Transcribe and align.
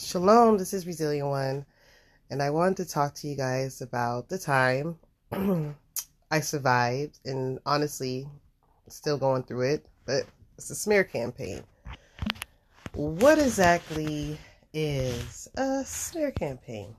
Shalom, 0.00 0.58
this 0.58 0.72
is 0.72 0.86
Resilient 0.86 1.26
One, 1.26 1.66
and 2.30 2.40
I 2.40 2.50
wanted 2.50 2.76
to 2.76 2.84
talk 2.84 3.14
to 3.14 3.26
you 3.26 3.34
guys 3.34 3.82
about 3.82 4.28
the 4.28 4.38
time 4.38 4.96
I 6.30 6.38
survived, 6.38 7.18
and 7.24 7.58
honestly, 7.66 8.28
still 8.88 9.18
going 9.18 9.42
through 9.42 9.72
it, 9.72 9.86
but 10.06 10.22
it's 10.56 10.70
a 10.70 10.76
smear 10.76 11.02
campaign. 11.02 11.64
What 12.94 13.40
exactly 13.40 14.38
is 14.72 15.48
a 15.56 15.84
smear 15.84 16.30
campaign? 16.30 16.94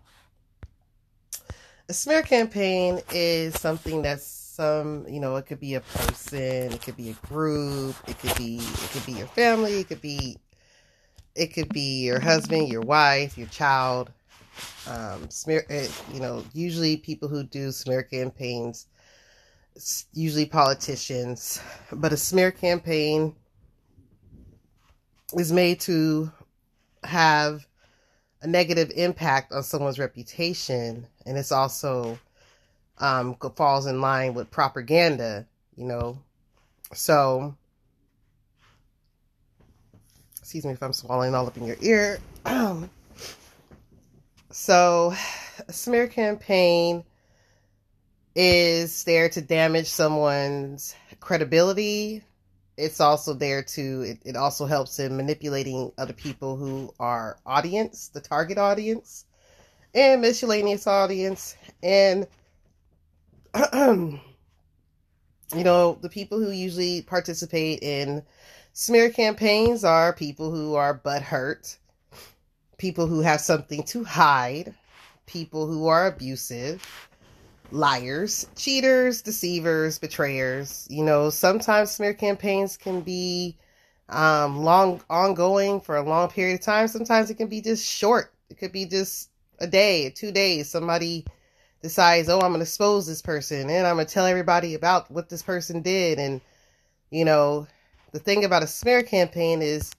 A 1.88 1.94
smear 1.94 2.22
campaign 2.22 3.00
is 3.14 3.58
something 3.58 4.02
that's 4.02 4.26
some, 4.26 5.06
you 5.08 5.22
know, 5.22 5.38
it 5.38 5.46
could 5.46 5.62
be 5.62 5.76
a 5.76 5.82
person, 5.82 6.74
it 6.74 6.82
could 6.82 6.98
be 6.98 7.12
a 7.12 7.28
group, 7.28 7.96
it 8.10 8.20
could 8.20 8.36
be 8.36 8.58
it 8.58 8.90
could 8.92 9.06
be 9.06 9.14
your 9.14 9.28
family, 9.28 9.80
it 9.80 9.88
could 9.88 10.02
be 10.02 10.38
it 11.40 11.54
could 11.54 11.70
be 11.70 12.04
your 12.04 12.20
husband, 12.20 12.68
your 12.68 12.82
wife, 12.82 13.38
your 13.38 13.48
child. 13.48 14.12
Um, 14.88 15.30
smear, 15.30 15.66
eh, 15.70 15.88
you 16.14 16.20
know, 16.20 16.44
usually 16.54 16.98
people 16.98 17.30
who 17.30 17.44
do 17.44 17.72
smear 17.72 18.04
campaigns, 18.04 18.88
usually 20.14 20.46
politicians, 20.46 21.62
but 21.94 22.12
a 22.12 22.18
smear 22.18 22.52
campaign 22.52 23.36
is 25.38 25.54
made 25.54 25.80
to 25.82 26.30
have 27.04 27.66
a 28.42 28.48
negative 28.48 28.92
impact 28.96 29.54
on 29.54 29.64
someone's 29.64 30.00
reputation, 30.00 31.08
and 31.26 31.38
it's 31.38 31.54
also 31.54 32.20
um, 32.98 33.36
falls 33.56 33.86
in 33.86 34.02
line 34.02 34.34
with 34.34 34.52
propaganda, 34.52 35.46
you 35.78 35.86
know. 35.86 36.20
So 36.94 37.56
excuse 40.50 40.66
me 40.66 40.72
if 40.72 40.82
I'm 40.82 40.94
swallowing 40.94 41.36
all 41.36 41.46
up 41.46 41.58
in 41.58 41.66
your 41.68 41.78
ear. 41.80 42.18
Um, 42.44 42.90
so, 44.50 45.14
a 45.68 45.72
smear 45.72 46.08
campaign 46.08 47.04
is 48.34 49.04
there 49.04 49.30
to 49.30 49.42
damage 49.42 49.86
someone's 49.86 50.96
credibility. 51.20 52.24
It's 52.78 53.00
also 53.00 53.36
there 53.36 53.62
to, 53.62 54.02
it, 54.02 54.22
it 54.26 54.36
also 54.36 54.66
helps 54.66 54.98
in 54.98 55.16
manipulating 55.16 55.92
other 56.00 56.14
people 56.14 56.58
who 56.58 56.96
are 57.00 57.38
audience, 57.46 58.08
the 58.08 58.20
target 58.20 58.58
audience, 58.58 59.26
and 59.94 60.20
miscellaneous 60.20 60.88
audience. 60.88 61.56
And, 61.84 62.26
you 63.72 64.20
know, 65.54 66.00
the 66.02 66.10
people 66.10 66.40
who 66.40 66.50
usually 66.50 67.04
participate 67.04 67.84
in 67.84 68.24
Smear 68.80 69.10
campaigns 69.10 69.84
are 69.84 70.14
people 70.14 70.52
who 70.52 70.76
are 70.76 70.98
butthurt, 70.98 71.76
people 72.78 73.08
who 73.08 73.20
have 73.20 73.42
something 73.42 73.84
to 73.84 74.06
hide, 74.06 74.74
people 75.26 75.68
who 75.68 75.88
are 75.88 76.08
abusive, 76.08 77.10
liars, 77.72 78.48
cheaters, 78.56 79.22
deceivers, 79.22 80.00
betrayers. 80.00 80.88
You 80.90 81.04
know, 81.04 81.30
sometimes 81.30 81.92
smear 81.92 82.14
campaigns 82.14 82.78
can 82.78 83.02
be 83.02 83.58
um, 84.08 84.64
long, 84.64 85.02
ongoing 85.10 85.82
for 85.82 85.98
a 85.98 86.10
long 86.10 86.30
period 86.30 86.62
of 86.62 86.66
time. 86.66 86.88
Sometimes 86.88 87.30
it 87.30 87.36
can 87.36 87.50
be 87.50 87.60
just 87.60 87.86
short. 87.86 88.34
It 88.50 88.60
could 88.60 88.72
be 88.72 88.86
just 88.86 89.30
a 89.60 89.68
day, 89.68 90.10
two 90.10 90.32
days. 90.32 90.70
Somebody 90.70 91.26
decides, 91.82 92.30
oh, 92.30 92.36
I'm 92.36 92.52
going 92.52 92.60
to 92.60 92.62
expose 92.62 93.06
this 93.06 93.22
person 93.22 93.70
and 93.70 93.86
I'm 93.86 93.98
going 93.98 94.08
to 94.08 94.14
tell 94.14 94.26
everybody 94.26 94.74
about 94.74 95.12
what 95.12 95.28
this 95.28 95.44
person 95.44 95.82
did. 95.82 96.18
And, 96.18 96.40
you 97.12 97.26
know, 97.26 97.68
the 98.12 98.20
thing 98.20 98.46
about 98.46 98.64
a 98.64 98.68
smear 98.68 99.04
campaign 99.04 99.62
is 99.62 99.92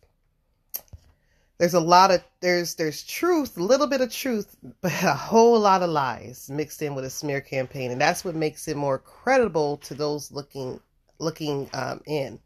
there's 1.59 1.75
a 1.75 1.81
lot 1.81 2.11
of 2.11 2.25
there's 2.41 2.75
there's 2.77 3.03
truth, 3.05 3.59
a 3.59 3.63
little 3.63 3.87
bit 3.87 4.01
of 4.01 4.11
truth, 4.11 4.57
but 4.81 4.93
a 5.03 5.13
whole 5.13 5.61
lot 5.61 5.83
of 5.83 5.91
lies 5.91 6.49
mixed 6.51 6.81
in 6.81 6.95
with 6.95 7.05
a 7.05 7.11
smear 7.11 7.43
campaign, 7.43 7.91
and 7.91 8.01
that's 8.01 8.25
what 8.25 8.35
makes 8.35 8.67
it 8.67 8.77
more 8.77 8.99
credible 8.99 9.77
to 9.77 9.95
those 9.95 10.33
looking 10.33 10.81
looking 11.19 11.69
um, 11.75 12.01
in. 12.07 12.41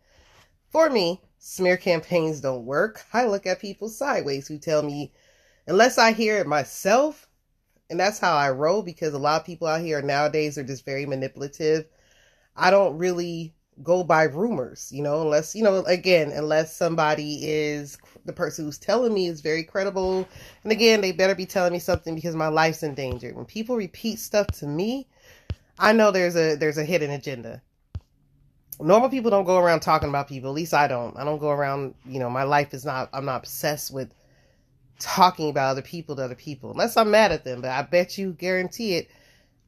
For 0.69 0.91
me, 0.91 1.21
smear 1.39 1.77
campaigns 1.77 2.41
don't 2.41 2.66
work. 2.66 3.05
I 3.12 3.27
look 3.27 3.47
at 3.47 3.60
people 3.60 3.89
sideways 3.89 4.49
who 4.49 4.59
tell 4.59 4.83
me, 4.83 5.12
unless 5.69 5.97
I 5.97 6.10
hear 6.10 6.39
it 6.39 6.49
myself, 6.49 7.28
and 7.89 8.00
that's 8.00 8.19
how 8.19 8.34
I 8.37 8.50
roll 8.50 8.83
because 8.83 9.15
a 9.15 9.19
lot 9.19 9.41
of 9.41 9.47
people 9.47 9.69
out 9.69 9.81
here 9.81 10.03
nowadays 10.03 10.59
are 10.59 10.65
just 10.65 10.84
very 10.84 11.06
manipulative. 11.06 11.87
I 12.56 12.72
don't 12.72 12.99
really 12.99 13.55
go 13.83 14.05
by 14.05 14.25
rumors, 14.25 14.91
you 14.93 15.03
know, 15.03 15.23
unless, 15.23 15.55
you 15.55 15.62
know, 15.62 15.79
again, 15.87 16.31
unless 16.31 16.75
somebody 16.75 17.41
is 17.43 17.99
the 18.25 18.33
person 18.33 18.65
who's 18.65 18.79
telling 18.79 19.12
me 19.12 19.27
is 19.27 19.41
very 19.41 19.65
credible. 19.65 20.27
And 20.62 20.73
again, 20.73 21.01
they 21.01 21.12
better 21.12 21.35
be 21.35 21.47
telling 21.47 21.73
me 21.73 21.79
something 21.79 22.15
because 22.15 22.37
my 22.37 22.49
life's 22.49 22.83
in 22.83 22.95
danger. 22.95 23.33
When 23.34 23.45
people 23.45 23.77
repeat 23.77 24.19
stuff 24.19 24.47
to 24.59 24.67
me, 24.67 25.09
I 25.79 25.93
know 25.93 26.11
there's 26.11 26.37
a 26.37 26.55
there's 26.55 26.79
a 26.79 26.84
hidden 26.84 27.11
agenda. 27.11 27.61
Normal 28.81 29.09
people 29.09 29.31
don't 29.31 29.45
go 29.45 29.59
around 29.59 29.81
talking 29.81 30.09
about 30.09 30.29
people. 30.29 30.51
At 30.51 30.55
least 30.55 30.75
I 30.75 30.87
don't. 30.87 31.17
I 31.17 31.25
don't 31.25 31.39
go 31.39 31.51
around, 31.51 31.95
you 32.07 32.19
know, 32.19 32.31
my 32.31 32.45
life 32.45 32.75
is 32.75 32.84
not 32.84 33.11
I'm 33.13 33.25
not 33.25 33.43
obsessed 33.43 33.93
with 33.93 34.11
talking 35.01 35.51
about 35.51 35.71
other 35.71 35.83
people 35.83 36.15
to 36.17 36.23
other 36.23 36.34
people. 36.37 36.71
Unless 36.71 36.97
I'm 36.97 37.11
mad 37.11 37.33
at 37.33 37.45
them, 37.45 37.61
but 37.61 37.71
I 37.71 37.83
bet 37.83 38.17
you 38.17 38.33
guarantee 38.33 38.95
it 38.95 39.11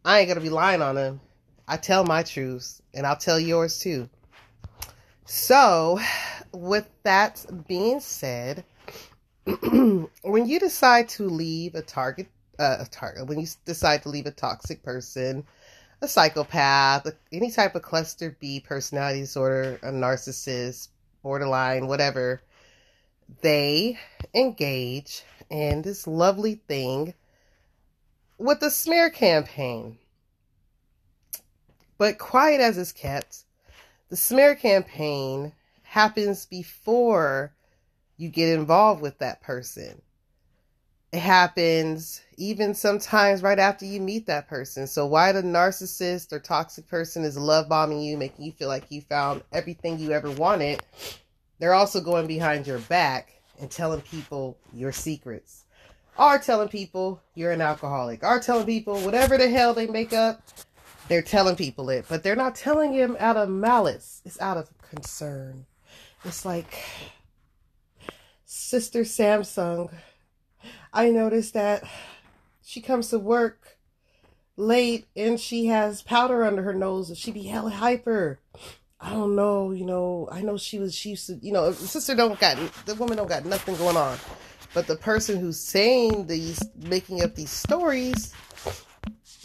I 0.07 0.21
ain't 0.21 0.29
gonna 0.29 0.41
be 0.41 0.51
lying 0.51 0.83
on 0.83 0.95
them 0.95 1.21
I 1.69 1.77
tell 1.77 2.05
my 2.05 2.23
truths 2.23 2.81
and 2.95 3.07
I'll 3.07 3.17
tell 3.17 3.41
yours 3.41 3.79
too. 3.79 4.09
So, 5.25 5.99
with 6.53 6.89
that 7.03 7.45
being 7.67 7.99
said, 7.99 8.65
when 9.45 10.47
you 10.47 10.61
decide 10.61 11.09
to 11.11 11.29
leave 11.29 11.75
a 11.75 11.83
target, 11.83 12.29
uh, 12.59 12.77
a 12.81 12.87
target, 12.87 13.27
when 13.27 13.41
you 13.41 13.47
decide 13.65 14.03
to 14.05 14.09
leave 14.09 14.27
a 14.27 14.31
toxic 14.31 14.85
person, 14.85 15.45
a 16.01 16.09
psychopath, 16.09 17.09
any 17.33 17.51
type 17.51 17.75
of 17.75 17.83
cluster 17.83 18.37
B 18.39 18.61
personality 18.61 19.21
disorder, 19.21 19.81
a 19.83 19.91
narcissist, 19.91 20.89
borderline, 21.23 21.89
whatever, 21.89 22.41
they 23.43 23.99
engage 24.35 25.25
in 25.51 25.83
this 25.83 26.07
lovely 26.07 26.61
thing 26.69 27.15
with 28.39 28.61
the 28.61 28.71
smear 28.71 29.11
campaign. 29.11 29.99
But 31.99 32.19
quiet 32.19 32.61
as 32.61 32.77
is 32.79 32.93
kept, 32.93 33.45
the 34.09 34.17
smear 34.17 34.55
campaign 34.55 35.53
happens 35.83 36.47
before 36.47 37.53
you 38.17 38.29
get 38.29 38.51
involved 38.51 39.01
with 39.01 39.19
that 39.19 39.41
person. 39.41 40.03
It 41.13 41.21
happens 41.21 42.21
even 42.37 42.75
sometimes 42.75 43.43
right 43.43 43.59
after 43.59 43.87
you 43.87 44.01
meet 44.01 44.27
that 44.27 44.49
person. 44.49 44.87
So 44.87 45.07
why 45.07 45.33
the 45.33 45.43
narcissist 45.43 46.33
or 46.33 46.39
toxic 46.39 46.87
person 46.89 47.25
is 47.25 47.39
love 47.39 47.69
bombing 47.69 48.01
you, 48.01 48.19
making 48.19 48.45
you 48.45 48.53
feel 48.53 48.69
like 48.69 48.91
you 48.91 49.01
found 49.01 49.43
everything 49.53 49.99
you 49.99 50.13
ever 50.13 50.31
wanted, 50.31 50.83
they're 51.59 51.75
also 51.75 52.01
going 52.01 52.27
behind 52.27 52.67
your 52.67 52.81
back 52.81 53.41
and 53.61 53.71
telling 53.71 54.03
people 54.03 54.59
your 54.75 54.93
secrets. 54.93 55.65
are 56.19 56.39
telling 56.39 56.69
people 56.69 57.23
you're 57.35 57.53
an 57.53 57.63
alcoholic. 57.63 58.23
are 58.23 58.41
telling 58.41 58.67
people 58.67 59.01
whatever 59.01 59.39
the 59.39 59.49
hell 59.49 59.73
they 59.73 59.87
make 59.87 60.13
up 60.13 60.43
they're 61.09 61.23
telling 61.23 61.57
people 61.57 61.89
it, 61.91 62.07
but 62.09 62.23
they're 62.23 62.37
not 62.37 62.55
telling 62.55 62.93
him 62.93 63.17
out 63.19 63.37
of 63.37 63.49
malice. 63.49 64.23
It's 64.25 64.41
out 64.41 64.57
of 64.57 64.71
concern. 64.83 65.67
It's 66.25 66.45
like 66.45 66.83
Sister 68.45 69.03
Samsung. 69.03 69.93
I 70.93 71.11
noticed 71.11 71.55
that 71.55 71.85
she 72.65 72.81
comes 72.81 73.11
to 73.11 73.19
work 73.19 73.79
late 74.57 75.07
and 75.15 75.39
she 75.39 75.67
has 75.67 76.03
powder 76.03 76.45
under 76.45 76.63
her 76.63 76.75
nose. 76.75 77.09
And 77.09 77.19
she 77.19 77.31
be 77.31 77.45
hella 77.45 77.71
hyper. 77.71 78.41
I 78.99 79.11
don't 79.11 79.37
know, 79.37 79.73
you 79.73 79.85
know, 79.85 80.29
I 80.33 80.41
know 80.41 80.57
she 80.57 80.79
was 80.79 80.95
she 80.95 81.11
used 81.11 81.27
to, 81.27 81.35
you 81.43 81.53
know, 81.53 81.71
sister 81.73 82.15
don't 82.15 82.41
got 82.41 82.57
the 82.87 82.95
woman 82.95 83.19
don't 83.19 83.29
got 83.29 83.45
nothing 83.45 83.77
going 83.77 83.97
on. 83.97 84.17
But 84.75 84.87
the 84.87 84.97
person 84.97 85.39
who's 85.39 85.61
saying 85.61 86.27
these 86.27 86.63
making 86.75 87.23
up 87.23 87.35
these 87.35 87.51
stories 87.51 88.35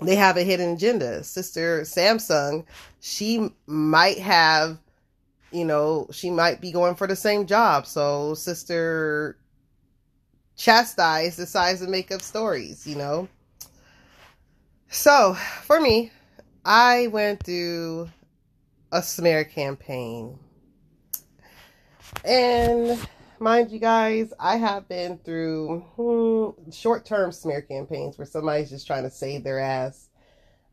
they 0.00 0.16
have 0.16 0.36
a 0.36 0.42
hidden 0.42 0.74
agenda. 0.74 1.24
Sister 1.24 1.82
Samsung, 1.82 2.64
she 3.00 3.50
might 3.66 4.18
have, 4.18 4.78
you 5.50 5.64
know, 5.64 6.06
she 6.12 6.30
might 6.30 6.60
be 6.60 6.70
going 6.70 6.94
for 6.94 7.06
the 7.06 7.16
same 7.16 7.46
job. 7.46 7.86
So 7.86 8.34
Sister 8.34 9.36
Chastise 10.56 11.36
decides 11.36 11.80
to 11.80 11.88
make 11.88 12.12
up 12.12 12.20
stories, 12.20 12.86
you 12.86 12.96
know. 12.96 13.28
So 14.88 15.34
for 15.64 15.80
me, 15.80 16.10
I 16.64 17.08
went 17.08 17.42
through 17.42 18.08
a 18.92 19.02
smear 19.02 19.44
campaign. 19.44 20.38
And 22.24 22.98
mind 23.40 23.70
you 23.70 23.78
guys, 23.78 24.32
I 24.38 24.56
have 24.56 24.88
been 24.88 25.18
through 25.18 25.84
hmm, 25.96 26.70
short 26.70 27.04
term 27.04 27.32
smear 27.32 27.62
campaigns 27.62 28.18
where 28.18 28.26
somebody's 28.26 28.70
just 28.70 28.86
trying 28.86 29.04
to 29.04 29.10
save 29.10 29.44
their 29.44 29.60
ass. 29.60 30.08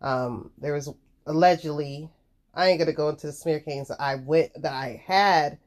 Um, 0.01 0.51
there 0.57 0.73
was 0.73 0.89
allegedly, 1.25 2.09
I 2.53 2.67
ain't 2.67 2.79
gonna 2.79 2.93
go 2.93 3.09
into 3.09 3.27
the 3.27 3.33
smear 3.33 3.59
campaigns 3.59 3.89
that 3.89 4.01
I 4.01 4.15
went 4.15 4.61
that 4.61 4.73
I 4.73 5.01
had 5.05 5.59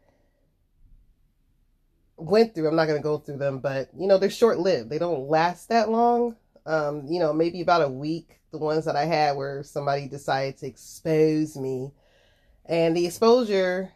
went 2.18 2.54
through. 2.54 2.68
I'm 2.68 2.76
not 2.76 2.86
going 2.86 2.98
to 2.98 3.02
go 3.02 3.18
through 3.18 3.38
them, 3.38 3.60
but 3.60 3.88
you 3.96 4.06
know, 4.06 4.18
they're 4.18 4.30
short 4.30 4.58
lived. 4.58 4.90
They 4.90 4.98
don't 4.98 5.28
last 5.28 5.68
that 5.68 5.88
long. 5.90 6.36
Um, 6.66 7.06
you 7.06 7.18
know, 7.18 7.32
maybe 7.32 7.60
about 7.60 7.82
a 7.82 7.88
week. 7.88 8.40
The 8.50 8.58
ones 8.58 8.86
that 8.86 8.96
I 8.96 9.04
had 9.04 9.36
where 9.36 9.62
somebody 9.62 10.08
decided 10.08 10.56
to 10.58 10.66
expose 10.66 11.54
me, 11.54 11.92
and 12.64 12.96
the 12.96 13.04
exposure 13.04 13.92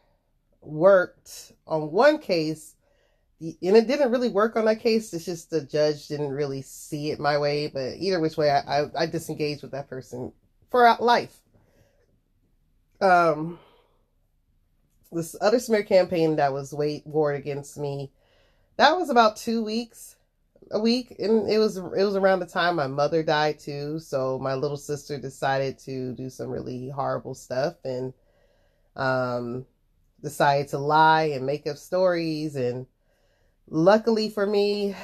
worked 0.60 1.52
on 1.66 1.90
one 1.90 2.18
case, 2.18 2.74
and 3.42 3.76
it 3.76 3.88
didn't 3.88 4.12
really 4.12 4.28
work 4.28 4.56
on 4.56 4.66
that 4.66 4.80
case. 4.80 5.12
It's 5.12 5.24
just 5.24 5.50
the 5.50 5.62
judge 5.62 6.06
didn't 6.06 6.30
really 6.30 6.62
see 6.62 7.10
it 7.10 7.18
my 7.18 7.38
way. 7.38 7.66
But 7.66 7.96
either 7.98 8.20
which 8.20 8.36
way, 8.36 8.50
I 8.50 8.82
I, 8.82 8.86
I 9.00 9.06
disengaged 9.06 9.62
with 9.62 9.72
that 9.72 9.88
person 9.90 10.32
for 10.70 10.96
life. 11.00 11.36
Um, 13.00 13.58
this 15.10 15.34
other 15.40 15.58
smear 15.58 15.82
campaign 15.82 16.36
that 16.36 16.52
was 16.52 16.72
weight 16.72 17.04
ward 17.04 17.36
against 17.36 17.76
me, 17.76 18.12
that 18.76 18.96
was 18.96 19.10
about 19.10 19.36
two 19.36 19.64
weeks, 19.64 20.16
a 20.70 20.78
week, 20.78 21.16
and 21.18 21.50
it 21.50 21.58
was 21.58 21.76
it 21.76 22.04
was 22.04 22.14
around 22.14 22.40
the 22.40 22.46
time 22.46 22.76
my 22.76 22.86
mother 22.86 23.24
died 23.24 23.58
too. 23.58 23.98
So 23.98 24.38
my 24.38 24.54
little 24.54 24.76
sister 24.76 25.18
decided 25.18 25.78
to 25.80 26.12
do 26.12 26.30
some 26.30 26.48
really 26.48 26.90
horrible 26.90 27.34
stuff 27.34 27.74
and 27.84 28.14
um 28.94 29.66
decided 30.22 30.68
to 30.68 30.78
lie 30.78 31.24
and 31.34 31.44
make 31.44 31.66
up 31.66 31.76
stories 31.76 32.54
and 32.54 32.86
luckily 33.68 34.28
for 34.28 34.46
me 34.46 34.94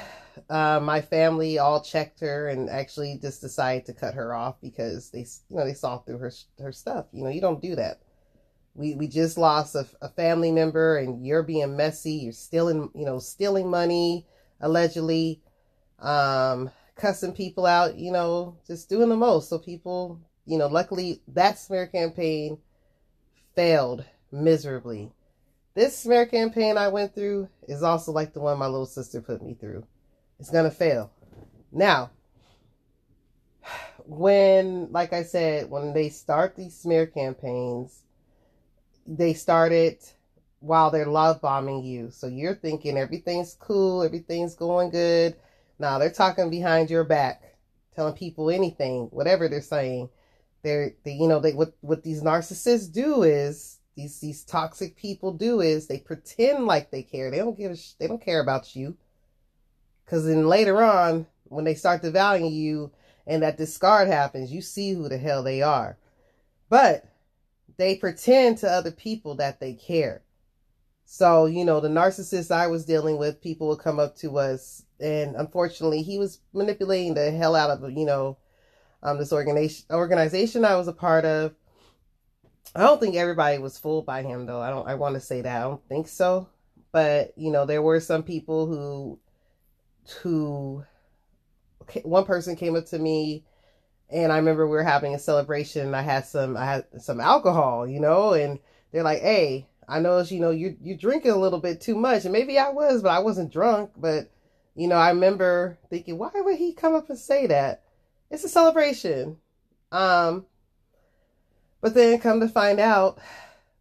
uh, 0.49 0.79
my 0.81 1.01
family 1.01 1.57
all 1.57 1.81
checked 1.81 2.19
her 2.19 2.47
and 2.47 2.69
actually 2.69 3.17
just 3.21 3.41
decided 3.41 3.85
to 3.85 3.93
cut 3.93 4.13
her 4.13 4.33
off 4.33 4.59
because 4.61 5.09
they 5.11 5.25
you 5.49 5.57
know 5.57 5.65
they 5.65 5.73
saw 5.73 5.97
through 5.99 6.17
her 6.17 6.31
her 6.59 6.71
stuff. 6.71 7.05
You 7.11 7.23
know 7.23 7.29
you 7.29 7.41
don't 7.41 7.61
do 7.61 7.75
that. 7.75 8.01
We 8.75 8.95
we 8.95 9.07
just 9.07 9.37
lost 9.37 9.75
a, 9.75 9.87
a 10.01 10.09
family 10.09 10.51
member 10.51 10.97
and 10.97 11.25
you're 11.25 11.43
being 11.43 11.75
messy. 11.75 12.13
You're 12.13 12.33
stealing 12.33 12.89
you 12.95 13.05
know 13.05 13.19
stealing 13.19 13.69
money 13.69 14.25
allegedly 14.61 15.41
um 15.99 16.69
cussing 16.95 17.33
people 17.33 17.65
out 17.65 17.95
you 17.97 18.11
know 18.11 18.57
just 18.67 18.89
doing 18.89 19.09
the 19.09 19.15
most. 19.15 19.49
So 19.49 19.59
people 19.59 20.19
you 20.45 20.57
know 20.57 20.67
luckily 20.67 21.21
that 21.29 21.59
smear 21.59 21.87
campaign 21.87 22.57
failed 23.55 24.05
miserably 24.31 25.11
this 25.79 25.97
smear 25.97 26.25
campaign 26.25 26.77
i 26.77 26.87
went 26.87 27.13
through 27.13 27.47
is 27.67 27.83
also 27.83 28.11
like 28.11 28.33
the 28.33 28.39
one 28.39 28.57
my 28.57 28.67
little 28.67 28.85
sister 28.85 29.21
put 29.21 29.41
me 29.41 29.53
through 29.53 29.85
it's 30.39 30.51
gonna 30.51 30.71
fail 30.71 31.11
now 31.71 32.09
when 34.05 34.91
like 34.91 35.13
i 35.13 35.23
said 35.23 35.69
when 35.69 35.93
they 35.93 36.09
start 36.09 36.55
these 36.55 36.75
smear 36.75 37.05
campaigns 37.05 38.03
they 39.07 39.33
started 39.33 39.97
while 40.59 40.91
they're 40.91 41.05
love 41.05 41.41
bombing 41.41 41.83
you. 41.83 42.11
So 42.11 42.27
you're 42.27 42.55
thinking 42.55 42.97
everything's 42.97 43.55
cool, 43.55 44.03
everything's 44.03 44.55
going 44.55 44.91
good. 44.91 45.35
Now 45.79 45.97
they're 45.97 46.11
talking 46.11 46.49
behind 46.49 46.89
your 46.89 47.03
back, 47.03 47.55
telling 47.95 48.13
people 48.13 48.49
anything, 48.49 49.07
whatever 49.11 49.47
they're 49.47 49.61
saying. 49.61 50.09
They're, 50.61 50.93
they, 51.05 51.13
you 51.13 51.27
know, 51.27 51.39
they 51.39 51.53
what 51.53 51.73
what 51.79 52.03
these 52.03 52.21
narcissists 52.21 52.91
do 52.91 53.23
is 53.23 53.78
these 53.99 54.19
these 54.19 54.43
toxic 54.43 54.95
people 54.95 55.33
do 55.33 55.59
is 55.59 55.87
they 55.87 55.99
pretend 55.99 56.65
like 56.65 56.89
they 56.89 57.03
care. 57.03 57.29
They 57.29 57.37
don't 57.37 57.57
give 57.57 57.71
a 57.71 57.75
sh- 57.75 57.93
they 57.99 58.07
don't 58.07 58.23
care 58.23 58.41
about 58.41 58.75
you. 58.75 58.95
Cause 60.05 60.25
then 60.25 60.47
later 60.47 60.81
on, 60.81 61.27
when 61.45 61.65
they 61.65 61.75
start 61.75 62.01
devaluing 62.01 62.51
you 62.51 62.91
and 63.27 63.43
that 63.43 63.57
discard 63.57 64.07
happens, 64.07 64.51
you 64.51 64.61
see 64.61 64.93
who 64.93 65.09
the 65.09 65.17
hell 65.17 65.43
they 65.43 65.61
are. 65.61 65.97
But 66.69 67.05
they 67.77 67.95
pretend 67.95 68.57
to 68.59 68.69
other 68.69 68.91
people 68.91 69.35
that 69.35 69.59
they 69.59 69.73
care. 69.73 70.23
So, 71.05 71.45
you 71.45 71.65
know, 71.65 71.79
the 71.79 71.89
narcissist 71.89 72.51
I 72.51 72.67
was 72.67 72.85
dealing 72.85 73.17
with, 73.17 73.41
people 73.41 73.67
would 73.69 73.79
come 73.79 73.99
up 73.99 74.15
to 74.17 74.37
us, 74.37 74.83
and 74.99 75.35
unfortunately, 75.35 76.03
he 76.03 76.19
was 76.19 76.39
manipulating 76.53 77.15
the 77.15 77.31
hell 77.31 77.55
out 77.55 77.71
of, 77.71 77.91
you 77.91 78.05
know, 78.05 78.37
um, 79.01 79.17
this 79.17 79.33
organization 79.33 79.85
organization 79.91 80.65
I 80.65 80.75
was 80.75 80.87
a 80.87 80.93
part 80.93 81.25
of. 81.25 81.55
I 82.75 82.81
don't 82.81 82.99
think 82.99 83.15
everybody 83.15 83.57
was 83.57 83.79
fooled 83.79 84.05
by 84.05 84.21
him, 84.21 84.45
though. 84.45 84.61
I 84.61 84.69
don't. 84.69 84.87
I 84.87 84.95
want 84.95 85.15
to 85.15 85.21
say 85.21 85.41
that 85.41 85.57
I 85.57 85.61
don't 85.61 85.83
think 85.89 86.07
so, 86.07 86.49
but 86.91 87.33
you 87.37 87.51
know, 87.51 87.65
there 87.65 87.81
were 87.81 87.99
some 87.99 88.23
people 88.23 88.67
who, 88.67 89.19
who, 90.21 90.83
one 92.03 92.25
person 92.25 92.55
came 92.55 92.75
up 92.75 92.85
to 92.87 92.99
me 92.99 93.43
and 94.09 94.31
I 94.31 94.37
remember 94.37 94.65
we 94.65 94.71
were 94.71 94.83
having 94.83 95.13
a 95.13 95.19
celebration. 95.19 95.93
I 95.93 96.01
had 96.01 96.25
some, 96.25 96.57
I 96.57 96.65
had 96.65 96.85
some 96.99 97.19
alcohol, 97.19 97.87
you 97.87 97.99
know, 97.99 98.33
and 98.33 98.59
they're 98.91 99.03
like, 99.03 99.21
"Hey, 99.21 99.67
I 99.87 99.99
know, 99.99 100.19
you 100.19 100.39
know, 100.39 100.51
you 100.51 100.75
you're 100.81 100.97
drinking 100.97 101.31
a 101.31 101.37
little 101.37 101.59
bit 101.59 101.81
too 101.81 101.95
much." 101.95 102.25
And 102.25 102.33
maybe 102.33 102.57
I 102.57 102.69
was, 102.69 103.01
but 103.03 103.11
I 103.11 103.19
wasn't 103.19 103.53
drunk. 103.53 103.91
But 103.97 104.31
you 104.75 104.87
know, 104.87 104.95
I 104.95 105.09
remember 105.09 105.77
thinking, 105.89 106.17
"Why 106.17 106.31
would 106.33 106.57
he 106.57 106.73
come 106.73 106.95
up 106.95 107.09
and 107.09 107.19
say 107.19 107.47
that?" 107.47 107.83
It's 108.31 108.43
a 108.43 108.49
celebration. 108.49 109.37
Um, 109.91 110.45
but 111.81 111.93
then 111.93 112.19
come 112.19 112.39
to 112.39 112.47
find 112.47 112.79
out, 112.79 113.19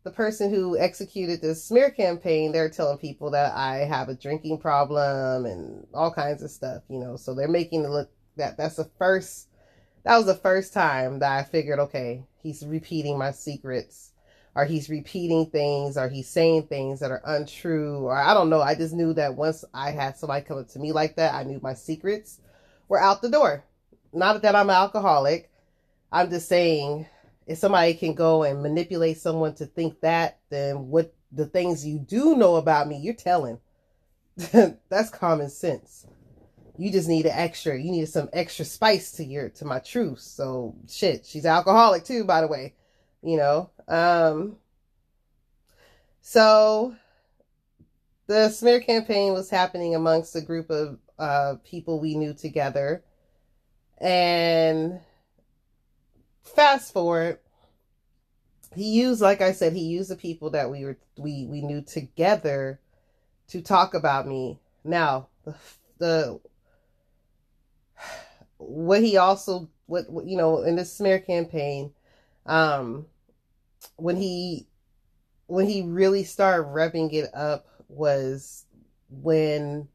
the 0.04 0.10
person 0.14 0.48
who 0.50 0.78
executed 0.78 1.42
this 1.42 1.62
smear 1.62 1.90
campaign, 1.90 2.50
they're 2.50 2.70
telling 2.70 2.96
people 2.98 3.30
that 3.32 3.54
I 3.54 3.78
have 3.78 4.08
a 4.08 4.14
drinking 4.14 4.58
problem 4.58 5.44
and 5.44 5.86
all 5.92 6.10
kinds 6.10 6.42
of 6.42 6.50
stuff, 6.50 6.82
you 6.88 6.98
know. 6.98 7.16
So 7.16 7.34
they're 7.34 7.48
making 7.48 7.84
it 7.84 7.90
look 7.90 8.10
that 8.36 8.56
that's 8.56 8.76
the 8.76 8.88
first 8.98 9.48
that 10.04 10.16
was 10.16 10.26
the 10.26 10.34
first 10.34 10.72
time 10.72 11.18
that 11.18 11.32
I 11.32 11.42
figured, 11.42 11.78
okay, 11.78 12.24
he's 12.42 12.64
repeating 12.64 13.18
my 13.18 13.32
secrets, 13.32 14.12
or 14.54 14.64
he's 14.64 14.88
repeating 14.88 15.46
things, 15.50 15.98
or 15.98 16.08
he's 16.08 16.28
saying 16.28 16.68
things 16.68 17.00
that 17.00 17.10
are 17.10 17.20
untrue, 17.26 17.98
or 17.98 18.16
I 18.16 18.32
don't 18.32 18.48
know. 18.48 18.62
I 18.62 18.74
just 18.74 18.94
knew 18.94 19.12
that 19.14 19.34
once 19.34 19.64
I 19.74 19.90
had 19.90 20.16
somebody 20.16 20.44
come 20.46 20.58
up 20.58 20.68
to 20.68 20.78
me 20.78 20.92
like 20.92 21.16
that, 21.16 21.34
I 21.34 21.42
knew 21.42 21.60
my 21.62 21.74
secrets 21.74 22.40
were 22.88 23.00
out 23.00 23.20
the 23.20 23.28
door. 23.28 23.64
Not 24.12 24.40
that 24.40 24.54
I'm 24.54 24.70
an 24.70 24.76
alcoholic. 24.76 25.50
I'm 26.10 26.30
just 26.30 26.48
saying 26.48 27.06
if 27.48 27.56
somebody 27.56 27.94
can 27.94 28.12
go 28.12 28.42
and 28.42 28.62
manipulate 28.62 29.16
someone 29.16 29.54
to 29.54 29.64
think 29.64 30.00
that, 30.02 30.38
then 30.50 30.88
what 30.88 31.14
the 31.32 31.46
things 31.46 31.84
you 31.84 31.98
do 31.98 32.36
know 32.36 32.56
about 32.56 32.86
me, 32.86 32.98
you're 32.98 33.14
telling. 33.14 33.58
That's 34.36 35.08
common 35.10 35.48
sense. 35.48 36.06
You 36.76 36.92
just 36.92 37.08
need 37.08 37.24
an 37.26 37.32
extra 37.34 37.76
you 37.76 37.90
needed 37.90 38.08
some 38.08 38.28
extra 38.32 38.64
spice 38.64 39.12
to 39.12 39.24
your 39.24 39.48
to 39.48 39.64
my 39.64 39.80
truth. 39.80 40.20
So 40.20 40.76
shit 40.88 41.26
she's 41.26 41.44
alcoholic 41.44 42.04
too 42.04 42.24
by 42.24 42.40
the 42.40 42.46
way 42.46 42.74
you 43.20 43.36
know? 43.36 43.70
Um 43.88 44.58
so 46.20 46.94
the 48.28 48.50
smear 48.50 48.78
campaign 48.78 49.32
was 49.32 49.50
happening 49.50 49.96
amongst 49.96 50.36
a 50.36 50.40
group 50.40 50.70
of 50.70 50.98
uh 51.18 51.56
people 51.64 51.98
we 51.98 52.14
knew 52.14 52.32
together. 52.32 53.02
And 54.00 55.00
fast 56.54 56.92
forward 56.92 57.38
he 58.74 58.92
used 58.92 59.20
like 59.20 59.40
i 59.40 59.52
said 59.52 59.72
he 59.72 59.80
used 59.84 60.10
the 60.10 60.16
people 60.16 60.50
that 60.50 60.70
we 60.70 60.84
were 60.84 60.98
we 61.16 61.46
we 61.46 61.60
knew 61.62 61.82
together 61.82 62.80
to 63.48 63.62
talk 63.62 63.94
about 63.94 64.26
me. 64.26 64.58
Now 64.84 65.28
the 65.44 65.54
the 65.98 66.40
what 68.58 69.02
he 69.02 69.16
also 69.16 69.68
what, 69.86 70.08
what 70.10 70.26
you 70.26 70.36
know 70.36 70.62
in 70.62 70.76
this 70.76 70.92
smear 70.92 71.18
campaign 71.18 71.92
um 72.46 73.06
when 73.96 74.16
he 74.16 74.66
when 75.46 75.66
he 75.66 75.82
really 75.82 76.24
started 76.24 76.68
revving 76.68 77.12
it 77.12 77.30
up 77.34 77.66
was 77.88 78.66
when 79.08 79.88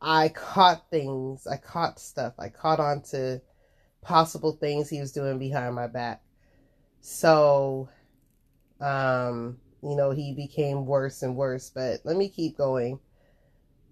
I 0.00 0.28
caught 0.28 0.88
things, 0.90 1.46
I 1.46 1.56
caught 1.56 1.98
stuff, 1.98 2.34
I 2.38 2.48
caught 2.48 2.80
on 2.80 3.02
to 3.10 3.42
possible 4.02 4.52
things 4.52 4.88
he 4.88 5.00
was 5.00 5.12
doing 5.12 5.38
behind 5.38 5.74
my 5.74 5.86
back. 5.86 6.22
So, 7.00 7.88
um, 8.80 9.58
you 9.82 9.96
know, 9.96 10.10
he 10.10 10.34
became 10.34 10.86
worse 10.86 11.22
and 11.22 11.36
worse. 11.36 11.70
But 11.70 12.00
let 12.04 12.16
me 12.16 12.28
keep 12.28 12.56
going 12.56 13.00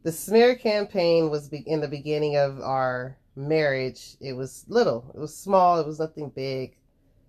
the 0.02 0.12
smear 0.12 0.54
campaign 0.54 1.30
was 1.30 1.48
in 1.52 1.80
the 1.80 1.88
beginning 1.88 2.36
of 2.36 2.60
our 2.60 3.16
marriage. 3.36 4.16
It 4.20 4.32
was 4.32 4.64
little, 4.68 5.10
it 5.14 5.18
was 5.18 5.36
small, 5.36 5.80
it 5.80 5.86
was 5.86 5.98
nothing 5.98 6.30
big. 6.30 6.76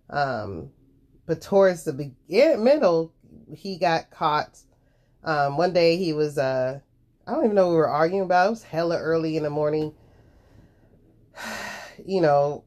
Um, 0.09 0.69
but 1.25 1.41
towards 1.41 1.83
the 1.83 1.93
beginning, 1.93 2.63
middle, 2.63 3.13
he 3.53 3.77
got 3.77 4.11
caught. 4.11 4.59
Um, 5.23 5.57
one 5.57 5.73
day 5.73 5.97
he 5.97 6.13
was, 6.13 6.37
uh, 6.37 6.79
I 7.27 7.31
don't 7.31 7.43
even 7.43 7.55
know 7.55 7.67
what 7.67 7.71
we 7.71 7.77
were 7.77 7.89
arguing 7.89 8.23
about. 8.23 8.47
It 8.47 8.51
was 8.51 8.63
hella 8.63 8.97
early 8.97 9.35
in 9.35 9.43
the 9.43 9.49
morning. 9.49 9.93
you 12.05 12.21
know, 12.21 12.63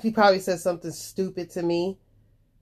he 0.00 0.10
probably 0.10 0.40
said 0.40 0.60
something 0.60 0.90
stupid 0.90 1.50
to 1.50 1.62
me 1.62 1.98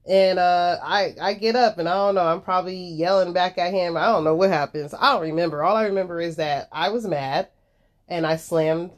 and 0.09 0.39
uh, 0.39 0.79
I 0.83 1.15
I 1.21 1.35
get 1.35 1.57
up 1.57 1.79
and 1.79 1.89
I 1.89 1.95
don't 1.95 2.15
know. 2.15 2.27
I'm 2.27 2.41
probably 2.41 2.77
yelling 2.77 3.33
back 3.33 3.59
at 3.59 3.73
him. 3.73 3.97
I 3.97 4.07
don't 4.07 4.25
know 4.25 4.35
what 4.35 4.51
happens. 4.51 4.95
I 4.95 5.13
don't 5.13 5.23
remember. 5.23 5.63
All 5.63 5.77
I 5.77 5.87
remember 5.87 6.21
is 6.21 6.37
that 6.37 6.69
I 6.71 6.91
was 6.91 7.07
mad, 7.07 7.49
and 8.09 8.27
I 8.27 8.37
slammed 8.37 8.93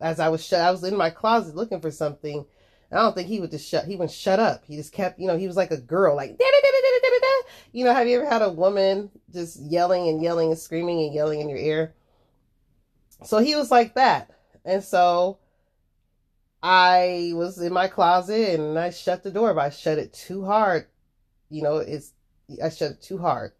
as 0.00 0.20
I 0.20 0.28
was 0.28 0.44
shut. 0.44 0.60
I 0.60 0.70
was 0.70 0.84
in 0.84 0.96
my 0.96 1.10
closet 1.10 1.56
looking 1.56 1.80
for 1.80 1.90
something. 1.90 2.46
I 2.92 2.96
don't 2.96 3.14
think 3.14 3.28
he 3.28 3.40
would 3.40 3.50
just 3.50 3.68
shut. 3.68 3.86
He 3.86 3.96
wouldn't 3.96 4.10
shut 4.10 4.38
up. 4.38 4.64
He 4.66 4.76
just 4.76 4.92
kept, 4.92 5.18
you 5.18 5.26
know, 5.26 5.38
he 5.38 5.46
was 5.46 5.56
like 5.56 5.70
a 5.70 5.80
girl, 5.80 6.14
like? 6.14 6.38
You 7.72 7.86
know, 7.86 7.94
have 7.94 8.06
you 8.06 8.20
ever 8.20 8.28
had 8.28 8.42
a 8.42 8.52
woman 8.52 9.10
just 9.32 9.58
yelling 9.62 10.08
and 10.08 10.22
yelling 10.22 10.50
and 10.50 10.58
screaming 10.58 11.04
and 11.04 11.14
yelling 11.14 11.40
in 11.40 11.48
your 11.48 11.58
ear? 11.58 11.94
So 13.24 13.38
he 13.38 13.56
was 13.56 13.70
like 13.70 13.94
that. 13.94 14.30
And 14.66 14.84
so 14.84 15.38
I 16.62 17.32
was 17.34 17.58
in 17.58 17.72
my 17.72 17.88
closet 17.88 18.58
and 18.60 18.78
I 18.78 18.90
shut 18.90 19.22
the 19.22 19.30
door, 19.30 19.52
but 19.54 19.66
I 19.66 19.70
shut 19.70 19.98
it 19.98 20.12
too 20.12 20.44
hard. 20.44 20.86
You 21.50 21.62
know, 21.62 21.78
it's 21.78 22.12
I 22.62 22.68
shut 22.68 22.92
it 22.92 23.02
too 23.02 23.18
hard. 23.18 23.52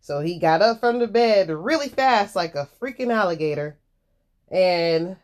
So 0.00 0.20
he 0.20 0.38
got 0.38 0.62
up 0.62 0.80
from 0.80 0.98
the 0.98 1.08
bed 1.08 1.50
really 1.50 1.88
fast, 1.88 2.36
like 2.36 2.54
a 2.54 2.68
freaking 2.80 3.12
alligator, 3.12 3.78
and 4.50 5.16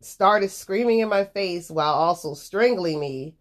started 0.00 0.50
screaming 0.50 1.00
in 1.00 1.08
my 1.08 1.24
face 1.24 1.70
while 1.70 1.92
also 1.92 2.34
strangling 2.34 2.98
me, 2.98 3.36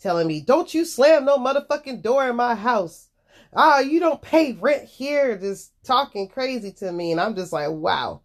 telling 0.00 0.26
me, 0.26 0.40
Don't 0.40 0.74
you 0.74 0.84
slam 0.84 1.24
no 1.24 1.38
motherfucking 1.38 2.02
door 2.02 2.28
in 2.28 2.36
my 2.36 2.54
house. 2.54 3.08
Ah, 3.54 3.76
oh, 3.76 3.80
you 3.80 4.00
don't 4.00 4.22
pay 4.22 4.52
rent 4.52 4.84
here, 4.84 5.38
just 5.38 5.72
talking 5.84 6.28
crazy 6.28 6.72
to 6.72 6.92
me. 6.92 7.12
And 7.12 7.20
I'm 7.20 7.34
just 7.34 7.52
like, 7.52 7.70
wow 7.70 8.20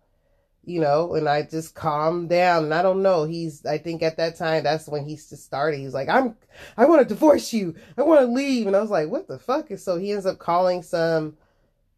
you 0.65 0.81
know, 0.81 1.13
and 1.13 1.29
I 1.29 1.43
just 1.43 1.75
calmed 1.75 2.29
down. 2.29 2.65
And 2.65 2.73
I 2.73 2.81
don't 2.81 3.03
know. 3.03 3.23
He's, 3.23 3.65
I 3.65 3.77
think 3.77 4.01
at 4.01 4.17
that 4.17 4.35
time, 4.35 4.63
that's 4.63 4.87
when 4.87 5.05
he 5.05 5.15
just 5.15 5.43
started. 5.43 5.79
He's 5.79 5.93
like, 5.93 6.09
I'm, 6.09 6.35
I 6.75 6.85
want 6.85 7.01
to 7.01 7.13
divorce 7.13 7.53
you. 7.53 7.75
I 7.97 8.01
want 8.01 8.21
to 8.21 8.27
leave. 8.27 8.67
And 8.67 8.75
I 8.75 8.81
was 8.81 8.89
like, 8.89 9.09
what 9.09 9.27
the 9.27 9.39
fuck? 9.39 9.69
And 9.69 9.79
so 9.79 9.97
he 9.97 10.11
ends 10.11 10.25
up 10.25 10.39
calling 10.39 10.81
some 10.81 11.37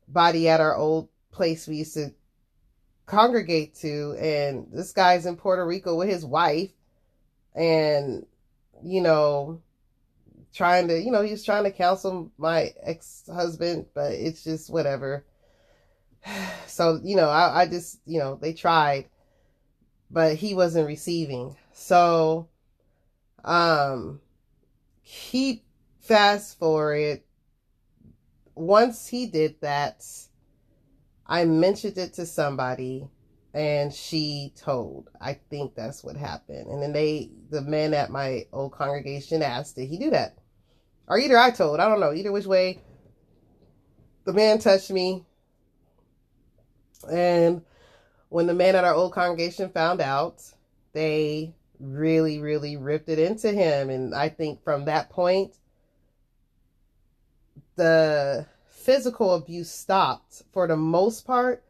body 0.08 0.50
at 0.50 0.62
our 0.62 0.76
old 0.76 1.10
place 1.32 1.68
we 1.68 1.78
used 1.78 1.94
to 1.94 2.14
congregate 3.06 3.76
to. 3.76 4.16
And 4.20 4.68
this 4.72 4.92
guy's 4.92 5.26
in 5.26 5.38
Puerto 5.38 5.66
Rico 5.66 5.96
with 5.96 6.10
his 6.10 6.26
wife. 6.26 6.72
And, 7.56 8.26
you 8.84 9.02
know, 9.02 9.62
trying 10.54 10.90
to, 10.90 11.00
you 11.00 11.12
know, 11.12 11.22
he 11.22 11.32
was 11.32 11.46
trying 11.46 11.64
to 11.64 11.72
counsel 11.72 12.32
my 12.38 12.74
ex 12.84 13.24
husband, 13.34 13.86
but 13.94 14.12
it's 14.12 14.44
just 14.44 14.70
whatever 14.70 15.26
so 16.68 17.00
you 17.04 17.16
know 17.16 17.30
I, 17.30 17.62
I 17.62 17.68
just 17.68 18.00
you 18.06 18.20
know 18.20 18.38
they 18.42 18.54
tried 18.54 19.10
but 20.10 20.36
he 20.36 20.54
wasn't 20.54 20.88
receiving. 20.88 21.56
So 21.74 22.48
um 23.44 24.22
he 25.02 25.64
fast 26.02 26.58
forward. 26.60 27.22
Once 28.56 29.08
he 29.08 29.28
did 29.28 29.62
that 29.62 30.04
i 31.30 31.46
mentioned 31.46 31.98
it 31.98 32.14
to 32.14 32.26
somebody 32.26 33.08
and 33.54 33.94
she 33.94 34.54
told. 34.56 35.10
I 35.20 35.34
think 35.50 35.76
that's 35.76 36.04
what 36.04 36.16
happened. 36.16 36.68
And 36.68 36.82
then 36.82 36.94
they 36.94 37.30
the 37.50 37.62
men 37.62 37.94
at 37.94 38.10
my 38.10 38.46
old 38.54 38.72
congregation 38.72 39.42
asked 39.42 39.76
did 39.76 39.90
he 39.90 39.98
do 39.98 40.10
that? 40.12 40.38
Or 41.08 41.18
either 41.18 41.38
i 41.38 41.52
told. 41.52 41.80
I 41.80 41.88
don't 41.88 42.00
know. 42.00 42.14
Either 42.14 42.32
which 42.32 42.46
way 42.46 42.82
the 44.26 44.34
man 44.34 44.60
touched 44.60 44.92
me 44.92 45.26
and 47.04 47.62
when 48.30 48.48
the 48.48 48.54
men 48.54 48.76
at 48.76 48.84
our 48.84 48.94
old 48.94 49.14
congregation 49.14 49.70
found 49.70 50.02
out, 50.02 50.44
they 50.94 51.54
really, 51.80 52.40
really 52.40 52.78
ripped 52.78 53.10
it 53.10 53.20
into 53.20 53.52
him. 53.52 53.90
And 53.90 54.14
I 54.14 54.30
think 54.30 54.64
from 54.64 54.86
that 54.86 55.10
point, 55.10 55.54
the 57.76 58.46
physical 58.68 59.36
abuse 59.36 59.70
stopped 59.70 60.44
for 60.52 60.68
the 60.68 60.78
most 60.78 61.26
part. 61.26 61.64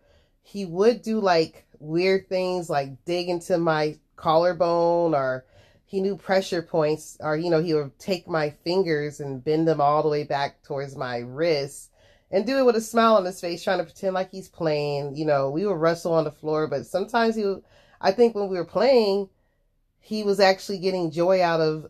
He 0.43 0.65
would 0.65 1.01
do 1.01 1.19
like 1.19 1.65
weird 1.79 2.27
things 2.27 2.69
like 2.69 3.05
dig 3.05 3.29
into 3.29 3.57
my 3.57 3.97
collarbone 4.15 5.13
or 5.13 5.45
he 5.85 6.01
knew 6.01 6.17
pressure 6.17 6.61
points 6.61 7.17
or 7.19 7.37
you 7.37 7.49
know 7.49 7.61
he 7.61 7.73
would 7.73 7.97
take 7.99 8.27
my 8.27 8.49
fingers 8.49 9.19
and 9.19 9.43
bend 9.43 9.67
them 9.67 9.79
all 9.79 10.01
the 10.01 10.09
way 10.09 10.23
back 10.23 10.63
towards 10.63 10.95
my 10.95 11.17
wrist 11.19 11.91
and 12.31 12.45
do 12.45 12.57
it 12.57 12.65
with 12.65 12.75
a 12.75 12.81
smile 12.81 13.15
on 13.15 13.25
his 13.25 13.39
face, 13.39 13.63
trying 13.63 13.79
to 13.79 13.83
pretend 13.83 14.13
like 14.13 14.31
he's 14.31 14.49
playing. 14.49 15.15
You 15.15 15.25
know, 15.25 15.49
we 15.49 15.65
would 15.65 15.77
wrestle 15.77 16.13
on 16.13 16.25
the 16.25 16.31
floor, 16.31 16.67
but 16.67 16.85
sometimes 16.85 17.35
he, 17.35 17.45
would, 17.45 17.63
I 18.01 18.11
think 18.11 18.35
when 18.35 18.49
we 18.49 18.57
were 18.57 18.65
playing, 18.65 19.29
he 19.99 20.23
was 20.23 20.39
actually 20.39 20.79
getting 20.79 21.11
joy 21.11 21.41
out 21.41 21.61
of 21.61 21.87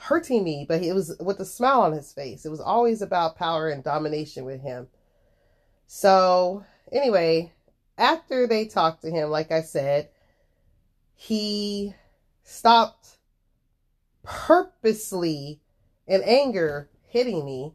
hurting 0.00 0.42
me, 0.42 0.64
but 0.68 0.82
it 0.82 0.94
was 0.94 1.16
with 1.20 1.38
a 1.40 1.44
smile 1.44 1.82
on 1.82 1.92
his 1.92 2.12
face. 2.12 2.44
It 2.44 2.50
was 2.50 2.60
always 2.60 3.02
about 3.02 3.36
power 3.36 3.68
and 3.68 3.84
domination 3.84 4.44
with 4.44 4.60
him. 4.60 4.88
So, 5.86 6.64
anyway, 6.92 7.52
after 7.98 8.46
they 8.46 8.66
talked 8.66 9.02
to 9.02 9.10
him, 9.10 9.30
like 9.30 9.52
I 9.52 9.62
said, 9.62 10.08
he 11.14 11.94
stopped 12.44 13.18
purposely 14.22 15.60
in 16.06 16.22
anger 16.22 16.88
hitting 17.08 17.44
me 17.44 17.74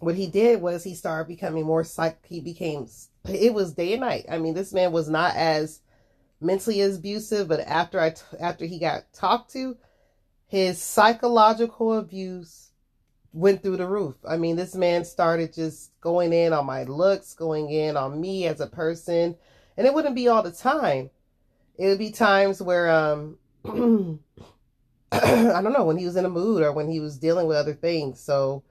what 0.00 0.14
he 0.14 0.26
did 0.26 0.60
was 0.60 0.84
he 0.84 0.94
started 0.94 1.28
becoming 1.28 1.64
more 1.64 1.84
psych 1.84 2.18
he 2.26 2.40
became 2.40 2.86
it 3.26 3.54
was 3.54 3.72
day 3.72 3.92
and 3.92 4.02
night. 4.02 4.26
I 4.28 4.38
mean 4.38 4.54
this 4.54 4.72
man 4.72 4.92
was 4.92 5.08
not 5.08 5.34
as 5.34 5.80
mentally 6.40 6.82
abusive 6.82 7.48
but 7.48 7.60
after 7.60 8.00
i 8.00 8.14
after 8.38 8.66
he 8.66 8.78
got 8.78 9.04
talked 9.12 9.52
to 9.52 9.76
his 10.46 10.80
psychological 10.82 11.96
abuse 11.98 12.70
went 13.32 13.62
through 13.62 13.76
the 13.76 13.86
roof. 13.86 14.14
I 14.28 14.36
mean 14.36 14.56
this 14.56 14.74
man 14.74 15.04
started 15.04 15.52
just 15.52 15.98
going 16.00 16.32
in 16.32 16.52
on 16.52 16.66
my 16.66 16.84
looks 16.84 17.34
going 17.34 17.70
in 17.70 17.96
on 17.96 18.20
me 18.20 18.46
as 18.46 18.60
a 18.60 18.66
person. 18.66 19.36
And 19.76 19.86
it 19.86 19.94
wouldn't 19.94 20.14
be 20.14 20.28
all 20.28 20.42
the 20.42 20.52
time. 20.52 21.10
It 21.76 21.88
would 21.88 21.98
be 21.98 22.10
times 22.10 22.62
where 22.62 22.90
um 22.90 23.38
i 25.12 25.62
don't 25.62 25.72
know 25.72 25.84
when 25.84 25.96
he 25.96 26.04
was 26.04 26.16
in 26.16 26.24
a 26.24 26.30
mood 26.30 26.62
or 26.62 26.72
when 26.72 26.88
he 26.88 27.00
was 27.00 27.18
dealing 27.18 27.46
with 27.46 27.56
other 27.56 27.74
things. 27.74 28.20
So 28.20 28.62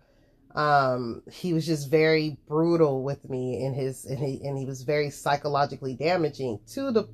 um 0.55 1.24
he 1.31 1.53
was 1.53 1.65
just 1.65 1.89
very 1.89 2.38
brutal 2.48 3.03
with 3.03 3.29
me 3.29 3.63
in 3.63 3.74
his 3.74 4.05
and 4.05 4.19
he 4.19 4.39
and 4.45 4.57
he 4.57 4.65
was 4.65 4.83
very 4.83 5.10
psychologically 5.10 5.95
damaging 5.95 6.60
to 6.67 6.91
the 6.91 7.07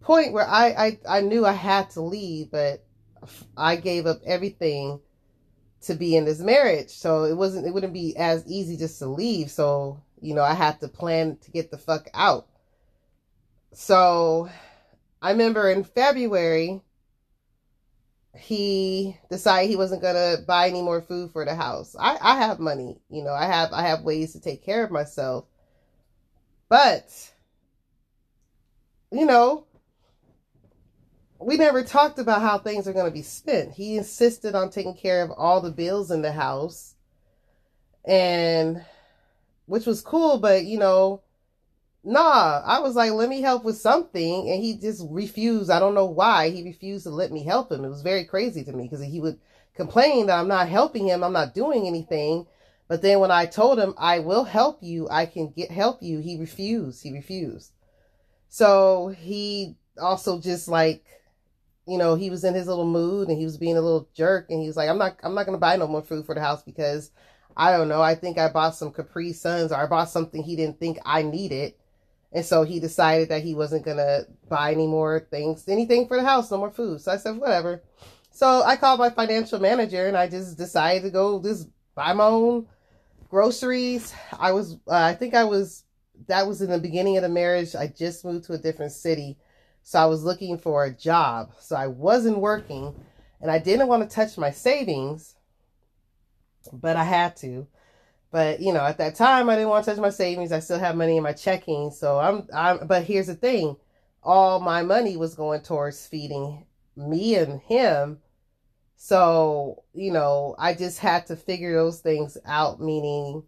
point 0.00 0.32
where 0.32 0.46
I, 0.46 0.66
I 0.68 1.18
I 1.18 1.20
knew 1.22 1.46
I 1.46 1.52
had 1.52 1.90
to 1.90 2.02
leave 2.02 2.50
but 2.50 2.84
I 3.56 3.76
gave 3.76 4.06
up 4.06 4.20
everything 4.24 5.00
to 5.82 5.94
be 5.94 6.16
in 6.16 6.24
this 6.24 6.40
marriage. 6.40 6.90
So 6.90 7.24
it 7.24 7.36
wasn't 7.36 7.66
it 7.66 7.72
wouldn't 7.74 7.92
be 7.92 8.16
as 8.16 8.46
easy 8.46 8.76
just 8.76 8.98
to 8.98 9.06
leave. 9.06 9.50
So 9.50 10.02
you 10.20 10.34
know 10.34 10.42
I 10.42 10.54
had 10.54 10.80
to 10.80 10.88
plan 10.88 11.38
to 11.42 11.50
get 11.50 11.70
the 11.70 11.78
fuck 11.78 12.08
out. 12.14 12.46
So 13.72 14.50
I 15.22 15.30
remember 15.30 15.70
in 15.70 15.84
February 15.84 16.82
he 18.34 19.16
decided 19.30 19.68
he 19.68 19.76
wasn't 19.76 20.02
gonna 20.02 20.36
buy 20.46 20.68
any 20.68 20.82
more 20.82 21.02
food 21.02 21.32
for 21.32 21.44
the 21.44 21.54
house. 21.54 21.96
I, 21.98 22.16
I 22.20 22.36
have 22.36 22.60
money, 22.60 23.00
you 23.08 23.22
know, 23.22 23.32
I 23.32 23.46
have 23.46 23.72
I 23.72 23.82
have 23.82 24.02
ways 24.02 24.32
to 24.32 24.40
take 24.40 24.64
care 24.64 24.84
of 24.84 24.90
myself. 24.90 25.46
But 26.68 27.32
you 29.10 29.26
know, 29.26 29.66
we 31.40 31.56
never 31.56 31.82
talked 31.82 32.18
about 32.18 32.42
how 32.42 32.58
things 32.58 32.86
are 32.86 32.92
gonna 32.92 33.10
be 33.10 33.22
spent. 33.22 33.72
He 33.72 33.96
insisted 33.96 34.54
on 34.54 34.70
taking 34.70 34.94
care 34.94 35.22
of 35.22 35.32
all 35.32 35.60
the 35.60 35.72
bills 35.72 36.10
in 36.10 36.22
the 36.22 36.32
house. 36.32 36.94
And 38.04 38.84
which 39.66 39.86
was 39.86 40.02
cool, 40.02 40.38
but 40.38 40.64
you 40.64 40.78
know, 40.78 41.22
nah, 42.04 42.62
I 42.64 42.80
was 42.80 42.94
like, 42.94 43.12
let 43.12 43.28
me 43.28 43.40
help 43.40 43.64
with 43.64 43.76
something. 43.76 44.50
And 44.50 44.62
he 44.62 44.76
just 44.76 45.06
refused. 45.10 45.70
I 45.70 45.78
don't 45.78 45.94
know 45.94 46.06
why 46.06 46.50
he 46.50 46.62
refused 46.62 47.04
to 47.04 47.10
let 47.10 47.32
me 47.32 47.44
help 47.44 47.70
him. 47.70 47.84
It 47.84 47.88
was 47.88 48.02
very 48.02 48.24
crazy 48.24 48.64
to 48.64 48.72
me 48.72 48.84
because 48.84 49.04
he 49.04 49.20
would 49.20 49.38
complain 49.74 50.26
that 50.26 50.38
I'm 50.38 50.48
not 50.48 50.68
helping 50.68 51.08
him. 51.08 51.22
I'm 51.22 51.32
not 51.32 51.54
doing 51.54 51.86
anything. 51.86 52.46
But 52.88 53.02
then 53.02 53.20
when 53.20 53.30
I 53.30 53.46
told 53.46 53.78
him, 53.78 53.94
I 53.96 54.18
will 54.18 54.44
help 54.44 54.82
you, 54.82 55.08
I 55.08 55.26
can 55.26 55.50
get 55.50 55.70
help 55.70 56.02
you, 56.02 56.18
he 56.18 56.36
refused. 56.36 57.02
He 57.02 57.12
refused. 57.12 57.72
So 58.48 59.14
he 59.16 59.76
also 60.00 60.40
just 60.40 60.66
like, 60.66 61.04
you 61.86 61.98
know, 61.98 62.16
he 62.16 62.30
was 62.30 62.42
in 62.42 62.54
his 62.54 62.66
little 62.66 62.86
mood 62.86 63.28
and 63.28 63.38
he 63.38 63.44
was 63.44 63.58
being 63.58 63.76
a 63.76 63.80
little 63.80 64.08
jerk 64.12 64.46
and 64.50 64.60
he 64.60 64.66
was 64.66 64.76
like, 64.76 64.88
I'm 64.88 64.98
not, 64.98 65.18
I'm 65.22 65.34
not 65.34 65.46
going 65.46 65.56
to 65.56 65.60
buy 65.60 65.76
no 65.76 65.86
more 65.86 66.02
food 66.02 66.26
for 66.26 66.34
the 66.34 66.40
house 66.40 66.62
because 66.62 67.12
I 67.56 67.70
don't 67.70 67.88
know. 67.88 68.02
I 68.02 68.16
think 68.16 68.38
I 68.38 68.48
bought 68.48 68.74
some 68.74 68.92
Capri 68.92 69.32
Suns 69.32 69.70
or 69.70 69.76
I 69.76 69.86
bought 69.86 70.10
something 70.10 70.42
he 70.42 70.56
didn't 70.56 70.80
think 70.80 70.98
I 71.04 71.22
needed 71.22 71.74
and 72.32 72.44
so 72.44 72.62
he 72.62 72.78
decided 72.78 73.28
that 73.28 73.42
he 73.42 73.54
wasn't 73.54 73.84
going 73.84 73.96
to 73.96 74.26
buy 74.48 74.72
any 74.72 74.86
more 74.86 75.26
things, 75.30 75.68
anything 75.68 76.06
for 76.06 76.16
the 76.16 76.22
house, 76.22 76.50
no 76.50 76.58
more 76.58 76.70
food. 76.70 77.00
So 77.00 77.12
I 77.12 77.16
said, 77.16 77.36
whatever. 77.36 77.82
So 78.30 78.62
I 78.62 78.76
called 78.76 79.00
my 79.00 79.10
financial 79.10 79.58
manager 79.58 80.06
and 80.06 80.16
I 80.16 80.28
just 80.28 80.56
decided 80.56 81.02
to 81.02 81.10
go 81.10 81.42
just 81.42 81.68
buy 81.94 82.12
my 82.12 82.24
own 82.24 82.66
groceries. 83.28 84.14
I 84.38 84.52
was, 84.52 84.74
uh, 84.86 84.94
I 84.94 85.14
think 85.14 85.34
I 85.34 85.44
was, 85.44 85.84
that 86.28 86.46
was 86.46 86.62
in 86.62 86.70
the 86.70 86.78
beginning 86.78 87.16
of 87.16 87.22
the 87.24 87.28
marriage. 87.28 87.74
I 87.74 87.88
just 87.88 88.24
moved 88.24 88.44
to 88.44 88.52
a 88.52 88.58
different 88.58 88.92
city. 88.92 89.36
So 89.82 89.98
I 89.98 90.06
was 90.06 90.22
looking 90.22 90.56
for 90.58 90.84
a 90.84 90.94
job. 90.94 91.52
So 91.58 91.74
I 91.74 91.88
wasn't 91.88 92.38
working 92.38 92.94
and 93.40 93.50
I 93.50 93.58
didn't 93.58 93.88
want 93.88 94.08
to 94.08 94.14
touch 94.14 94.38
my 94.38 94.52
savings, 94.52 95.34
but 96.72 96.96
I 96.96 97.04
had 97.04 97.34
to. 97.38 97.66
But 98.30 98.60
you 98.60 98.72
know, 98.72 98.84
at 98.84 98.98
that 98.98 99.16
time, 99.16 99.48
I 99.48 99.56
didn't 99.56 99.70
want 99.70 99.84
to 99.84 99.90
touch 99.90 100.00
my 100.00 100.10
savings. 100.10 100.52
I 100.52 100.60
still 100.60 100.78
have 100.78 100.96
money 100.96 101.16
in 101.16 101.22
my 101.22 101.32
checking, 101.32 101.90
so 101.90 102.18
I'm. 102.18 102.46
I'm. 102.54 102.86
But 102.86 103.04
here's 103.04 103.26
the 103.26 103.34
thing: 103.34 103.76
all 104.22 104.60
my 104.60 104.82
money 104.82 105.16
was 105.16 105.34
going 105.34 105.62
towards 105.62 106.06
feeding 106.06 106.66
me 106.96 107.34
and 107.36 107.60
him. 107.62 108.18
So, 108.96 109.84
you 109.94 110.12
know, 110.12 110.54
I 110.58 110.74
just 110.74 110.98
had 110.98 111.26
to 111.28 111.36
figure 111.36 111.74
those 111.74 112.00
things 112.00 112.36
out, 112.44 112.80
meaning 112.80 113.44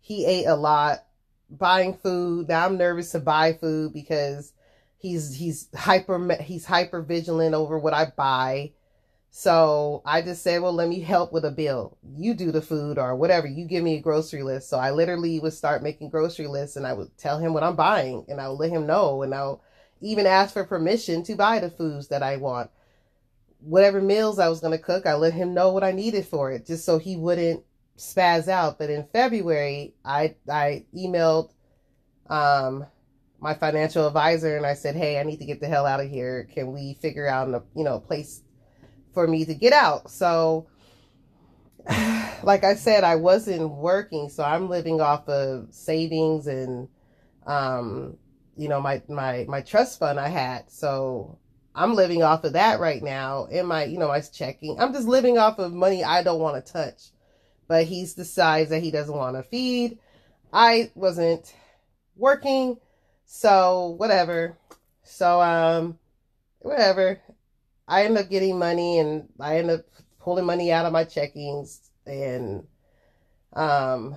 he 0.00 0.24
ate 0.24 0.46
a 0.46 0.54
lot 0.54 1.04
buying 1.50 1.94
food. 1.94 2.48
Now 2.48 2.66
I'm 2.66 2.78
nervous 2.78 3.10
to 3.12 3.20
buy 3.20 3.52
food 3.54 3.92
because 3.92 4.52
he's 4.98 5.34
he's 5.34 5.68
hyper 5.74 6.34
he's 6.40 6.64
hyper 6.64 7.02
vigilant 7.02 7.54
over 7.54 7.78
what 7.78 7.94
I 7.94 8.12
buy. 8.16 8.72
So 9.34 10.02
I 10.04 10.20
just 10.20 10.42
said, 10.42 10.60
well, 10.60 10.74
let 10.74 10.90
me 10.90 11.00
help 11.00 11.32
with 11.32 11.46
a 11.46 11.50
bill. 11.50 11.96
You 12.14 12.34
do 12.34 12.52
the 12.52 12.60
food 12.60 12.98
or 12.98 13.16
whatever. 13.16 13.46
You 13.46 13.64
give 13.64 13.82
me 13.82 13.96
a 13.96 14.00
grocery 14.00 14.42
list. 14.42 14.68
So 14.68 14.78
I 14.78 14.90
literally 14.90 15.40
would 15.40 15.54
start 15.54 15.82
making 15.82 16.10
grocery 16.10 16.46
lists 16.46 16.76
and 16.76 16.86
I 16.86 16.92
would 16.92 17.16
tell 17.16 17.38
him 17.38 17.54
what 17.54 17.62
I'm 17.62 17.74
buying 17.74 18.26
and 18.28 18.42
I 18.42 18.50
would 18.50 18.58
let 18.60 18.70
him 18.70 18.86
know 18.86 19.22
and 19.22 19.34
I'll 19.34 19.62
even 20.02 20.26
ask 20.26 20.52
for 20.52 20.64
permission 20.64 21.22
to 21.22 21.34
buy 21.34 21.60
the 21.60 21.70
foods 21.70 22.08
that 22.08 22.22
I 22.22 22.36
want. 22.36 22.70
Whatever 23.60 24.02
meals 24.02 24.38
I 24.38 24.50
was 24.50 24.60
going 24.60 24.76
to 24.76 24.84
cook, 24.84 25.06
I 25.06 25.14
let 25.14 25.32
him 25.32 25.54
know 25.54 25.70
what 25.72 25.82
I 25.82 25.92
needed 25.92 26.26
for 26.26 26.52
it 26.52 26.66
just 26.66 26.84
so 26.84 26.98
he 26.98 27.16
wouldn't 27.16 27.64
spaz 27.96 28.48
out. 28.48 28.78
But 28.78 28.90
in 28.90 29.08
February, 29.14 29.94
I 30.04 30.34
I 30.46 30.84
emailed 30.94 31.52
um 32.28 32.84
my 33.40 33.54
financial 33.54 34.06
advisor 34.06 34.58
and 34.58 34.66
I 34.66 34.74
said, 34.74 34.94
"Hey, 34.94 35.18
I 35.18 35.22
need 35.22 35.38
to 35.38 35.46
get 35.46 35.60
the 35.60 35.68
hell 35.68 35.86
out 35.86 36.00
of 36.00 36.10
here. 36.10 36.48
Can 36.52 36.72
we 36.72 36.98
figure 37.00 37.26
out 37.26 37.48
a 37.48 37.62
you 37.74 37.84
know 37.84 37.98
place 37.98 38.42
for 39.12 39.26
me 39.26 39.44
to 39.44 39.54
get 39.54 39.72
out?" 39.72 40.10
So, 40.10 40.66
like 42.42 42.64
I 42.64 42.74
said, 42.74 43.04
I 43.04 43.16
wasn't 43.16 43.70
working, 43.70 44.28
so 44.28 44.44
I'm 44.44 44.68
living 44.68 45.00
off 45.00 45.28
of 45.28 45.68
savings 45.70 46.46
and 46.46 46.88
um 47.46 48.16
you 48.56 48.68
know 48.68 48.80
my 48.80 49.02
my 49.08 49.44
my 49.48 49.60
trust 49.60 49.98
fund 49.98 50.20
I 50.20 50.28
had. 50.28 50.70
So 50.70 51.38
I'm 51.74 51.94
living 51.94 52.22
off 52.22 52.44
of 52.44 52.52
that 52.54 52.80
right 52.80 53.02
now 53.02 53.46
in 53.46 53.66
my 53.66 53.84
you 53.84 53.98
know 53.98 54.08
my 54.08 54.20
checking. 54.20 54.78
I'm 54.80 54.92
just 54.92 55.08
living 55.08 55.38
off 55.38 55.58
of 55.58 55.72
money 55.72 56.04
I 56.04 56.22
don't 56.22 56.40
want 56.40 56.64
to 56.64 56.72
touch 56.72 57.12
but 57.72 57.86
he 57.86 58.04
decides 58.04 58.68
that 58.68 58.82
he 58.82 58.90
doesn't 58.90 59.16
want 59.16 59.34
to 59.34 59.42
feed. 59.42 59.98
I 60.52 60.90
wasn't 60.94 61.54
working, 62.16 62.76
so 63.24 63.94
whatever. 63.96 64.58
So 65.04 65.40
um, 65.40 65.98
whatever. 66.58 67.22
I 67.88 68.04
end 68.04 68.18
up 68.18 68.30
getting 68.30 68.58
money, 68.58 68.98
and 68.98 69.28
I 69.40 69.58
end 69.58 69.70
up 69.70 69.84
pulling 70.20 70.46
money 70.46 70.72
out 70.72 70.86
of 70.86 70.92
my 70.92 71.04
checkings, 71.04 71.80
and 72.06 72.66
um, 73.52 74.16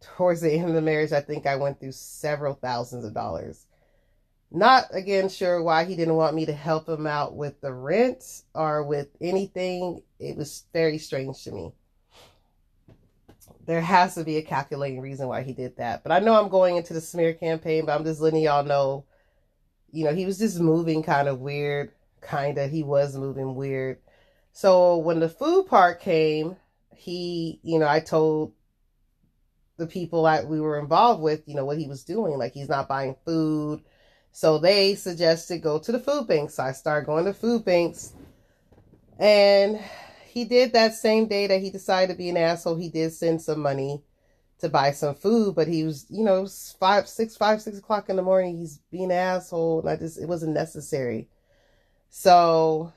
towards 0.00 0.40
the 0.40 0.52
end 0.52 0.68
of 0.68 0.74
the 0.74 0.82
marriage, 0.82 1.12
I 1.12 1.20
think 1.20 1.46
I 1.46 1.56
went 1.56 1.80
through 1.80 1.92
several 1.92 2.54
thousands 2.54 3.04
of 3.04 3.14
dollars. 3.14 3.66
Not 4.50 4.86
again 4.92 5.30
sure 5.30 5.62
why 5.62 5.84
he 5.84 5.96
didn't 5.96 6.16
want 6.16 6.34
me 6.36 6.44
to 6.46 6.52
help 6.52 6.86
him 6.86 7.06
out 7.06 7.34
with 7.34 7.60
the 7.62 7.72
rent 7.72 8.42
or 8.54 8.82
with 8.82 9.08
anything. 9.20 10.02
It 10.18 10.36
was 10.36 10.64
very 10.74 10.98
strange 10.98 11.42
to 11.44 11.52
me 11.52 11.72
there 13.66 13.80
has 13.80 14.14
to 14.14 14.24
be 14.24 14.36
a 14.38 14.42
calculating 14.42 15.00
reason 15.00 15.28
why 15.28 15.42
he 15.42 15.52
did 15.52 15.76
that. 15.76 16.02
But 16.02 16.12
I 16.12 16.18
know 16.18 16.34
I'm 16.34 16.48
going 16.48 16.76
into 16.76 16.94
the 16.94 17.00
smear 17.00 17.32
campaign, 17.32 17.86
but 17.86 17.92
I'm 17.92 18.04
just 18.04 18.20
letting 18.20 18.42
y'all 18.42 18.64
know, 18.64 19.04
you 19.92 20.04
know, 20.04 20.14
he 20.14 20.26
was 20.26 20.38
just 20.38 20.60
moving 20.60 21.02
kind 21.02 21.28
of 21.28 21.40
weird. 21.40 21.92
Kind 22.22 22.56
of, 22.58 22.70
he 22.70 22.82
was 22.82 23.16
moving 23.16 23.54
weird. 23.54 23.98
So 24.52 24.98
when 24.98 25.20
the 25.20 25.28
food 25.28 25.66
part 25.66 26.00
came, 26.00 26.56
he, 26.94 27.60
you 27.62 27.78
know, 27.78 27.88
I 27.88 28.00
told 28.00 28.54
the 29.76 29.86
people 29.86 30.22
that 30.24 30.46
we 30.46 30.60
were 30.60 30.78
involved 30.78 31.22
with, 31.22 31.42
you 31.46 31.54
know, 31.54 31.64
what 31.64 31.78
he 31.78 31.88
was 31.88 32.04
doing. 32.04 32.38
Like 32.38 32.52
he's 32.52 32.68
not 32.68 32.88
buying 32.88 33.16
food. 33.24 33.82
So 34.30 34.58
they 34.58 34.94
suggested 34.94 35.62
go 35.62 35.78
to 35.78 35.92
the 35.92 35.98
food 35.98 36.28
banks. 36.28 36.54
So 36.54 36.62
I 36.62 36.72
started 36.72 37.06
going 37.06 37.24
to 37.24 37.34
food 37.34 37.64
banks. 37.64 38.12
And 39.18 39.80
he 40.26 40.44
did 40.44 40.72
that 40.72 40.94
same 40.94 41.26
day 41.26 41.46
that 41.46 41.60
he 41.60 41.70
decided 41.70 42.12
to 42.12 42.18
be 42.18 42.30
an 42.30 42.36
asshole. 42.36 42.76
He 42.76 42.88
did 42.88 43.12
send 43.12 43.42
some 43.42 43.60
money 43.60 44.02
to 44.60 44.68
buy 44.68 44.92
some 44.92 45.14
food, 45.14 45.54
but 45.54 45.68
he 45.68 45.82
was, 45.82 46.06
you 46.08 46.22
know, 46.24 46.46
five, 46.78 47.08
six, 47.08 47.36
five, 47.36 47.60
six 47.60 47.78
o'clock 47.78 48.08
in 48.08 48.16
the 48.16 48.22
morning. 48.22 48.56
He's 48.56 48.78
being 48.90 49.06
an 49.06 49.10
asshole, 49.10 49.80
and 49.80 49.90
I 49.90 49.96
just 49.96 50.18
it 50.18 50.28
wasn't 50.28 50.54
necessary. 50.54 51.28
So, 52.14 52.92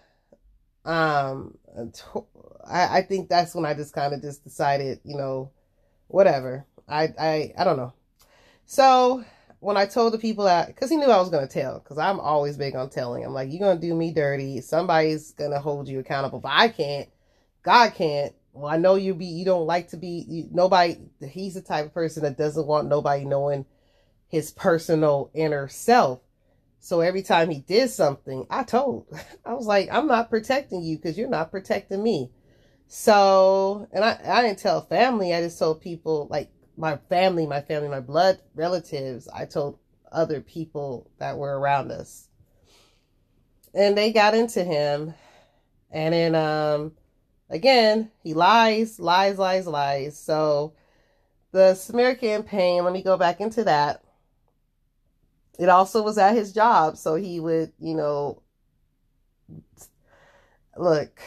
um, 0.83 1.57
I 2.67 2.97
I 2.97 3.01
think 3.01 3.29
that's 3.29 3.55
when 3.55 3.65
I 3.65 3.73
just 3.73 3.93
kind 3.93 4.13
of 4.13 4.21
just 4.21 4.43
decided, 4.43 4.99
you 5.05 5.15
know, 5.15 5.51
whatever. 6.09 6.65
I 6.87 7.13
I 7.17 7.53
I 7.57 7.63
don't 7.63 7.77
know. 7.77 7.93
So 8.65 9.23
when 9.61 9.77
I 9.77 9.85
told 9.85 10.11
the 10.11 10.17
people 10.17 10.43
that, 10.43 10.67
because 10.67 10.89
he 10.89 10.97
knew 10.97 11.05
I 11.05 11.17
was 11.17 11.29
going 11.29 11.47
to 11.47 11.53
tell, 11.53 11.79
because 11.79 11.97
I'm 11.97 12.19
always 12.19 12.57
big 12.57 12.75
on 12.75 12.89
telling. 12.89 13.23
I'm 13.23 13.33
like, 13.33 13.49
you're 13.49 13.59
going 13.59 13.79
to 13.79 13.87
do 13.87 13.95
me 13.95 14.11
dirty. 14.11 14.59
Somebody's 14.59 15.31
going 15.31 15.51
to 15.51 15.59
hold 15.59 15.87
you 15.87 15.99
accountable. 15.99 16.39
If 16.39 16.45
I 16.45 16.67
can't, 16.67 17.07
God 17.63 17.93
can't. 17.95 18.33
Well, 18.51 18.69
I 18.69 18.75
know 18.75 18.95
you 18.95 19.13
be 19.13 19.27
you 19.27 19.45
don't 19.45 19.65
like 19.65 19.87
to 19.91 19.97
be 19.97 20.25
you, 20.27 20.49
nobody. 20.51 20.97
He's 21.25 21.53
the 21.53 21.61
type 21.61 21.85
of 21.85 21.93
person 21.93 22.23
that 22.23 22.37
doesn't 22.37 22.67
want 22.67 22.89
nobody 22.89 23.23
knowing 23.23 23.65
his 24.27 24.51
personal 24.51 25.31
inner 25.33 25.69
self. 25.69 26.19
So 26.85 27.01
every 27.01 27.23
time 27.23 27.49
he 27.49 27.61
did 27.61 27.89
something, 27.89 28.45
I 28.47 28.61
told. 28.61 29.07
I 29.45 29.55
was 29.55 29.65
like, 29.65 29.89
I'm 29.91 30.05
not 30.05 30.29
protecting 30.29 30.83
you 30.83 30.97
because 30.97 31.17
you're 31.17 31.27
not 31.27 31.49
protecting 31.49 32.03
me. 32.03 32.29
So, 32.87 33.87
and 33.91 34.05
I, 34.05 34.19
I 34.23 34.43
didn't 34.43 34.59
tell 34.59 34.85
family. 34.85 35.33
I 35.33 35.41
just 35.41 35.57
told 35.57 35.81
people 35.81 36.27
like 36.29 36.51
my 36.77 36.97
family, 37.09 37.47
my 37.47 37.61
family, 37.61 37.89
my 37.89 38.01
blood 38.01 38.39
relatives. 38.53 39.27
I 39.27 39.45
told 39.45 39.79
other 40.11 40.41
people 40.41 41.09
that 41.17 41.39
were 41.39 41.57
around 41.57 41.91
us. 41.91 42.27
And 43.73 43.97
they 43.97 44.13
got 44.13 44.35
into 44.35 44.63
him. 44.63 45.15
And 45.89 46.13
then, 46.13 46.35
um, 46.35 46.91
again, 47.49 48.11
he 48.21 48.35
lies, 48.35 48.99
lies, 48.99 49.39
lies, 49.39 49.65
lies. 49.65 50.19
So 50.19 50.75
the 51.51 51.73
smear 51.73 52.13
campaign, 52.13 52.83
let 52.83 52.93
me 52.93 53.01
go 53.01 53.17
back 53.17 53.41
into 53.41 53.63
that. 53.63 54.04
It 55.59 55.69
also 55.69 56.03
was 56.03 56.17
at 56.17 56.35
his 56.35 56.53
job. 56.53 56.97
So 56.97 57.15
he 57.15 57.39
would, 57.39 57.71
you 57.79 57.95
know, 57.95 58.41
look, 60.77 61.19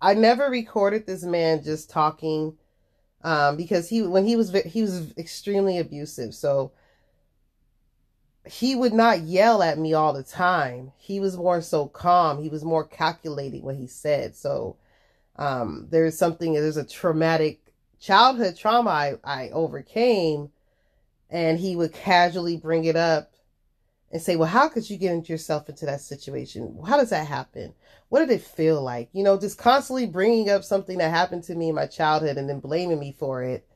I 0.00 0.14
never 0.14 0.48
recorded 0.48 1.06
this 1.06 1.22
man 1.22 1.62
just 1.62 1.90
talking 1.90 2.56
um, 3.22 3.56
because 3.56 3.88
he, 3.88 4.02
when 4.02 4.26
he 4.26 4.36
was, 4.36 4.50
he 4.64 4.82
was 4.82 5.16
extremely 5.16 5.78
abusive. 5.78 6.34
So 6.34 6.72
he 8.46 8.74
would 8.74 8.94
not 8.94 9.20
yell 9.20 9.62
at 9.62 9.78
me 9.78 9.92
all 9.92 10.12
the 10.12 10.22
time. 10.22 10.92
He 10.96 11.20
was 11.20 11.36
more 11.36 11.60
so 11.60 11.86
calm. 11.86 12.42
He 12.42 12.48
was 12.48 12.64
more 12.64 12.84
calculating 12.84 13.62
what 13.62 13.76
he 13.76 13.86
said. 13.86 14.34
So, 14.34 14.76
um, 15.36 15.86
there's 15.90 16.18
something, 16.18 16.54
there's 16.54 16.76
a 16.76 16.84
traumatic 16.84 17.72
childhood 18.00 18.56
trauma 18.56 18.90
I, 18.90 19.14
I 19.24 19.50
overcame. 19.50 20.50
And 21.30 21.58
he 21.58 21.76
would 21.76 21.92
casually 21.92 22.56
bring 22.56 22.84
it 22.84 22.96
up 22.96 23.32
and 24.10 24.20
say, 24.20 24.36
well, 24.36 24.48
how 24.48 24.68
could 24.68 24.90
you 24.90 24.96
get 24.96 25.28
yourself 25.28 25.68
into 25.68 25.86
that 25.86 26.00
situation? 26.00 26.76
How 26.86 26.96
does 26.96 27.10
that 27.10 27.26
happen? 27.26 27.74
What 28.08 28.20
did 28.20 28.30
it 28.30 28.42
feel 28.42 28.82
like? 28.82 29.08
You 29.12 29.22
know, 29.22 29.38
just 29.38 29.56
constantly 29.56 30.06
bringing 30.06 30.50
up 30.50 30.64
something 30.64 30.98
that 30.98 31.10
happened 31.10 31.44
to 31.44 31.54
me 31.54 31.68
in 31.68 31.76
my 31.76 31.86
childhood 31.86 32.36
and 32.36 32.48
then 32.48 32.58
blaming 32.58 32.98
me 32.98 33.14
for 33.16 33.44
it. 33.44 33.66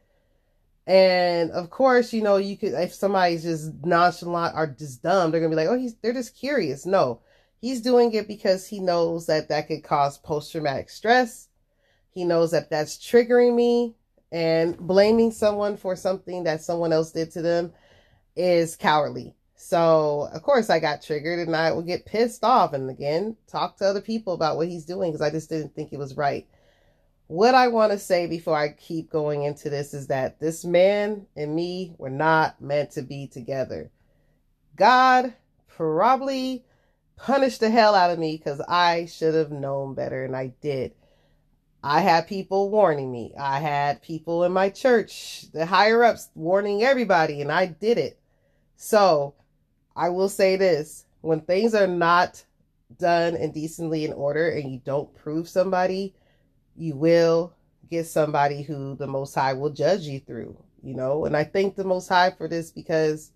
And 0.87 1.53
of 1.53 1.71
course, 1.71 2.13
you 2.13 2.23
know, 2.23 2.37
you 2.37 2.57
could, 2.57 2.75
if 2.75 2.93
somebody's 2.93 3.45
just 3.45 3.73
nonchalant 3.85 4.57
or 4.57 4.67
just 4.67 5.03
dumb, 5.03 5.31
they're 5.31 5.41
going 5.41 5.51
to 5.51 5.57
be 5.57 5.63
like, 5.63 5.73
oh, 5.73 5.79
he's, 5.79 5.95
they're 6.03 6.13
just 6.13 6.37
curious. 6.37 6.85
No, 6.85 7.21
he's 7.61 7.81
doing 7.81 8.13
it 8.13 8.27
because 8.27 8.67
he 8.67 8.81
knows 8.81 9.27
that 9.27 9.49
that 9.49 9.69
could 9.69 9.85
cause 9.85 10.19
post 10.19 10.51
traumatic 10.51 10.91
stress. 10.91 11.49
He 12.11 12.25
knows 12.25 12.51
that 12.51 12.71
that's 12.71 12.97
triggering 12.97 13.55
me 13.55 13.95
and 14.35 14.77
blaming 14.77 15.31
someone 15.31 15.77
for 15.77 15.95
something 15.95 16.43
that 16.43 16.61
someone 16.61 16.93
else 16.93 17.13
did 17.13 17.31
to 17.31 17.41
them 17.41 17.73
is 18.35 18.75
cowardly. 18.75 19.33
So, 19.55 20.29
of 20.33 20.43
course, 20.43 20.71
I 20.71 20.81
got 20.81 21.03
triggered 21.03 21.47
and 21.47 21.55
I 21.55 21.71
would 21.71 21.87
get 21.87 22.05
pissed 22.05 22.43
off 22.43 22.73
and 22.73 22.91
again 22.91 23.37
talk 23.47 23.77
to 23.77 23.87
other 23.87 24.01
people 24.01 24.35
about 24.35 24.57
what 24.57 24.67
he's 24.67 24.87
doing 24.87 25.13
because 25.13 25.25
I 25.25 25.31
just 25.31 25.49
didn't 25.49 25.77
think 25.77 25.93
it 25.93 26.01
was 26.01 26.17
right. 26.17 26.49
What 27.29 27.55
I 27.55 27.69
want 27.69 27.93
to 27.93 27.99
say 27.99 28.27
before 28.27 28.57
I 28.57 28.71
keep 28.71 29.09
going 29.09 29.45
into 29.45 29.71
this 29.71 29.95
is 29.95 30.09
that 30.09 30.41
this 30.41 30.65
man 30.65 31.27
and 31.37 31.55
me 31.55 31.95
were 31.97 32.11
not 32.11 32.61
meant 32.61 32.91
to 32.93 33.03
be 33.03 33.29
together. 33.29 33.93
God 34.75 35.33
probably 35.69 36.65
punished 37.17 37.61
the 37.61 37.71
hell 37.71 37.95
out 37.95 38.11
of 38.11 38.19
me 38.19 38.37
because 38.37 38.61
I 38.69 39.07
should 39.07 39.35
have 39.35 39.53
known 39.53 39.95
better 39.95 40.25
and 40.25 40.35
I 40.35 40.55
did. 40.61 40.93
I 41.87 42.01
had 42.01 42.27
people 42.27 42.71
warning 42.71 43.13
me. 43.13 43.35
I 43.39 43.61
had 43.61 44.01
people 44.01 44.45
in 44.45 44.53
my 44.53 44.71
church, 44.71 45.45
the 45.53 45.67
higher 45.67 46.03
ups, 46.03 46.31
warning 46.35 46.83
everybody, 46.83 47.43
and 47.43 47.53
I 47.53 47.67
did 47.67 47.99
it. 47.99 48.19
So 48.77 49.35
I 49.95 50.09
will 50.09 50.31
say 50.31 50.57
this 50.57 51.05
when 51.21 51.43
things 51.43 51.75
are 51.75 51.87
not 51.87 52.43
done 52.99 53.37
and 53.37 53.53
decently 53.53 54.07
in 54.07 54.15
order 54.15 54.49
and 54.49 54.73
you 54.73 54.81
don't 54.83 55.15
prove 55.15 55.47
somebody, 55.47 56.15
you 56.75 56.97
will 56.97 57.53
get 57.91 58.07
somebody 58.07 58.63
who 58.63 58.97
the 58.97 59.07
Most 59.07 59.35
High 59.35 59.53
will 59.53 59.69
judge 59.69 60.05
you 60.05 60.21
through, 60.21 60.57
you 60.83 60.95
know. 60.95 61.27
And 61.27 61.37
I 61.37 61.45
thank 61.45 61.77
the 61.77 61.85
Most 61.85 62.09
High 62.09 62.31
for 62.31 62.49
this 62.49 62.71
because 62.71 63.31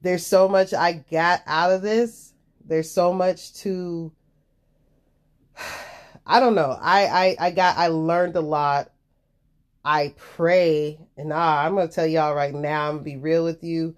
there's 0.00 0.26
so 0.26 0.48
much 0.48 0.72
I 0.72 1.04
got 1.10 1.42
out 1.46 1.70
of 1.70 1.82
this. 1.82 2.32
There's 2.64 2.90
so 2.90 3.12
much 3.12 3.52
to 3.56 4.10
I 6.26 6.40
don't 6.40 6.54
know. 6.54 6.76
I, 6.80 7.06
I, 7.06 7.46
I 7.46 7.50
got, 7.50 7.76
I 7.76 7.88
learned 7.88 8.36
a 8.36 8.40
lot. 8.40 8.90
I 9.84 10.14
pray, 10.16 10.98
and 11.16 11.30
nah, 11.30 11.60
I'm 11.60 11.74
going 11.74 11.88
to 11.88 11.94
tell 11.94 12.06
y'all 12.06 12.34
right 12.34 12.54
now, 12.54 12.88
I'm 12.88 12.94
going 12.94 13.04
to 13.04 13.10
be 13.10 13.16
real 13.16 13.44
with 13.44 13.64
you. 13.64 13.96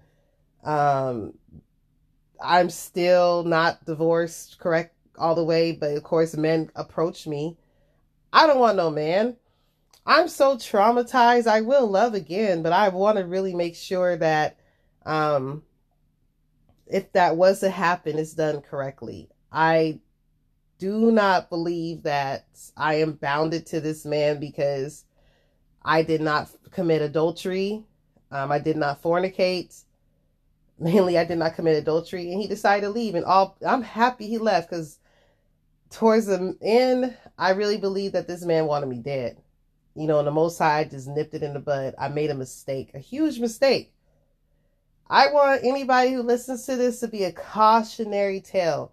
Um, 0.63 1.35
I'm 2.41 2.69
still 2.71 3.43
not 3.43 3.85
divorced, 3.85 4.59
correct, 4.59 4.95
all 5.17 5.35
the 5.35 5.43
way, 5.43 5.73
but 5.73 5.91
of 5.91 6.03
course, 6.03 6.35
men 6.35 6.71
approach 6.75 7.27
me. 7.27 7.57
I 8.33 8.47
don't 8.47 8.59
want 8.59 8.77
no 8.77 8.89
man. 8.89 9.37
I'm 10.05 10.27
so 10.27 10.55
traumatized. 10.55 11.47
I 11.47 11.61
will 11.61 11.87
love 11.87 12.13
again, 12.13 12.63
but 12.63 12.73
I 12.73 12.89
want 12.89 13.17
to 13.17 13.25
really 13.25 13.53
make 13.55 13.75
sure 13.75 14.17
that 14.17 14.59
um, 15.05 15.63
if 16.87 17.11
that 17.13 17.37
was 17.37 17.59
to 17.61 17.69
happen, 17.69 18.17
it's 18.17 18.33
done 18.33 18.61
correctly. 18.61 19.29
I 19.51 19.99
do 20.77 21.11
not 21.11 21.49
believe 21.49 22.03
that 22.03 22.45
I 22.75 22.95
am 22.95 23.13
bounded 23.13 23.65
to 23.67 23.79
this 23.79 24.05
man 24.05 24.39
because 24.39 25.05
I 25.83 26.03
did 26.03 26.21
not 26.21 26.49
commit 26.71 27.01
adultery. 27.01 27.83
Um, 28.31 28.51
I 28.51 28.59
did 28.59 28.75
not 28.75 29.01
fornicate. 29.01 29.83
Mainly, 30.79 31.17
I 31.17 31.23
did 31.23 31.37
not 31.37 31.55
commit 31.55 31.77
adultery, 31.77 32.31
and 32.31 32.41
he 32.41 32.47
decided 32.47 32.81
to 32.81 32.89
leave. 32.89 33.15
And 33.15 33.23
all 33.23 33.57
I'm 33.65 33.81
happy 33.81 34.27
he 34.27 34.37
left 34.37 34.69
because 34.69 34.99
towards 35.89 36.25
the 36.25 36.57
end, 36.61 37.15
I 37.37 37.51
really 37.51 37.77
believe 37.77 38.11
that 38.11 38.27
this 38.27 38.43
man 38.43 38.65
wanted 38.65 38.89
me 38.89 38.97
dead. 38.97 39.37
You 39.95 40.07
know, 40.07 40.19
and 40.19 40.27
the 40.27 40.31
Most 40.31 40.57
High 40.57 40.83
just 40.83 41.07
nipped 41.07 41.33
it 41.33 41.43
in 41.43 41.53
the 41.53 41.59
bud. 41.59 41.95
I 41.97 42.09
made 42.09 42.29
a 42.29 42.35
mistake, 42.35 42.91
a 42.93 42.99
huge 42.99 43.39
mistake. 43.39 43.93
I 45.09 45.31
want 45.31 45.63
anybody 45.63 46.11
who 46.11 46.23
listens 46.23 46.65
to 46.65 46.75
this 46.75 46.99
to 46.99 47.07
be 47.07 47.23
a 47.23 47.31
cautionary 47.31 48.41
tale 48.41 48.91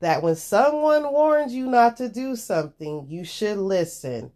that 0.00 0.22
when 0.22 0.36
someone 0.36 1.12
warns 1.12 1.54
you 1.54 1.66
not 1.66 1.96
to 1.98 2.08
do 2.08 2.36
something, 2.36 3.06
you 3.08 3.24
should 3.24 3.58
listen. 3.58 4.32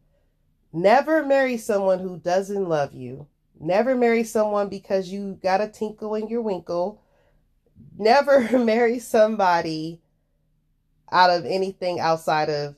Never 0.73 1.25
marry 1.25 1.57
someone 1.57 1.99
who 1.99 2.19
doesn't 2.19 2.69
love 2.69 2.95
you. 2.95 3.27
Never 3.61 3.95
marry 3.95 4.25
someone 4.25 4.69
because 4.69 5.09
you 5.09 5.39
got 5.43 5.61
a 5.61 5.69
tinkle 5.69 6.15
in 6.15 6.29
your 6.29 6.43
winkle. 6.43 7.03
Never 7.97 8.59
marry 8.59 8.99
somebody 8.99 10.01
out 11.11 11.31
of 11.31 11.45
anything 11.45 12.01
outside 12.01 12.51
of 12.51 12.77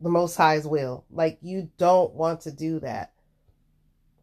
the 0.00 0.08
Most 0.08 0.36
High's 0.36 0.66
will. 0.66 1.04
Like, 1.10 1.38
you 1.42 1.70
don't 1.78 2.14
want 2.14 2.42
to 2.42 2.52
do 2.52 2.80
that. 2.80 3.12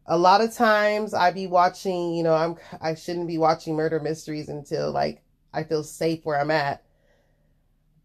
A 0.06 0.16
lot 0.16 0.40
of 0.40 0.54
times 0.54 1.12
I 1.12 1.32
be 1.32 1.46
watching, 1.46 2.14
you 2.14 2.22
know, 2.22 2.34
I'm, 2.34 2.56
I 2.80 2.94
shouldn't 2.94 3.26
be 3.28 3.36
watching 3.36 3.76
murder 3.76 4.00
mysteries 4.00 4.48
until 4.48 4.90
like 4.90 5.22
I 5.52 5.64
feel 5.64 5.84
safe 5.84 6.24
where 6.24 6.40
I'm 6.40 6.50
at. 6.50 6.82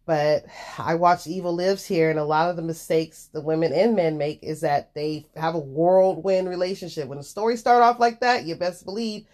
But 0.05 0.45
I 0.77 0.95
watch 0.95 1.27
Evil 1.27 1.55
Lives 1.55 1.85
here, 1.85 2.09
and 2.09 2.19
a 2.19 2.25
lot 2.25 2.49
of 2.49 2.57
the 2.57 2.61
mistakes 2.61 3.29
the 3.31 3.39
women 3.39 3.71
and 3.71 3.95
men 3.95 4.17
make 4.17 4.43
is 4.43 4.61
that 4.61 4.93
they 4.93 5.27
have 5.37 5.55
a 5.55 5.59
whirlwind 5.59 6.49
relationship. 6.49 7.07
When 7.07 7.17
the 7.17 7.23
story 7.23 7.55
start 7.55 7.83
off 7.83 7.99
like 7.99 8.19
that, 8.19 8.43
you 8.43 8.55
best 8.55 8.83
believe 8.83 9.25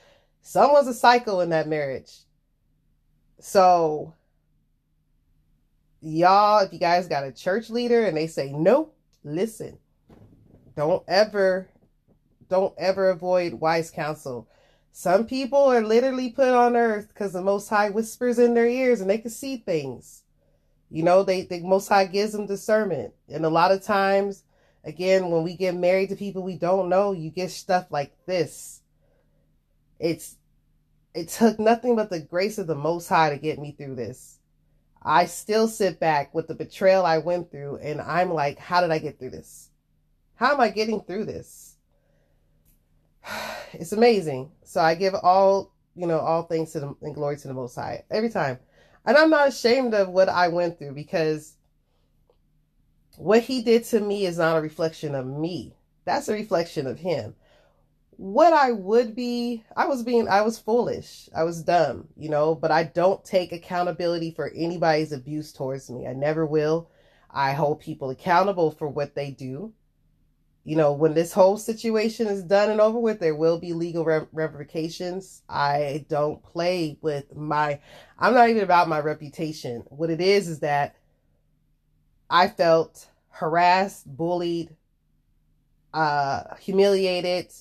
someone's 0.41 0.87
a 0.87 0.93
psycho 0.93 1.39
in 1.39 1.49
that 1.49 1.67
marriage. 1.67 2.11
So 3.39 4.13
y'all, 6.01 6.59
if 6.59 6.71
you 6.71 6.79
guys 6.79 7.07
got 7.07 7.25
a 7.25 7.31
church 7.31 7.69
leader 7.69 8.05
and 8.05 8.15
they 8.15 8.27
say 8.27 8.51
no, 8.51 8.91
listen. 9.23 9.79
Don't 10.75 11.03
ever, 11.07 11.67
don't 12.47 12.73
ever 12.77 13.09
avoid 13.09 13.53
wise 13.53 13.89
counsel. 13.89 14.47
Some 14.91 15.25
people 15.25 15.59
are 15.59 15.81
literally 15.81 16.29
put 16.29 16.49
on 16.49 16.75
earth 16.75 17.07
because 17.09 17.33
the 17.33 17.41
Most 17.41 17.69
High 17.69 17.89
whispers 17.89 18.39
in 18.39 18.53
their 18.53 18.67
ears 18.67 19.01
and 19.01 19.09
they 19.09 19.17
can 19.17 19.31
see 19.31 19.57
things. 19.57 20.23
You 20.89 21.03
know, 21.03 21.23
they 21.23 21.43
the 21.43 21.61
Most 21.61 21.87
High 21.87 22.05
gives 22.05 22.31
them 22.31 22.47
discernment, 22.47 23.13
and 23.27 23.45
a 23.45 23.49
lot 23.49 23.71
of 23.71 23.83
times, 23.83 24.43
again, 24.83 25.29
when 25.29 25.43
we 25.43 25.55
get 25.55 25.75
married 25.75 26.09
to 26.09 26.15
people 26.15 26.41
we 26.41 26.57
don't 26.57 26.89
know, 26.89 27.11
you 27.11 27.29
get 27.29 27.51
stuff 27.51 27.87
like 27.91 28.13
this. 28.25 28.81
It's 29.99 30.37
it 31.13 31.29
took 31.29 31.59
nothing 31.59 31.95
but 31.95 32.09
the 32.09 32.19
grace 32.19 32.57
of 32.57 32.67
the 32.67 32.75
Most 32.75 33.07
High 33.07 33.29
to 33.29 33.37
get 33.37 33.59
me 33.59 33.71
through 33.71 33.95
this. 33.95 34.39
I 35.01 35.25
still 35.25 35.67
sit 35.67 35.99
back 35.99 36.33
with 36.33 36.47
the 36.47 36.55
betrayal 36.55 37.05
I 37.05 37.19
went 37.19 37.51
through 37.51 37.77
and 37.77 38.01
I'm 38.01 38.33
like, 38.33 38.59
how 38.59 38.81
did 38.81 38.91
I 38.91 38.99
get 38.99 39.17
through 39.17 39.31
this? 39.31 39.69
How 40.35 40.53
am 40.53 40.59
I 40.59 40.69
getting 40.69 41.01
through 41.01 41.25
this? 41.25 41.75
It's 43.71 43.91
amazing. 43.91 44.51
So 44.63 44.81
I 44.81 44.95
give 44.95 45.13
all, 45.13 45.71
you 45.95 46.07
know, 46.07 46.17
all 46.17 46.41
thanks 46.41 46.71
to 46.71 46.79
the 46.79 46.95
and 47.03 47.13
glory 47.13 47.37
to 47.37 47.47
the 47.47 47.53
Most 47.53 47.75
High 47.75 48.03
every 48.09 48.31
time. 48.31 48.57
And 49.05 49.17
I'm 49.17 49.29
not 49.29 49.47
ashamed 49.47 49.93
of 49.93 50.09
what 50.09 50.29
I 50.29 50.49
went 50.49 50.77
through 50.77 50.93
because 50.93 51.53
what 53.17 53.41
he 53.43 53.61
did 53.61 53.83
to 53.85 53.99
me 53.99 54.25
is 54.25 54.37
not 54.37 54.57
a 54.57 54.61
reflection 54.61 55.15
of 55.15 55.25
me. 55.25 55.75
That's 56.05 56.29
a 56.29 56.33
reflection 56.33 56.87
of 56.87 56.99
him 56.99 57.35
what 58.19 58.51
I 58.51 58.73
would 58.73 59.15
be, 59.15 59.63
I 59.77 59.87
was 59.87 60.03
being, 60.03 60.27
I 60.27 60.41
was 60.41 60.59
foolish. 60.59 61.29
I 61.33 61.43
was 61.43 61.63
dumb, 61.63 62.09
you 62.17 62.27
know, 62.27 62.53
but 62.53 62.69
I 62.69 62.83
don't 62.83 63.23
take 63.23 63.53
accountability 63.53 64.31
for 64.31 64.51
anybody's 64.53 65.13
abuse 65.13 65.53
towards 65.53 65.89
me. 65.89 66.05
I 66.05 66.11
never 66.11 66.45
will. 66.45 66.89
I 67.31 67.53
hold 67.53 67.79
people 67.79 68.09
accountable 68.09 68.71
for 68.71 68.89
what 68.89 69.15
they 69.15 69.31
do. 69.31 69.71
You 70.63 70.75
know, 70.75 70.93
when 70.93 71.13
this 71.13 71.33
whole 71.33 71.57
situation 71.57 72.27
is 72.27 72.43
done 72.43 72.69
and 72.69 72.81
over 72.81 72.99
with, 72.99 73.19
there 73.19 73.35
will 73.35 73.59
be 73.59 73.73
legal 73.73 74.05
ramifications. 74.05 75.41
I 75.49 76.05
don't 76.09 76.43
play 76.43 76.97
with 77.01 77.35
my, 77.35 77.79
I'm 78.17 78.33
not 78.33 78.49
even 78.49 78.63
about 78.63 78.89
my 78.89 78.99
reputation. 78.99 79.83
What 79.87 80.09
it 80.09 80.21
is, 80.21 80.47
is 80.47 80.59
that 80.59 80.95
I 82.29 82.49
felt 82.49 83.07
harassed, 83.29 84.05
bullied, 84.05 84.75
uh, 85.93 86.55
humiliated, 86.57 87.51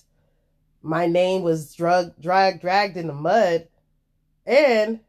my 0.83 1.07
name 1.07 1.43
was 1.43 1.75
drug 1.75 2.13
drag 2.21 2.61
dragged 2.61 2.97
in 2.97 3.07
the 3.07 3.13
mud 3.13 3.69
and 4.47 5.01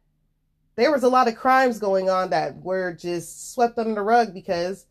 there 0.76 0.92
was 0.92 1.04
a 1.04 1.10
lot 1.10 1.28
of 1.28 1.36
crimes 1.36 1.80
going 1.80 2.10
on 2.10 2.32
that 2.32 2.56
were 2.58 2.94
just 2.94 3.54
swept 3.54 3.78
under 3.78 3.96
the 3.96 4.02
rug 4.02 4.34
because 4.34 4.86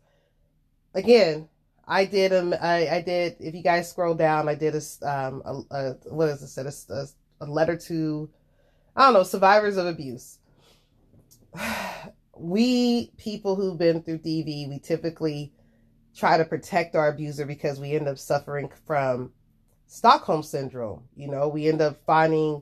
again 0.93 1.47
i 1.89 2.05
did 2.05 2.31
um 2.31 2.53
i, 2.61 2.87
I 2.87 3.01
did 3.01 3.35
if 3.41 3.53
you 3.53 3.61
guys 3.61 3.89
scroll 3.89 4.15
down 4.15 4.47
i 4.47 4.55
did 4.55 4.75
a 4.75 4.81
um 5.09 5.41
a, 5.45 5.75
a 5.75 5.91
what 6.13 6.29
is 6.29 6.57
it 6.57 6.65
a, 6.65 6.93
a, 6.93 7.07
a 7.41 7.45
letter 7.45 7.75
to 7.75 8.29
i 8.95 9.05
don't 9.05 9.13
know 9.13 9.23
survivors 9.23 9.75
of 9.75 9.87
abuse 9.87 10.39
we 12.37 13.11
people 13.17 13.57
who've 13.57 13.77
been 13.77 14.01
through 14.01 14.19
dv 14.19 14.69
we 14.69 14.79
typically 14.79 15.51
try 16.15 16.37
to 16.37 16.45
protect 16.45 16.95
our 16.95 17.09
abuser 17.09 17.45
because 17.45 17.79
we 17.79 17.93
end 17.93 18.07
up 18.07 18.17
suffering 18.17 18.69
from 18.85 19.31
Stockholm 19.87 20.43
syndrome. 20.43 21.03
You 21.15 21.29
know, 21.29 21.47
we 21.47 21.67
end 21.67 21.81
up 21.81 21.99
finding, 22.05 22.61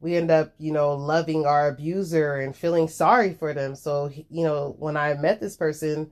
we 0.00 0.16
end 0.16 0.30
up, 0.30 0.52
you 0.58 0.72
know, 0.72 0.94
loving 0.94 1.46
our 1.46 1.68
abuser 1.68 2.36
and 2.36 2.54
feeling 2.54 2.88
sorry 2.88 3.34
for 3.34 3.54
them. 3.54 3.74
So, 3.74 4.10
you 4.12 4.44
know, 4.44 4.76
when 4.78 4.96
I 4.96 5.14
met 5.14 5.40
this 5.40 5.56
person, 5.56 6.10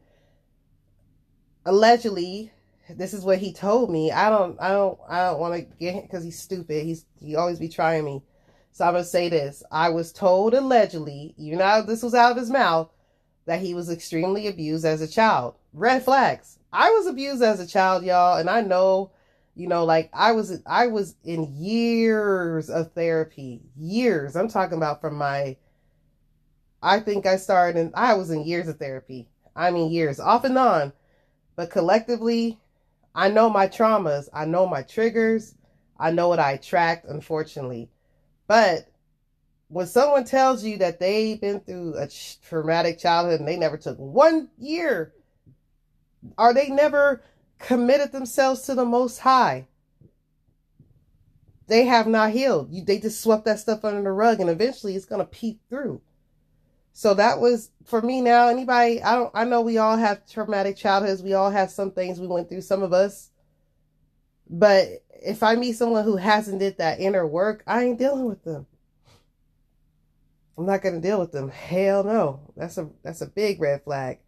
allegedly, 1.67 2.53
this 2.89 3.13
is 3.13 3.25
what 3.25 3.39
he 3.39 3.53
told 3.53 3.91
me. 3.91 4.11
I 4.11 4.31
don't, 4.31 4.59
I 4.61 4.71
don't, 4.71 4.99
I 5.09 5.25
don't 5.27 5.41
want 5.41 5.55
to 5.55 5.77
get 5.79 5.95
him 5.95 6.03
because 6.03 6.25
he's 6.25 6.41
stupid. 6.41 6.85
He's, 6.85 7.05
he 7.21 7.37
always 7.37 7.59
be 7.59 7.69
trying 7.69 8.05
me. 8.05 8.23
So 8.73 8.85
I'm 8.85 8.95
gonna 8.95 9.05
say 9.05 9.29
this. 9.29 9.63
I 9.71 9.89
was 9.91 10.13
told 10.13 10.55
allegedly, 10.55 11.35
even 11.37 11.59
though 11.59 11.83
this 11.87 12.03
was 12.03 12.15
out 12.15 12.33
of 12.33 12.37
his 12.37 12.51
mouth, 12.51 12.91
that 13.47 13.61
he 13.61 13.75
was 13.75 13.91
extremely 13.91 14.49
abused 14.49 14.85
as 14.85 15.01
a 15.01 15.09
child. 15.09 15.55
Red 15.73 16.03
flags. 16.03 16.59
I 16.73 16.91
was 16.91 17.07
abused 17.07 17.43
as 17.43 17.61
a 17.61 17.67
child, 17.67 18.05
y'all, 18.05 18.39
and 18.39 18.51
I 18.51 18.61
know 18.61 19.13
you 19.57 19.67
know 19.67 19.85
like 19.85 20.11
i 20.13 20.31
was 20.33 20.61
i 20.67 20.87
was 20.87 21.17
in 21.25 21.53
years 21.57 22.69
of 22.69 22.93
therapy 22.93 23.63
years 23.77 24.37
i'm 24.37 24.49
talking 24.49 24.77
about 24.77 25.01
from 25.01 25.17
my 25.17 25.57
i 26.83 27.01
think 27.01 27.27
i 27.27 27.37
started 27.37 27.81
and 27.81 27.91
i 27.95 28.15
was 28.15 28.31
in 28.31 28.45
years 28.45 28.69
of 28.69 28.79
therapy 28.79 29.29
i 29.57 29.71
mean 29.71 29.91
years 29.91 30.21
off 30.21 30.45
and 30.45 30.59
on 30.59 30.93
but 31.57 31.71
collectively 31.71 32.59
i 33.15 33.29
know 33.29 33.51
my 33.51 33.67
traumas 33.67 34.29
i 34.33 34.45
know 34.45 34.67
my 34.67 34.83
triggers 34.83 35.55
i 35.99 36.11
know 36.11 36.29
what 36.29 36.39
i 36.39 36.53
attract 36.53 37.07
unfortunately 37.07 37.91
but 38.47 38.89
when 39.69 39.87
someone 39.87 40.25
tells 40.25 40.63
you 40.63 40.79
that 40.79 41.01
they've 41.01 41.41
been 41.41 41.59
through 41.61 41.95
a 41.97 42.09
traumatic 42.49 42.99
childhood 42.99 43.41
and 43.41 43.49
they 43.49 43.57
never 43.57 43.77
took 43.77 43.99
one 43.99 44.49
year 44.59 45.13
or 46.39 46.55
they 46.55 46.69
never 46.69 47.23
committed 47.59 48.13
themselves 48.13 48.63
to 48.63 48.75
the 48.75 48.85
Most 48.85 49.19
High. 49.19 49.67
They 51.69 51.85
have 51.87 52.07
not 52.07 52.31
healed. 52.31 52.87
They 52.87 52.99
just 52.99 53.21
swept 53.21 53.45
that 53.47 53.59
stuff 53.59 53.85
under 53.85 54.03
the 54.03 54.13
rug, 54.13 54.41
and 54.41 54.49
eventually 54.49 54.95
it's 54.95 55.05
going 55.05 55.21
to 55.21 55.27
peek 55.27 55.59
through. 55.69 56.01
So 56.97 57.13
that 57.13 57.41
was 57.41 57.73
for 57.85 58.01
me. 58.01 58.23
Now, 58.23 58.49
anybody, 58.49 59.03
I 59.03 59.17
don't, 59.17 59.31
I 59.35 59.45
know 59.45 59.61
we 59.61 59.77
all 59.77 59.99
have 59.99 60.27
traumatic 60.27 60.79
childhoods. 60.79 61.23
We 61.23 61.35
all 61.35 61.51
have 61.51 61.71
some 61.71 61.91
things 61.91 62.19
we 62.19 62.27
went 62.27 62.49
through. 62.49 62.63
Some 62.63 62.83
of 62.83 62.95
us, 62.95 63.29
but 64.49 65.05
if 65.11 65.43
I 65.43 65.57
meet 65.57 65.75
someone 65.75 66.05
who 66.05 66.17
hasn't 66.17 66.59
did 66.59 66.79
that 66.79 66.99
inner 66.99 67.27
work, 67.27 67.63
I 67.67 67.85
ain't 67.85 67.99
dealing 67.99 68.25
with 68.25 68.43
them. 68.45 68.67
I'm 70.57 70.65
not 70.65 70.83
to 70.83 70.99
deal 70.99 71.21
with 71.21 71.33
them. 71.33 71.51
Hell 71.51 72.03
no. 72.03 72.41
That's 72.57 72.79
a 72.79 72.89
that's 73.03 73.21
a 73.21 73.27
big 73.27 73.61
red 73.61 73.85
flag. 73.85 74.21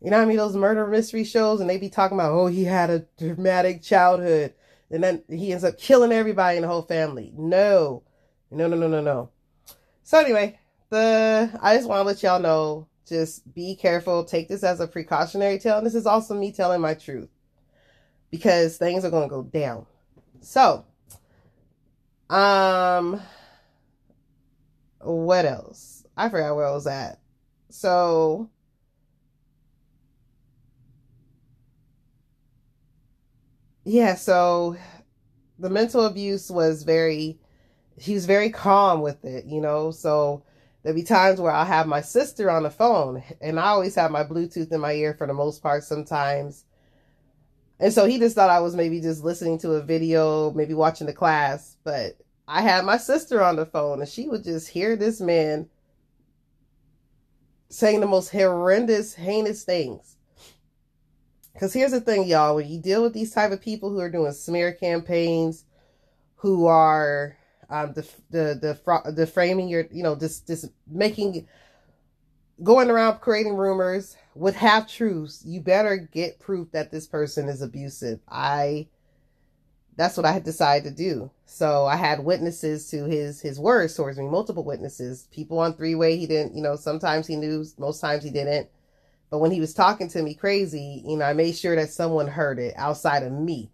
You 0.00 0.12
know 0.12 0.18
what 0.18 0.26
I 0.26 0.26
mean? 0.26 0.36
Those 0.36 0.54
murder 0.54 0.86
mystery 0.86 1.24
shows, 1.24 1.60
and 1.60 1.68
they 1.68 1.76
be 1.76 1.88
talking 1.88 2.16
about, 2.16 2.30
oh, 2.30 2.46
he 2.46 2.62
had 2.62 2.88
a 2.88 3.04
dramatic 3.18 3.82
childhood, 3.82 4.54
and 4.92 5.02
then 5.02 5.24
he 5.28 5.50
ends 5.50 5.64
up 5.64 5.76
killing 5.76 6.12
everybody 6.12 6.56
in 6.56 6.62
the 6.62 6.68
whole 6.68 6.82
family. 6.82 7.32
No, 7.36 8.04
no, 8.52 8.68
no, 8.68 8.76
no, 8.76 8.86
no, 8.86 9.00
no. 9.00 9.30
So 10.04 10.20
anyway, 10.20 10.60
the 10.90 11.50
I 11.62 11.76
just 11.76 11.88
want 11.88 12.00
to 12.00 12.04
let 12.04 12.22
y'all 12.22 12.40
know, 12.40 12.88
just 13.06 13.52
be 13.54 13.76
careful. 13.76 14.24
Take 14.24 14.48
this 14.48 14.64
as 14.64 14.80
a 14.80 14.86
precautionary 14.86 15.58
tale. 15.58 15.78
And 15.78 15.86
this 15.86 15.94
is 15.94 16.06
also 16.06 16.34
me 16.34 16.52
telling 16.52 16.80
my 16.80 16.94
truth 16.94 17.28
because 18.30 18.76
things 18.76 19.04
are 19.04 19.10
going 19.10 19.28
to 19.28 19.34
go 19.34 19.42
down. 19.42 19.86
So, 20.40 20.84
um, 22.30 23.20
what 25.00 25.44
else? 25.44 26.04
I 26.16 26.28
forgot 26.28 26.56
where 26.56 26.66
I 26.66 26.72
was 26.72 26.86
at. 26.86 27.20
So, 27.70 28.50
yeah, 33.84 34.14
so 34.14 34.76
the 35.58 35.70
mental 35.70 36.06
abuse 36.06 36.50
was 36.50 36.82
very, 36.82 37.38
he 37.98 38.14
was 38.14 38.26
very 38.26 38.50
calm 38.50 39.00
with 39.00 39.24
it, 39.24 39.46
you 39.46 39.60
know. 39.60 39.90
So, 39.90 40.42
there'll 40.86 40.94
be 40.94 41.02
times 41.02 41.40
where 41.40 41.50
I'll 41.50 41.64
have 41.64 41.88
my 41.88 42.00
sister 42.00 42.48
on 42.48 42.62
the 42.62 42.70
phone, 42.70 43.20
and 43.40 43.58
I 43.58 43.64
always 43.70 43.96
have 43.96 44.12
my 44.12 44.22
Bluetooth 44.22 44.70
in 44.70 44.80
my 44.80 44.92
ear 44.92 45.14
for 45.14 45.26
the 45.26 45.34
most 45.34 45.60
part 45.60 45.82
sometimes. 45.82 46.64
And 47.80 47.92
so 47.92 48.06
he 48.06 48.20
just 48.20 48.36
thought 48.36 48.50
I 48.50 48.60
was 48.60 48.76
maybe 48.76 49.00
just 49.00 49.24
listening 49.24 49.58
to 49.58 49.72
a 49.72 49.82
video, 49.82 50.52
maybe 50.52 50.74
watching 50.74 51.08
the 51.08 51.12
class, 51.12 51.76
but 51.82 52.16
I 52.46 52.62
had 52.62 52.84
my 52.84 52.98
sister 52.98 53.42
on 53.42 53.56
the 53.56 53.66
phone 53.66 53.98
and 53.98 54.08
she 54.08 54.28
would 54.28 54.44
just 54.44 54.68
hear 54.68 54.94
this 54.94 55.20
man 55.20 55.68
saying 57.68 57.98
the 57.98 58.06
most 58.06 58.30
horrendous, 58.30 59.12
heinous 59.12 59.64
things. 59.64 60.16
Because 61.52 61.72
here's 61.72 61.90
the 61.90 62.00
thing, 62.00 62.28
y'all, 62.28 62.54
when 62.54 62.68
you 62.68 62.80
deal 62.80 63.02
with 63.02 63.12
these 63.12 63.32
type 63.32 63.50
of 63.50 63.60
people 63.60 63.90
who 63.90 63.98
are 63.98 64.08
doing 64.08 64.32
smear 64.32 64.72
campaigns, 64.72 65.64
who 66.36 66.66
are 66.66 67.36
um, 67.70 67.92
the 67.94 68.02
the 68.30 68.78
the 68.82 69.12
the 69.12 69.26
framing 69.26 69.68
your, 69.68 69.86
you 69.90 70.02
know, 70.02 70.16
just 70.16 70.46
just 70.46 70.66
making, 70.86 71.48
going 72.62 72.90
around 72.90 73.20
creating 73.20 73.56
rumors 73.56 74.16
with 74.34 74.56
half 74.56 74.88
truths, 74.88 75.42
you 75.44 75.60
better 75.60 75.96
get 75.96 76.38
proof 76.38 76.70
that 76.72 76.90
this 76.90 77.06
person 77.06 77.48
is 77.48 77.62
abusive. 77.62 78.20
I 78.28 78.88
that's 79.96 80.16
what 80.16 80.26
I 80.26 80.32
had 80.32 80.44
decided 80.44 80.84
to 80.84 80.94
do. 80.94 81.30
So 81.46 81.86
I 81.86 81.96
had 81.96 82.24
witnesses 82.24 82.90
to 82.90 83.04
his 83.04 83.40
his 83.40 83.58
words 83.58 83.96
towards 83.96 84.18
me, 84.18 84.26
multiple 84.28 84.64
witnesses, 84.64 85.26
people 85.32 85.58
on 85.58 85.74
three 85.74 85.94
way. 85.94 86.16
He 86.16 86.26
didn't, 86.26 86.54
you 86.54 86.62
know, 86.62 86.76
sometimes 86.76 87.26
he 87.26 87.36
knew, 87.36 87.64
most 87.78 88.00
times 88.00 88.22
he 88.22 88.30
didn't. 88.30 88.68
But 89.30 89.38
when 89.38 89.50
he 89.50 89.60
was 89.60 89.74
talking 89.74 90.08
to 90.10 90.22
me 90.22 90.34
crazy, 90.34 91.02
you 91.04 91.16
know, 91.16 91.24
I 91.24 91.32
made 91.32 91.56
sure 91.56 91.74
that 91.74 91.90
someone 91.90 92.28
heard 92.28 92.58
it 92.58 92.74
outside 92.76 93.22
of 93.22 93.32
me. 93.32 93.70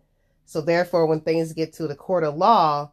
So 0.46 0.60
therefore, 0.60 1.06
when 1.06 1.20
things 1.20 1.52
get 1.52 1.72
to 1.74 1.86
the 1.86 1.94
court 1.94 2.24
of 2.24 2.36
law, 2.36 2.92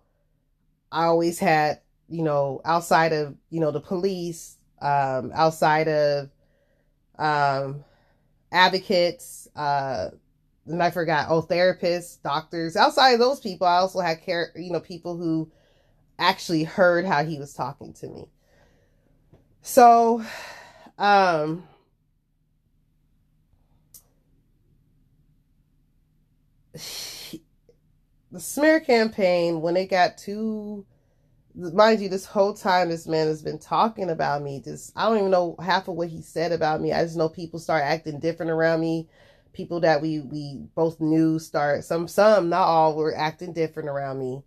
I 0.92 1.06
always 1.06 1.40
had, 1.40 1.82
you 2.08 2.24
know, 2.24 2.62
outside 2.66 3.14
of, 3.14 3.36
you 3.50 3.60
know, 3.60 3.72
the 3.72 3.82
police, 3.82 4.58
um, 4.82 5.32
outside 5.34 5.88
of 5.88 6.30
um, 7.18 7.84
advocates, 8.52 9.48
uh, 9.56 10.10
and 10.66 10.84
I 10.84 10.92
forgot, 10.92 11.28
oh, 11.30 11.42
therapists, 11.42 12.22
doctors. 12.22 12.76
Outside 12.76 13.12
of 13.12 13.20
those 13.20 13.40
people, 13.40 13.66
I 13.66 13.78
also 13.78 14.00
had 14.00 14.22
care, 14.22 14.52
you 14.56 14.72
know, 14.72 14.80
people 14.80 15.18
who 15.18 15.52
actually 16.20 16.64
heard 16.64 17.06
how 17.06 17.24
he 17.24 17.40
was 17.40 17.54
talking 17.54 17.94
to 17.94 18.08
me. 18.08 18.26
So, 19.62 20.24
um, 20.98 21.64
the 28.32 28.40
smear 28.40 28.80
campaign, 28.80 29.62
when 29.62 29.78
it 29.78 29.90
got 29.90 30.18
too, 30.18 30.86
mind 31.56 32.02
you, 32.02 32.10
this 32.10 32.26
whole 32.26 32.54
time 32.54 32.90
this 32.90 33.08
man 33.08 33.28
has 33.28 33.42
been 33.42 33.60
talking 33.60 34.10
about 34.10 34.42
me. 34.42 34.62
Just 34.64 34.92
I 34.96 35.08
don't 35.08 35.18
even 35.18 35.32
know 35.32 35.56
half 35.62 35.88
of 35.88 35.96
what 35.96 36.10
he 36.10 36.22
said 36.22 36.52
about 36.52 36.82
me. 36.82 36.94
I 36.94 37.04
just 37.04 37.18
know 37.18 37.30
people 37.30 37.60
start 37.60 37.84
acting 37.84 38.20
different 38.20 38.52
around 38.52 38.82
me 38.82 39.08
people 39.54 39.80
that 39.82 40.02
we 40.02 40.20
we 40.20 40.62
both 40.76 41.00
knew 41.00 41.40
start 41.40 41.84
some 41.84 42.08
some 42.08 42.50
not 42.50 42.68
all 42.68 42.96
were 42.96 43.16
acting 43.16 43.54
different 43.54 43.90
around 43.90 44.20
me 44.20 44.44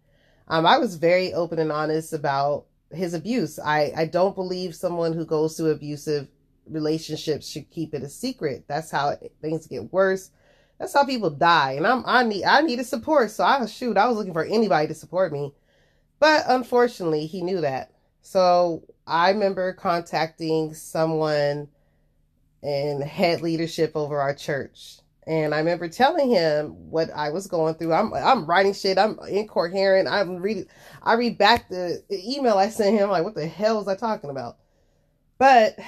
um 0.48 0.64
i 0.66 0.78
was 0.78 0.94
very 0.96 1.32
open 1.34 1.58
and 1.58 1.72
honest 1.72 2.12
about 2.12 2.66
his 2.92 3.14
abuse 3.14 3.58
i 3.58 3.92
i 3.96 4.06
don't 4.06 4.34
believe 4.34 4.74
someone 4.74 5.12
who 5.12 5.24
goes 5.24 5.56
through 5.56 5.70
abusive 5.70 6.28
relationships 6.66 7.48
should 7.48 7.68
keep 7.70 7.94
it 7.94 8.02
a 8.02 8.08
secret 8.08 8.64
that's 8.68 8.90
how 8.90 9.14
things 9.40 9.66
get 9.66 9.92
worse 9.92 10.30
that's 10.82 10.94
how 10.94 11.04
people 11.04 11.30
die 11.30 11.72
and 11.72 11.86
i'm 11.86 12.02
i 12.06 12.22
need 12.22 12.44
i 12.44 12.60
needed 12.60 12.84
support 12.84 13.30
so 13.30 13.44
i 13.44 13.64
shoot 13.66 13.96
i 13.96 14.06
was 14.06 14.16
looking 14.16 14.32
for 14.32 14.44
anybody 14.44 14.88
to 14.88 14.94
support 14.94 15.32
me 15.32 15.54
but 16.18 16.44
unfortunately 16.48 17.24
he 17.26 17.40
knew 17.40 17.60
that 17.60 17.92
so 18.20 18.82
i 19.06 19.30
remember 19.30 19.72
contacting 19.72 20.74
someone 20.74 21.68
and 22.62 23.02
head 23.02 23.40
leadership 23.42 23.92
over 23.94 24.20
our 24.20 24.34
church. 24.34 24.98
And 25.26 25.54
I 25.54 25.58
remember 25.58 25.88
telling 25.88 26.30
him 26.30 26.90
what 26.90 27.10
I 27.14 27.30
was 27.30 27.46
going 27.46 27.74
through. 27.74 27.92
I'm 27.92 28.12
I'm 28.12 28.44
writing 28.44 28.74
shit. 28.74 28.98
I'm 28.98 29.18
incoherent. 29.28 30.08
I'm 30.08 30.38
reading. 30.38 30.66
I 31.02 31.14
read 31.14 31.38
back 31.38 31.68
the 31.68 32.02
email 32.10 32.58
I 32.58 32.68
sent 32.68 32.98
him. 32.98 33.08
Like, 33.08 33.22
what 33.22 33.34
the 33.34 33.46
hell 33.46 33.78
was 33.78 33.86
I 33.86 33.94
talking 33.94 34.30
about? 34.30 34.56
But 35.38 35.78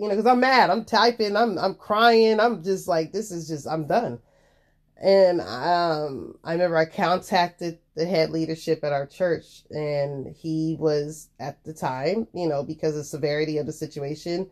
you 0.00 0.08
know, 0.08 0.16
because 0.16 0.26
I'm 0.26 0.40
mad. 0.40 0.70
I'm 0.70 0.86
typing. 0.86 1.36
I'm 1.36 1.58
I'm 1.58 1.74
crying. 1.74 2.40
I'm 2.40 2.62
just 2.62 2.88
like, 2.88 3.12
this 3.12 3.30
is 3.30 3.46
just. 3.46 3.66
I'm 3.66 3.86
done. 3.86 4.18
And 4.96 5.42
um, 5.42 6.38
I 6.42 6.52
remember 6.52 6.76
I 6.76 6.86
contacted 6.86 7.78
the 7.94 8.06
head 8.06 8.30
leadership 8.30 8.82
at 8.82 8.92
our 8.92 9.06
church, 9.06 9.62
and 9.70 10.34
he 10.34 10.76
was 10.80 11.28
at 11.38 11.62
the 11.64 11.74
time, 11.74 12.28
you 12.32 12.48
know, 12.48 12.62
because 12.62 12.96
of 12.96 13.04
severity 13.04 13.58
of 13.58 13.66
the 13.66 13.72
situation 13.72 14.50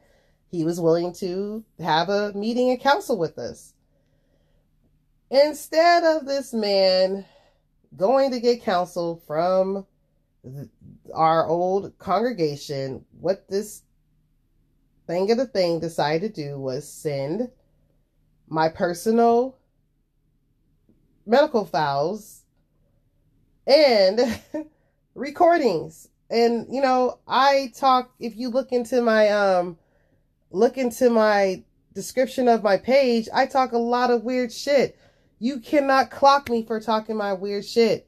he 0.51 0.65
was 0.65 0.81
willing 0.81 1.13
to 1.13 1.65
have 1.79 2.09
a 2.09 2.33
meeting 2.35 2.71
and 2.71 2.81
counsel 2.81 3.19
with 3.19 3.39
us. 3.39 3.75
Instead 5.31 6.05
of 6.05 6.27
this 6.27 6.55
man 6.55 7.25
going 7.97 8.31
to 8.31 8.41
get 8.41 8.63
counsel 8.63 9.23
from 9.27 9.87
our 11.15 11.47
old 11.47 11.97
congregation, 11.99 13.05
what 13.21 13.49
this 13.49 13.83
thing 15.09 15.31
of 15.31 15.39
the 15.39 15.47
thing 15.47 15.81
decided 15.81 16.35
to 16.35 16.43
do 16.43 16.59
was 16.61 16.87
send 16.87 17.51
my 18.47 18.69
personal 18.69 19.57
medical 21.27 21.65
files 21.65 22.43
and 23.67 24.41
recordings. 25.15 26.09
And 26.31 26.67
you 26.71 26.83
know, 26.83 27.19
I 27.27 27.73
talk 27.75 28.13
if 28.21 28.37
you 28.37 28.51
look 28.51 28.71
into 28.71 29.01
my 29.01 29.31
um 29.31 29.79
look 30.51 30.77
into 30.77 31.11
my 31.11 31.65
description 31.95 32.47
of 32.47 32.63
my 32.63 32.77
page, 32.77 33.29
I 33.35 33.47
talk 33.47 33.73
a 33.73 33.79
lot 33.79 34.11
of 34.11 34.25
weird 34.25 34.53
shit. 34.53 34.99
You 35.39 35.61
cannot 35.61 36.11
clock 36.11 36.51
me 36.51 36.65
for 36.65 36.81
talking 36.81 37.17
my 37.17 37.33
weird 37.33 37.65
shit. 37.65 38.08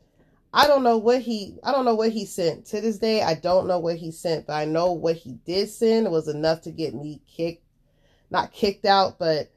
I 0.53 0.67
don't 0.67 0.83
know 0.83 0.99
what 0.99 1.23
he 1.23 1.59
I 1.63 1.73
don't 1.73 1.85
know 1.85 1.95
what 1.95 2.11
he 2.11 2.25
sent. 2.25 2.67
To 2.67 2.81
this 2.81 2.99
day, 2.99 3.23
I 3.23 3.35
don't 3.35 3.67
know 3.67 3.79
what 3.79 3.97
he 3.97 4.11
sent, 4.11 4.47
but 4.47 4.55
I 4.55 4.65
know 4.65 4.93
what 4.93 5.17
he 5.17 5.35
did 5.45 5.69
send 5.69 6.11
was 6.11 6.29
enough 6.29 6.63
to 6.63 6.71
get 6.71 6.95
me 6.95 7.21
kicked 7.27 7.65
not 8.31 8.53
kicked 8.53 8.85
out, 8.85 9.19
but 9.19 9.51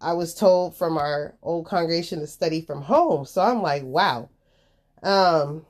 I 0.00 0.12
was 0.12 0.34
told 0.34 0.76
from 0.76 0.98
our 0.98 1.34
old 1.42 1.66
congregation 1.66 2.20
to 2.20 2.26
study 2.26 2.60
from 2.60 2.82
home. 2.82 3.24
So 3.24 3.42
I'm 3.42 3.62
like, 3.62 3.84
wow. 3.84 4.28
Um 5.02 5.64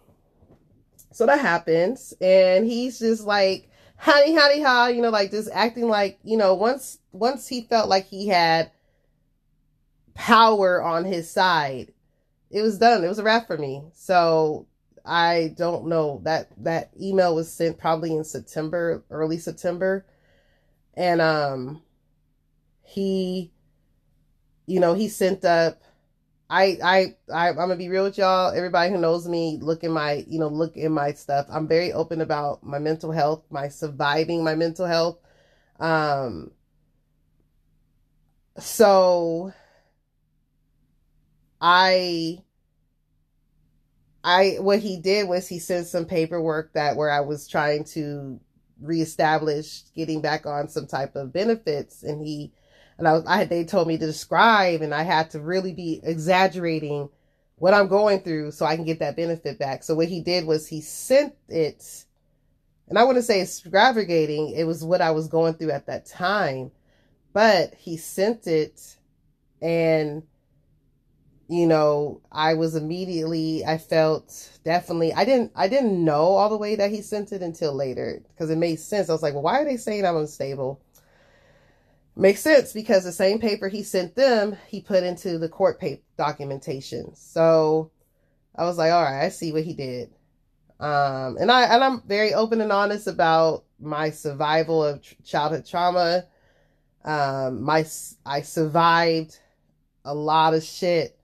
so 1.13 1.27
that 1.27 1.41
happens 1.41 2.15
and 2.21 2.67
he's 2.67 2.99
just 2.99 3.25
like 3.25 3.69
honey, 3.97 4.35
honey, 4.35 4.63
ha, 4.63 4.87
you 4.87 5.03
know, 5.03 5.11
like 5.11 5.31
just 5.31 5.51
acting 5.53 5.89
like, 5.89 6.19
you 6.23 6.37
know, 6.37 6.55
once 6.55 6.99
once 7.13 7.49
he 7.49 7.63
felt 7.63 7.89
like 7.89 8.07
he 8.07 8.29
had 8.29 8.71
power 10.15 10.83
on 10.83 11.05
his 11.05 11.31
side, 11.31 11.93
it 12.51 12.63
was 12.63 12.79
done. 12.79 13.05
It 13.05 13.09
was 13.09 13.19
a 13.19 13.23
wrap 13.23 13.47
for 13.47 13.59
me. 13.59 13.83
So 13.95 14.67
I 15.05 15.55
don't 15.57 15.87
know 15.87 16.21
that 16.25 16.49
that 16.65 16.91
email 17.01 17.35
was 17.35 17.53
sent 17.53 17.79
probably 17.79 18.15
in 18.15 18.25
September, 18.25 19.05
early 19.11 19.39
September, 19.39 20.07
and 20.95 21.21
um, 21.21 21.83
he, 22.83 23.53
you 24.67 24.81
know, 24.81 24.95
he 24.95 25.09
sent 25.09 25.45
up 25.45 25.83
I, 26.51 26.79
I, 26.83 27.17
I, 27.33 27.49
I'm 27.51 27.57
gonna 27.57 27.77
be 27.77 27.89
real 27.89 28.05
with 28.05 28.17
y'all. 28.17 28.53
Everybody 28.55 28.91
who 28.91 28.99
knows 28.99 29.29
me, 29.29 29.59
look 29.61 29.85
in 29.85 29.93
my, 29.93 30.25
you 30.27 30.39
know, 30.39 30.49
look 30.49 30.77
in 30.77 30.93
my 30.93 31.13
stuff. 31.13 31.47
I'm 31.51 31.69
very 31.69 31.93
open 31.93 32.23
about 32.23 32.63
my 32.65 32.79
mental 32.79 33.13
health, 33.13 33.45
my 33.51 33.69
surviving 33.69 34.43
my 34.43 34.55
mental 34.55 34.87
health. 34.87 35.19
Um, 35.79 36.53
so 38.59 39.53
I, 41.61 42.43
I, 44.23 44.57
what 44.61 44.79
he 44.81 45.01
did 45.01 45.29
was 45.29 45.49
he 45.49 45.59
sent 45.59 45.87
some 45.87 46.05
paperwork 46.05 46.73
that 46.75 46.97
where 46.97 47.11
I 47.11 47.21
was 47.21 47.49
trying 47.49 47.85
to 47.85 48.41
reestablish 48.81 49.83
getting 49.97 50.21
back 50.21 50.47
on 50.47 50.69
some 50.69 50.87
type 50.87 51.17
of 51.17 51.33
benefits 51.33 52.03
and 52.03 52.25
he 52.25 52.53
and 52.97 53.07
I 53.07 53.21
I 53.27 53.37
had, 53.39 53.49
they 53.49 53.65
told 53.65 53.89
me 53.89 53.97
to 53.97 54.07
describe 54.07 54.83
and 54.83 54.95
I 54.95 55.03
had 55.03 55.31
to 55.31 55.41
really 55.41 55.73
be 55.73 56.01
exaggerating 56.03 57.09
what 57.57 57.75
I'm 57.75 57.89
going 57.89 58.21
through 58.21 58.53
so 58.53 58.67
I 58.67 58.77
can 58.77 58.85
get 58.85 59.01
that 59.01 59.17
benefit 59.17 59.59
back. 59.59 59.83
So 59.83 59.95
what 59.95 60.09
he 60.09 60.21
did 60.21 60.47
was 60.47 60.67
he 60.67 60.81
sent 60.81 61.35
it, 61.49 62.05
and 62.89 62.99
I 62.99 63.05
wouldn't 63.05 63.25
say 63.25 63.41
extravagating, 63.41 64.57
it 64.57 64.65
was 64.65 64.85
what 64.85 65.01
I 65.01 65.11
was 65.11 65.29
going 65.29 65.55
through 65.55 65.73
at 65.73 65.87
that 65.87 66.07
time, 66.07 66.71
but 67.33 67.75
he 67.75 67.97
sent 67.97 68.47
it 68.47 68.97
and 69.61 70.23
you 71.49 71.67
know, 71.67 72.21
I 72.31 72.55
was 72.55 72.75
immediately, 72.75 73.65
I 73.65 73.79
felt 73.79 74.59
definitely, 74.65 75.15
I 75.15 75.25
didn't, 75.25 75.53
I 75.57 75.67
didn't 75.67 76.05
know 76.05 76.23
all 76.23 76.51
the 76.51 76.59
way 76.59 76.77
that 76.77 76.91
he 76.91 77.01
sent 77.01 77.33
it 77.33 77.43
until 77.43 77.73
later 77.75 78.23
because 78.29 78.51
it 78.51 78.59
made 78.59 78.81
sense. 78.81 79.09
I 79.09 79.13
was 79.13 79.23
like, 79.23 79.33
well, 79.33 79.43
why 79.43 79.61
are 79.61 79.65
they 79.65 79.79
saying 79.79 80.05
I'm 80.05 80.17
unstable? 80.17 80.81
Makes 82.15 82.41
sense 82.41 82.73
because 82.73 83.05
the 83.05 83.13
same 83.13 83.41
paper 83.41 83.69
he 83.69 83.83
sent 83.83 84.15
them, 84.15 84.57
he 84.67 84.81
put 84.81 85.05
into 85.05 85.39
the 85.39 85.49
court 85.49 85.81
paper 85.81 86.03
documentation. 86.19 87.15
So 87.15 87.93
I 88.55 88.65
was 88.65 88.77
like, 88.77 88.93
all 88.93 89.03
right, 89.03 89.25
I 89.25 89.31
see 89.31 89.53
what 89.53 89.65
he 89.65 89.73
did. 89.73 90.11
Um, 90.81 91.39
and 91.41 91.51
I, 91.51 91.63
and 91.75 91.83
I'm 91.83 92.03
very 92.03 92.35
open 92.35 92.61
and 92.61 92.73
honest 92.73 93.07
about 93.07 93.65
my 93.81 94.11
survival 94.11 94.85
of 94.85 95.03
childhood 95.25 95.65
trauma. 95.67 96.27
Um, 97.05 97.63
my, 97.63 97.87
I 98.27 98.43
survived 98.43 99.39
a 100.05 100.15
lot 100.15 100.55
of 100.55 100.63
shit. 100.63 101.18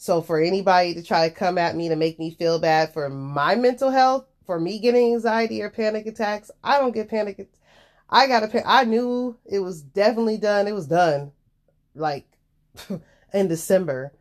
So 0.00 0.22
for 0.22 0.40
anybody 0.40 0.94
to 0.94 1.02
try 1.02 1.28
to 1.28 1.34
come 1.34 1.58
at 1.58 1.74
me 1.74 1.88
to 1.88 1.96
make 1.96 2.20
me 2.20 2.30
feel 2.30 2.60
bad 2.60 2.92
for 2.92 3.08
my 3.08 3.56
mental 3.56 3.90
health, 3.90 4.26
for 4.46 4.58
me 4.58 4.78
getting 4.78 5.12
anxiety 5.12 5.60
or 5.60 5.70
panic 5.70 6.06
attacks, 6.06 6.52
I 6.62 6.78
don't 6.78 6.94
get 6.94 7.10
panic 7.10 7.48
I 8.08 8.28
got 8.28 8.44
a 8.44 8.62
I 8.66 8.84
knew 8.84 9.36
it 9.44 9.58
was 9.58 9.82
definitely 9.82 10.38
done. 10.38 10.68
It 10.68 10.74
was 10.74 10.86
done 10.86 11.32
like 11.96 12.26
in 13.34 13.48
December. 13.48 14.12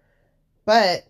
But 0.65 1.03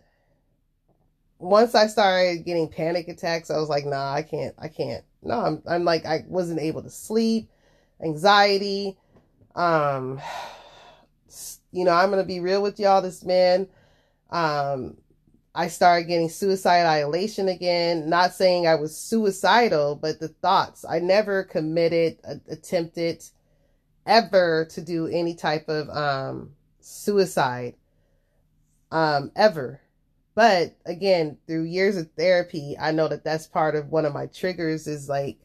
once 1.39 1.73
I 1.73 1.87
started 1.87 2.43
getting 2.43 2.67
panic 2.67 3.07
attacks, 3.07 3.49
I 3.49 3.57
was 3.57 3.69
like, 3.69 3.85
nah, 3.85 4.13
I 4.13 4.21
can't. 4.21 4.53
I 4.59 4.67
can't. 4.67 5.03
No, 5.23 5.39
I'm 5.39 5.63
I'm 5.65 5.85
like 5.85 6.05
I 6.05 6.25
wasn't 6.27 6.59
able 6.59 6.83
to 6.83 6.89
sleep, 6.89 7.49
anxiety. 8.03 8.97
Um 9.55 10.19
you 11.71 11.85
know, 11.85 11.93
I'm 11.93 12.11
to 12.11 12.23
be 12.23 12.41
real 12.41 12.61
with 12.61 12.81
y'all 12.81 13.01
this 13.01 13.23
man 13.23 13.67
um 14.29 14.97
I 15.57 15.69
started 15.69 16.07
getting 16.07 16.29
suicide 16.29 16.85
ideation 16.85 17.47
again. 17.47 18.07
Not 18.07 18.35
saying 18.35 18.67
I 18.67 18.75
was 18.75 18.95
suicidal, 18.95 19.95
but 19.95 20.19
the 20.19 20.27
thoughts. 20.27 20.85
I 20.87 20.99
never 20.99 21.43
committed, 21.43 22.19
attempted 22.47 23.23
ever 24.05 24.67
to 24.69 24.81
do 24.81 25.07
any 25.07 25.33
type 25.33 25.67
of 25.67 25.89
um, 25.89 26.51
suicide, 26.79 27.73
um, 28.91 29.31
ever. 29.35 29.81
But 30.35 30.75
again, 30.85 31.39
through 31.47 31.63
years 31.63 31.97
of 31.97 32.11
therapy, 32.11 32.75
I 32.79 32.91
know 32.91 33.07
that 33.07 33.23
that's 33.23 33.47
part 33.47 33.75
of 33.75 33.89
one 33.89 34.05
of 34.05 34.13
my 34.13 34.27
triggers 34.27 34.85
is 34.85 35.09
like 35.09 35.39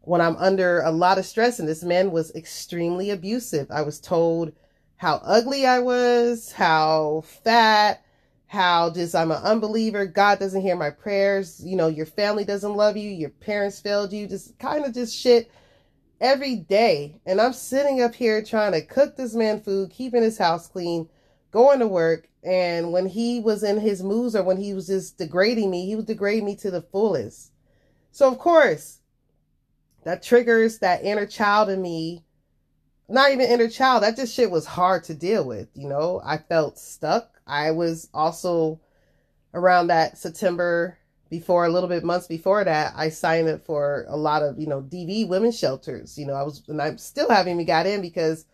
when 0.00 0.20
I'm 0.20 0.34
under 0.38 0.80
a 0.80 0.90
lot 0.90 1.18
of 1.18 1.24
stress. 1.24 1.60
And 1.60 1.68
this 1.68 1.84
man 1.84 2.10
was 2.10 2.34
extremely 2.34 3.10
abusive. 3.10 3.70
I 3.70 3.82
was 3.82 4.00
told 4.00 4.50
how 4.98 5.20
ugly 5.24 5.66
I 5.66 5.80
was, 5.80 6.52
how 6.52 7.24
fat 7.42 8.04
how 8.48 8.90
just 8.90 9.14
I'm 9.14 9.30
an 9.30 9.42
unbeliever. 9.42 10.06
God 10.06 10.38
doesn't 10.38 10.62
hear 10.62 10.74
my 10.74 10.90
prayers. 10.90 11.62
You 11.64 11.76
know, 11.76 11.86
your 11.88 12.06
family 12.06 12.44
doesn't 12.44 12.74
love 12.74 12.96
you. 12.96 13.10
Your 13.10 13.28
parents 13.28 13.78
failed 13.78 14.12
you. 14.12 14.26
Just 14.26 14.58
kind 14.58 14.84
of 14.84 14.94
just 14.94 15.14
shit 15.14 15.50
every 16.20 16.56
day. 16.56 17.20
And 17.26 17.40
I'm 17.40 17.52
sitting 17.52 18.02
up 18.02 18.14
here 18.14 18.42
trying 18.42 18.72
to 18.72 18.80
cook 18.80 19.16
this 19.16 19.34
man 19.34 19.60
food, 19.60 19.90
keeping 19.90 20.22
his 20.22 20.38
house 20.38 20.66
clean, 20.66 21.08
going 21.50 21.78
to 21.80 21.86
work. 21.86 22.28
And 22.42 22.90
when 22.90 23.06
he 23.06 23.40
was 23.40 23.62
in 23.62 23.78
his 23.78 24.02
moods 24.02 24.34
or 24.34 24.42
when 24.42 24.56
he 24.56 24.72
was 24.72 24.86
just 24.86 25.18
degrading 25.18 25.70
me, 25.70 25.84
he 25.84 25.94
was 25.94 26.06
degrading 26.06 26.46
me 26.46 26.56
to 26.56 26.70
the 26.70 26.82
fullest. 26.82 27.52
So, 28.12 28.32
of 28.32 28.38
course, 28.38 29.00
that 30.04 30.22
triggers 30.22 30.78
that 30.78 31.04
inner 31.04 31.26
child 31.26 31.68
in 31.68 31.82
me. 31.82 32.24
Not 33.08 33.32
even 33.32 33.46
inner 33.46 33.68
child. 33.68 34.02
That 34.02 34.16
just 34.16 34.34
shit 34.34 34.50
was 34.50 34.66
hard 34.66 35.04
to 35.04 35.14
deal 35.14 35.44
with. 35.44 35.68
You 35.74 35.88
know, 35.88 36.20
I 36.24 36.38
felt 36.38 36.78
stuck. 36.78 37.40
I 37.46 37.70
was 37.70 38.08
also 38.12 38.80
around 39.54 39.86
that 39.86 40.18
September 40.18 40.98
before 41.30 41.66
a 41.66 41.68
little 41.68 41.88
bit 41.88 42.04
months 42.04 42.26
before 42.26 42.64
that, 42.64 42.92
I 42.96 43.10
signed 43.10 43.48
up 43.48 43.64
for 43.64 44.06
a 44.08 44.16
lot 44.16 44.42
of, 44.42 44.58
you 44.58 44.66
know, 44.66 44.82
DV 44.82 45.28
women's 45.28 45.58
shelters. 45.58 46.18
You 46.18 46.26
know, 46.26 46.34
I 46.34 46.42
was, 46.42 46.62
and 46.68 46.80
I'm 46.80 46.98
still 46.98 47.28
having 47.28 47.56
me 47.56 47.64
got 47.64 47.86
in 47.86 48.00
because 48.00 48.46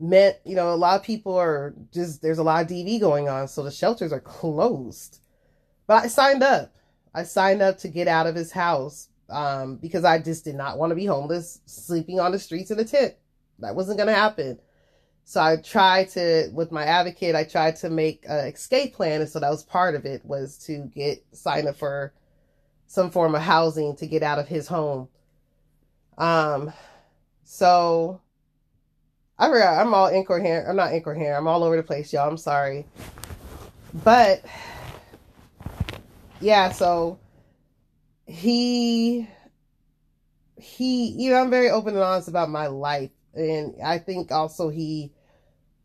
meant, 0.00 0.36
you 0.44 0.56
know, 0.56 0.72
a 0.72 0.76
lot 0.76 0.98
of 0.98 1.04
people 1.04 1.36
are 1.36 1.74
just, 1.92 2.22
there's 2.22 2.38
a 2.38 2.42
lot 2.42 2.64
of 2.64 2.70
DV 2.70 3.00
going 3.00 3.28
on. 3.28 3.48
So 3.48 3.62
the 3.62 3.70
shelters 3.70 4.12
are 4.12 4.20
closed. 4.20 5.20
But 5.86 6.04
I 6.04 6.06
signed 6.08 6.42
up. 6.42 6.72
I 7.14 7.22
signed 7.22 7.62
up 7.62 7.78
to 7.78 7.88
get 7.88 8.08
out 8.08 8.26
of 8.26 8.34
his 8.34 8.52
house 8.52 9.08
um, 9.28 9.76
because 9.76 10.04
I 10.04 10.18
just 10.18 10.44
did 10.44 10.54
not 10.54 10.78
want 10.78 10.90
to 10.90 10.96
be 10.96 11.06
homeless, 11.06 11.60
sleeping 11.66 12.20
on 12.20 12.32
the 12.32 12.38
streets 12.38 12.70
in 12.70 12.78
a 12.78 12.84
tent. 12.84 13.14
That 13.60 13.74
wasn't 13.74 13.98
going 13.98 14.08
to 14.08 14.14
happen. 14.14 14.58
So 15.24 15.40
I 15.40 15.56
tried 15.56 16.10
to, 16.10 16.50
with 16.52 16.70
my 16.70 16.84
advocate, 16.84 17.34
I 17.34 17.42
tried 17.42 17.76
to 17.76 17.90
make 17.90 18.24
an 18.28 18.46
escape 18.46 18.94
plan. 18.94 19.20
And 19.20 19.28
so 19.28 19.40
that 19.40 19.50
was 19.50 19.64
part 19.64 19.96
of 19.96 20.04
it 20.04 20.24
was 20.24 20.56
to 20.66 20.90
get 20.94 21.24
sign 21.32 21.66
up 21.66 21.76
for 21.76 22.12
some 22.86 23.10
form 23.10 23.34
of 23.34 23.42
housing 23.42 23.96
to 23.96 24.06
get 24.06 24.22
out 24.22 24.38
of 24.38 24.46
his 24.46 24.68
home. 24.68 25.08
Um, 26.16 26.72
so 27.42 28.20
I 29.38 29.48
forgot, 29.48 29.80
I'm 29.80 29.92
all 29.94 30.06
incoherent. 30.06 30.68
I'm 30.68 30.76
not 30.76 30.92
incoherent. 30.92 31.38
I'm 31.38 31.48
all 31.48 31.64
over 31.64 31.76
the 31.76 31.82
place, 31.82 32.12
y'all. 32.12 32.28
I'm 32.28 32.38
sorry. 32.38 32.86
But 34.04 34.44
yeah, 36.40 36.70
so 36.70 37.18
he, 38.26 39.28
he, 40.56 41.08
you 41.08 41.30
know, 41.30 41.40
I'm 41.40 41.50
very 41.50 41.70
open 41.70 41.94
and 41.94 42.02
honest 42.02 42.28
about 42.28 42.48
my 42.48 42.68
life. 42.68 43.10
And 43.36 43.74
I 43.84 43.98
think 43.98 44.32
also 44.32 44.68
he 44.68 45.12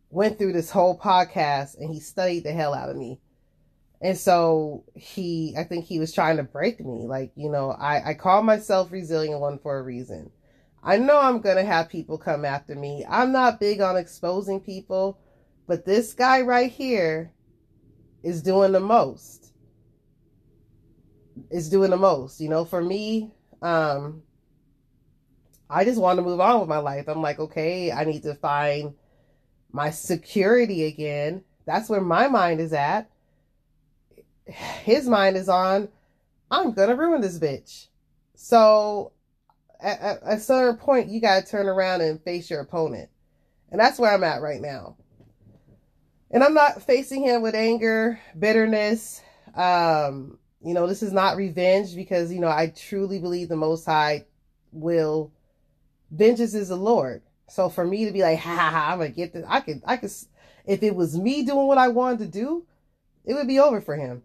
went 0.09 0.37
through 0.37 0.53
this 0.53 0.71
whole 0.71 0.97
podcast 0.97 1.77
and 1.77 1.93
he 1.93 1.99
studied 1.99 2.43
the 2.43 2.51
hell 2.51 2.73
out 2.73 2.89
of 2.89 2.95
me. 2.95 3.19
And 4.01 4.17
so 4.17 4.83
he, 4.95 5.53
I 5.57 5.63
think 5.63 5.85
he 5.85 5.99
was 5.99 6.11
trying 6.11 6.37
to 6.37 6.43
break 6.43 6.79
me. 6.79 7.05
Like, 7.05 7.31
you 7.35 7.49
know, 7.49 7.71
I, 7.71 8.09
I 8.09 8.13
call 8.15 8.41
myself 8.41 8.91
resilient 8.91 9.39
one 9.39 9.59
for 9.59 9.77
a 9.77 9.83
reason. 9.83 10.31
I 10.83 10.97
know 10.97 11.19
I'm 11.19 11.41
going 11.41 11.57
to 11.57 11.63
have 11.63 11.89
people 11.89 12.17
come 12.17 12.43
after 12.43 12.73
me. 12.73 13.05
I'm 13.07 13.31
not 13.31 13.59
big 13.59 13.81
on 13.81 13.97
exposing 13.97 14.59
people, 14.59 15.19
but 15.67 15.85
this 15.85 16.13
guy 16.13 16.41
right 16.41 16.71
here 16.71 17.31
is 18.23 18.41
doing 18.41 18.71
the 18.71 18.79
most. 18.79 19.53
Is 21.51 21.69
doing 21.69 21.91
the 21.91 21.97
most. 21.97 22.41
You 22.41 22.49
know, 22.49 22.65
for 22.65 22.81
me, 22.81 23.31
um, 23.61 24.23
I 25.71 25.85
just 25.85 26.01
want 26.01 26.17
to 26.17 26.23
move 26.23 26.41
on 26.41 26.59
with 26.59 26.67
my 26.69 26.79
life. 26.79 27.07
I'm 27.07 27.21
like, 27.21 27.39
okay, 27.39 27.91
I 27.91 28.03
need 28.03 28.23
to 28.23 28.35
find 28.35 28.93
my 29.71 29.89
security 29.89 30.85
again. 30.85 31.43
That's 31.65 31.89
where 31.89 32.01
my 32.01 32.27
mind 32.27 32.59
is 32.59 32.73
at. 32.73 33.09
His 34.45 35.07
mind 35.07 35.37
is 35.37 35.47
on, 35.47 35.87
I'm 36.49 36.73
gonna 36.73 36.95
ruin 36.95 37.21
this 37.21 37.39
bitch. 37.39 37.87
So 38.35 39.13
at, 39.79 40.01
at 40.01 40.19
a 40.23 40.39
certain 40.39 40.75
point, 40.75 41.09
you 41.09 41.21
gotta 41.21 41.45
turn 41.45 41.67
around 41.67 42.01
and 42.01 42.21
face 42.21 42.49
your 42.49 42.59
opponent. 42.59 43.09
And 43.71 43.79
that's 43.79 43.97
where 43.97 44.13
I'm 44.13 44.25
at 44.25 44.41
right 44.41 44.59
now. 44.59 44.97
And 46.31 46.43
I'm 46.43 46.53
not 46.53 46.81
facing 46.83 47.23
him 47.23 47.41
with 47.41 47.55
anger, 47.55 48.19
bitterness. 48.37 49.21
Um, 49.55 50.37
you 50.61 50.73
know, 50.73 50.85
this 50.85 51.01
is 51.01 51.13
not 51.13 51.37
revenge 51.37 51.95
because, 51.95 52.33
you 52.33 52.41
know, 52.41 52.49
I 52.49 52.73
truly 52.75 53.19
believe 53.19 53.47
the 53.47 53.55
Most 53.55 53.85
High 53.85 54.25
will, 54.73 55.31
vengeance 56.11 56.53
is 56.53 56.69
the 56.69 56.75
Lord. 56.75 57.21
So 57.49 57.69
for 57.69 57.85
me 57.85 58.05
to 58.05 58.11
be 58.11 58.21
like, 58.21 58.39
ha 58.39 58.55
ha 58.55 58.69
ha, 58.69 58.91
I'm 58.91 58.99
gonna 58.99 59.09
get 59.09 59.33
this, 59.33 59.45
I 59.47 59.61
could, 59.61 59.81
I 59.85 59.97
could, 59.97 60.11
if 60.65 60.83
it 60.83 60.95
was 60.95 61.17
me 61.17 61.43
doing 61.43 61.67
what 61.67 61.77
I 61.77 61.87
wanted 61.87 62.19
to 62.19 62.27
do, 62.27 62.65
it 63.25 63.33
would 63.33 63.47
be 63.47 63.59
over 63.59 63.81
for 63.81 63.95
him. 63.95 64.23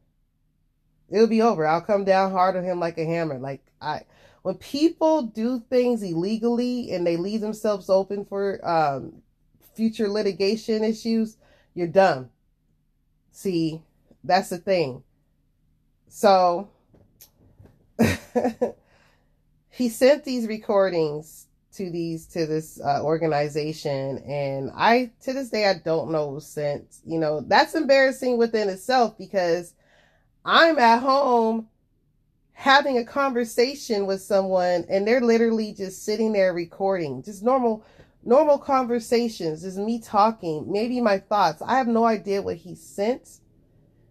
It 1.09 1.21
would 1.21 1.31
be 1.31 1.43
over. 1.43 1.67
I'll 1.67 1.81
come 1.81 2.05
down 2.05 2.33
hard 2.33 2.57
on 2.57 2.65
him 2.65 2.81
like 2.81 2.99
a 2.99 3.05
hammer. 3.05 3.39
Like 3.39 3.63
I, 3.81 4.03
when 4.43 4.57
people 4.57 5.23
do 5.23 5.61
things 5.61 6.03
illegally 6.03 6.93
and 6.93 7.07
they 7.07 7.17
leave 7.17 7.41
themselves 7.41 7.89
open 7.89 8.25
for 8.25 8.61
um, 8.69 9.23
future 9.75 10.09
litigation 10.09 10.83
issues, 10.83 11.37
you're 11.75 11.87
dumb. 11.87 12.31
See, 13.31 13.83
that's 14.25 14.49
the 14.49 14.59
thing. 14.59 15.03
So 16.09 16.71
he 19.71 19.89
sent 19.89 20.25
these 20.25 20.47
recordings 20.47 21.46
to 21.77 21.91
these 21.91 22.27
to 22.27 22.47
this 22.47 22.81
uh, 22.81 23.03
organization 23.03 24.19
and 24.27 24.71
i 24.75 25.11
to 25.21 25.33
this 25.33 25.51
day 25.51 25.69
i 25.69 25.75
don't 25.85 26.11
know 26.11 26.39
since 26.39 27.01
you 27.05 27.19
know 27.19 27.41
that's 27.43 27.75
embarrassing 27.75 28.39
within 28.39 28.69
itself 28.69 29.17
because 29.19 29.75
i'm 30.45 30.79
at 30.79 31.01
home 31.01 31.69
having 32.53 32.99
a 32.99 33.05
conversation 33.05 34.07
with 34.07 34.21
someone 34.21 34.85
and 34.89 35.07
they're 35.07 35.21
literally 35.21 35.75
just 35.75 36.05
sitting 36.05 36.33
there 36.33 36.55
recording 36.55 37.23
just 37.23 37.43
normal 37.43 37.85
normal 38.27 38.59
conversations, 38.59 39.65
is 39.65 39.79
me 39.79 40.01
talking, 40.01 40.71
maybe 40.71 41.01
my 41.01 41.19
thoughts. 41.19 41.63
I 41.63 41.79
have 41.79 41.87
no 41.87 42.05
idea 42.05 42.43
what 42.43 42.57
he 42.57 42.75
sent, 42.75 43.39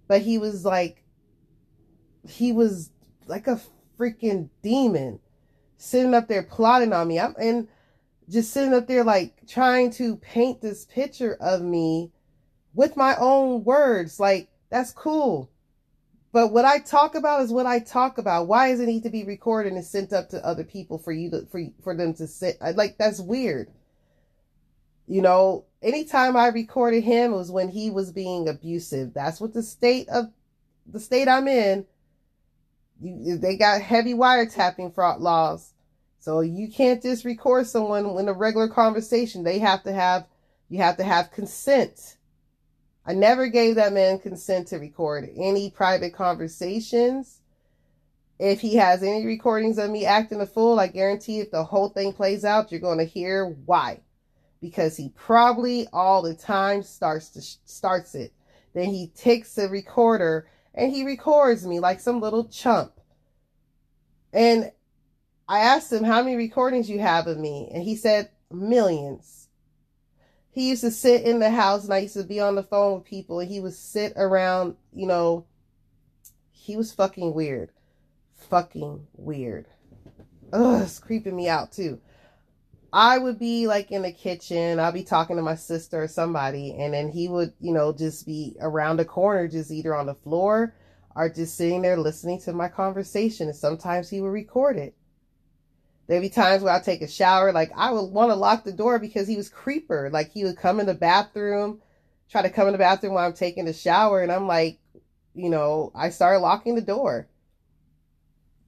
but 0.08 0.22
he 0.22 0.38
was 0.38 0.64
like, 0.64 1.04
he 2.28 2.52
was 2.54 2.92
like 3.28 3.48
a 3.48 3.60
freaking 4.00 4.50
demon 4.64 5.20
sitting 5.78 6.14
up 6.14 6.28
there 6.28 6.44
plotting 6.44 6.94
on 6.94 7.08
me. 7.08 7.20
I'm 7.20 7.36
and 7.40 7.68
just 8.30 8.52
sitting 8.52 8.74
up 8.74 8.88
there 8.88 9.04
like 9.04 9.48
trying 9.48 9.92
to 9.92 10.16
paint 10.18 10.62
this 10.62 10.86
picture 10.86 11.38
of 11.40 11.62
me 11.62 12.12
with 12.74 12.98
my 12.98 13.16
own 13.18 13.64
words. 13.64 14.20
Like, 14.20 14.50
that's 14.70 14.92
cool. 14.92 15.50
But 16.36 16.52
what 16.52 16.66
I 16.66 16.80
talk 16.80 17.16
about 17.16 17.44
is 17.44 17.52
what 17.54 17.66
I 17.66 17.80
talk 17.80 18.18
about. 18.18 18.48
Why 18.48 18.70
does 18.70 18.82
it 18.82 18.88
need 18.88 19.04
to 19.04 19.10
be 19.10 19.24
recorded 19.24 19.72
and 19.72 19.86
sent 19.86 20.12
up 20.12 20.28
to 20.30 20.46
other 20.46 20.66
people 20.66 20.98
for 20.98 21.14
you 21.14 21.30
to 21.32 21.46
for 21.46 21.62
for 21.82 21.96
them 21.96 22.14
to 22.16 22.28
sit? 22.28 22.58
Like 22.60 22.98
that's 22.98 23.22
weird. 23.22 23.72
You 25.08 25.22
know, 25.22 25.64
anytime 25.82 26.36
I 26.36 26.48
recorded 26.48 27.06
him 27.06 27.32
was 27.32 27.52
when 27.52 27.70
he 27.70 27.90
was 27.90 28.12
being 28.12 28.50
abusive. 28.50 29.14
That's 29.14 29.40
what 29.40 29.54
the 29.54 29.64
state 29.64 30.10
of 30.10 30.26
the 30.86 31.00
state 31.00 31.30
I'm 31.30 31.48
in. 31.48 31.86
You, 33.02 33.38
they 33.38 33.58
got 33.58 33.82
heavy 33.82 34.14
wiretapping 34.14 34.94
fraud 34.94 35.22
laws. 35.22 35.74
So 36.20 36.42
you 36.42 36.72
can't 36.72 37.04
just 37.04 37.24
record 37.24 37.68
someone 37.68 38.06
in 38.18 38.28
a 38.28 38.34
regular 38.34 38.68
conversation. 38.68 39.44
They 39.44 39.60
have 39.60 39.84
to 39.84 39.94
have 39.94 40.26
you 40.70 40.80
have 40.80 40.98
to 40.98 41.04
have 41.04 41.32
consent. 41.32 42.18
I 43.06 43.14
never 43.14 43.48
gave 43.48 43.76
that 43.76 43.94
man 43.94 44.18
consent 44.18 44.70
to 44.70 44.78
record 44.78 45.30
any 45.36 45.70
private 45.70 46.14
conversations. 46.16 47.42
If 48.40 48.60
he 48.62 48.76
has 48.78 49.04
any 49.04 49.26
recordings 49.26 49.78
of 49.78 49.92
me 49.92 50.06
acting 50.06 50.42
a 50.42 50.48
fool, 50.48 50.80
I 50.80 50.88
guarantee 50.88 51.40
if 51.40 51.52
the 51.52 51.64
whole 51.64 51.90
thing 51.90 52.14
plays 52.14 52.44
out, 52.44 52.72
you're 52.72 52.82
going 52.82 52.98
to 52.98 53.06
hear 53.06 53.46
why. 53.66 54.02
Because 54.60 54.98
he 54.98 55.10
probably 55.10 55.88
all 55.94 56.24
the 56.24 56.34
time 56.34 56.82
starts 56.82 57.30
to 57.30 57.42
starts 57.66 58.16
it. 58.16 58.34
Then 58.74 58.90
he 58.90 59.08
takes 59.16 59.54
the 59.54 59.70
recorder 59.70 60.48
and 60.76 60.92
he 60.92 61.04
records 61.04 61.66
me 61.66 61.80
like 61.80 62.00
some 62.00 62.20
little 62.22 62.46
chump. 62.46 63.00
And 64.32 64.72
I 65.48 65.60
asked 65.60 65.92
him 65.92 66.04
how 66.04 66.22
many 66.22 66.36
recordings 66.36 66.90
you 66.90 67.00
have 67.00 67.26
of 67.26 67.38
me, 67.38 67.70
and 67.74 67.84
he 67.84 67.96
said 67.96 68.30
millions 68.52 69.46
he 70.56 70.70
used 70.70 70.82
to 70.82 70.92
sit 70.92 71.24
in 71.24 71.40
the 71.40 71.50
house 71.50 71.84
and 71.84 71.94
I 71.94 71.98
used 71.98 72.14
to 72.14 72.24
be 72.24 72.40
on 72.40 72.56
the 72.56 72.64
phone 72.64 72.96
with 72.96 73.04
people 73.04 73.42
and 73.42 73.52
he 73.52 73.60
would 73.60 73.74
sit 73.74 74.14
around, 74.16 74.78
you 74.94 75.06
know, 75.06 75.46
he 76.50 76.78
was 76.78 76.94
fucking 76.94 77.34
weird. 77.34 77.72
Fucking 78.50 79.06
weird. 79.18 79.68
Ugh, 80.54 80.84
it's 80.84 80.98
creeping 80.98 81.36
me 81.36 81.50
out 81.50 81.74
too. 81.74 82.00
I 82.96 83.18
would 83.18 83.38
be 83.38 83.68
like 83.68 83.92
in 83.92 84.04
the 84.04 84.12
kitchen, 84.14 84.80
I'll 84.80 84.94
be 84.94 85.04
talking 85.04 85.36
to 85.36 85.42
my 85.42 85.56
sister 85.56 86.04
or 86.04 86.08
somebody, 86.08 86.78
and 86.80 86.94
then 86.94 87.10
he 87.10 87.28
would, 87.28 87.52
you 87.60 87.74
know, 87.74 87.92
just 87.92 88.26
be 88.26 88.56
around 88.62 88.96
the 88.96 89.04
corner, 89.04 89.50
just 89.50 89.70
either 89.70 89.94
on 89.94 90.06
the 90.06 90.16
floor 90.16 90.74
or 91.14 91.28
just 91.28 91.58
sitting 91.58 91.82
there 91.82 91.98
listening 91.98 92.40
to 92.44 92.54
my 92.54 92.70
conversation. 92.70 93.48
And 93.48 93.56
sometimes 93.56 94.10
he 94.10 94.22
would 94.22 94.30
record 94.30 94.78
it. 94.78 94.96
There'd 96.08 96.22
be 96.22 96.30
times 96.30 96.64
where 96.64 96.74
I'd 96.74 96.86
take 96.86 97.02
a 97.02 97.08
shower. 97.08 97.52
Like 97.52 97.74
I 97.76 97.92
would 97.92 98.14
want 98.14 98.32
to 98.32 98.36
lock 98.36 98.64
the 98.64 98.72
door 98.72 98.98
because 98.98 99.28
he 99.28 99.36
was 99.36 99.50
creeper. 99.50 100.10
Like 100.10 100.32
he 100.32 100.46
would 100.46 100.56
come 100.56 100.80
in 100.80 100.86
the 100.86 100.94
bathroom, 100.94 101.82
try 102.30 102.44
to 102.44 102.50
come 102.50 102.68
in 102.68 102.72
the 102.72 102.80
bathroom 102.80 103.16
while 103.16 103.26
I'm 103.26 103.34
taking 103.34 103.68
a 103.68 103.74
shower. 103.74 104.22
And 104.22 104.32
I'm 104.32 104.48
like, 104.48 104.80
you 105.34 105.50
know, 105.50 105.92
I 105.94 106.12
started 106.12 106.40
locking 106.40 106.76
the 106.76 106.82
door. 106.82 107.28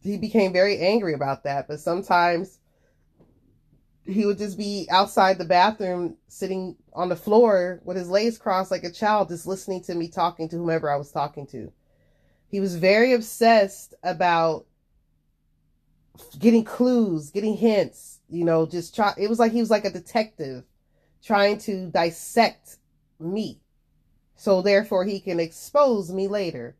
He 0.02 0.18
became 0.18 0.52
very 0.52 0.80
angry 0.80 1.14
about 1.14 1.46
that. 1.46 1.70
But 1.70 1.80
sometimes 1.80 2.60
he 4.08 4.26
would 4.26 4.38
just 4.38 4.58
be 4.58 4.88
outside 4.90 5.38
the 5.38 5.46
bathroom 5.46 6.16
sitting 6.28 6.78
on 6.94 7.10
the 7.10 7.16
floor 7.16 7.82
with 7.84 7.98
his 7.98 8.10
legs 8.10 8.38
crossed 8.38 8.72
like 8.72 8.84
a 8.84 8.92
child, 8.92 9.28
just 9.28 9.46
listening 9.46 9.84
to 9.84 9.96
me 9.96 10.08
talking 10.08 10.48
to 10.50 10.56
whomever 10.56 10.90
I 10.90 10.96
was 10.96 11.12
talking 11.12 11.46
to. 11.48 11.72
He 12.50 12.60
was 12.62 12.76
very 12.76 13.14
obsessed 13.14 13.94
about 14.04 14.66
getting 16.40 16.64
clues, 16.64 17.30
getting 17.32 17.58
hints, 17.58 18.20
you 18.30 18.46
know, 18.46 18.66
just 18.66 18.96
try 18.96 19.14
it 19.18 19.30
was 19.30 19.40
like 19.40 19.52
he 19.52 19.60
was 19.60 19.70
like 19.70 19.86
a 19.86 19.92
detective 19.92 20.64
trying 21.22 21.58
to 21.60 21.88
dissect 21.88 22.78
me. 23.20 23.60
So 24.36 24.62
therefore 24.62 25.04
he 25.04 25.20
can 25.20 25.40
expose 25.40 26.12
me 26.12 26.30
later. 26.30 26.78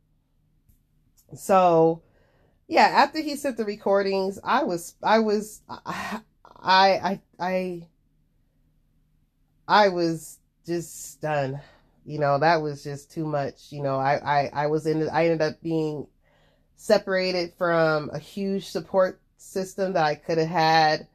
So 1.36 2.04
yeah, 2.70 2.88
after 2.88 3.20
he 3.20 3.36
sent 3.36 3.58
the 3.58 3.66
recordings, 3.66 4.40
I 4.44 4.64
was 4.64 4.96
I 5.04 5.20
was 5.20 5.62
I 5.68 6.22
I 6.68 6.90
I 6.90 7.22
I 7.40 7.88
I 9.68 9.88
was 9.88 10.40
just 10.66 11.14
stunned. 11.14 11.60
You 12.06 12.20
know, 12.20 12.40
that 12.40 12.62
was 12.62 12.84
just 12.84 13.12
too 13.12 13.26
much. 13.26 13.72
You 13.72 13.82
know, 13.82 13.96
I 13.96 14.16
I 14.18 14.52
I 14.54 14.68
was 14.68 14.86
in 14.86 15.10
I 15.10 15.26
ended 15.26 15.42
up 15.42 15.62
being 15.62 16.08
separated 16.76 17.54
from 17.58 18.10
a 18.14 18.20
huge 18.20 18.68
support 18.68 19.22
system 19.38 19.94
that 19.94 20.04
I 20.04 20.16
could 20.16 20.38
have 20.38 20.48
had. 20.48 21.08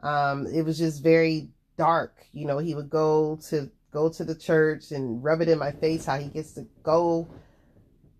Um, 0.00 0.46
it 0.46 0.62
was 0.62 0.78
just 0.78 1.02
very 1.02 1.48
dark. 1.76 2.14
You 2.32 2.46
know, 2.46 2.58
he 2.58 2.74
would 2.74 2.90
go 2.90 3.38
to 3.48 3.70
go 3.92 4.08
to 4.10 4.24
the 4.24 4.34
church 4.34 4.90
and 4.90 5.22
rub 5.22 5.40
it 5.40 5.48
in 5.48 5.58
my 5.58 5.70
face 5.70 6.04
how 6.04 6.18
he 6.18 6.28
gets 6.28 6.52
to 6.54 6.66
go 6.82 7.28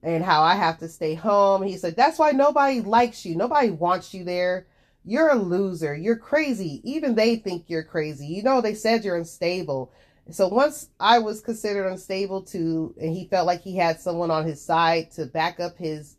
and 0.02 0.24
how 0.24 0.42
I 0.42 0.54
have 0.54 0.78
to 0.78 0.88
stay 0.88 1.14
home. 1.14 1.62
He 1.62 1.76
said, 1.76 1.96
That's 1.96 2.20
why 2.20 2.30
nobody 2.30 2.80
likes 2.80 3.26
you. 3.26 3.34
Nobody 3.36 3.70
wants 3.70 4.14
you 4.14 4.22
there. 4.22 4.66
You're 5.04 5.30
a 5.30 5.36
loser. 5.36 5.96
You're 5.96 6.16
crazy. 6.16 6.80
Even 6.84 7.14
they 7.14 7.36
think 7.36 7.64
you're 7.68 7.84
crazy. 7.84 8.26
You 8.26 8.42
know, 8.42 8.60
they 8.60 8.74
said 8.74 9.04
you're 9.04 9.16
unstable. 9.16 9.92
So 10.30 10.48
once 10.48 10.90
I 11.00 11.18
was 11.20 11.40
considered 11.40 11.88
unstable 11.88 12.42
to, 12.42 12.94
and 13.00 13.14
he 13.14 13.26
felt 13.26 13.46
like 13.46 13.62
he 13.62 13.76
had 13.76 14.00
someone 14.00 14.30
on 14.30 14.44
his 14.44 14.62
side 14.62 15.10
to 15.12 15.26
back 15.26 15.58
up 15.60 15.78
his 15.78 16.16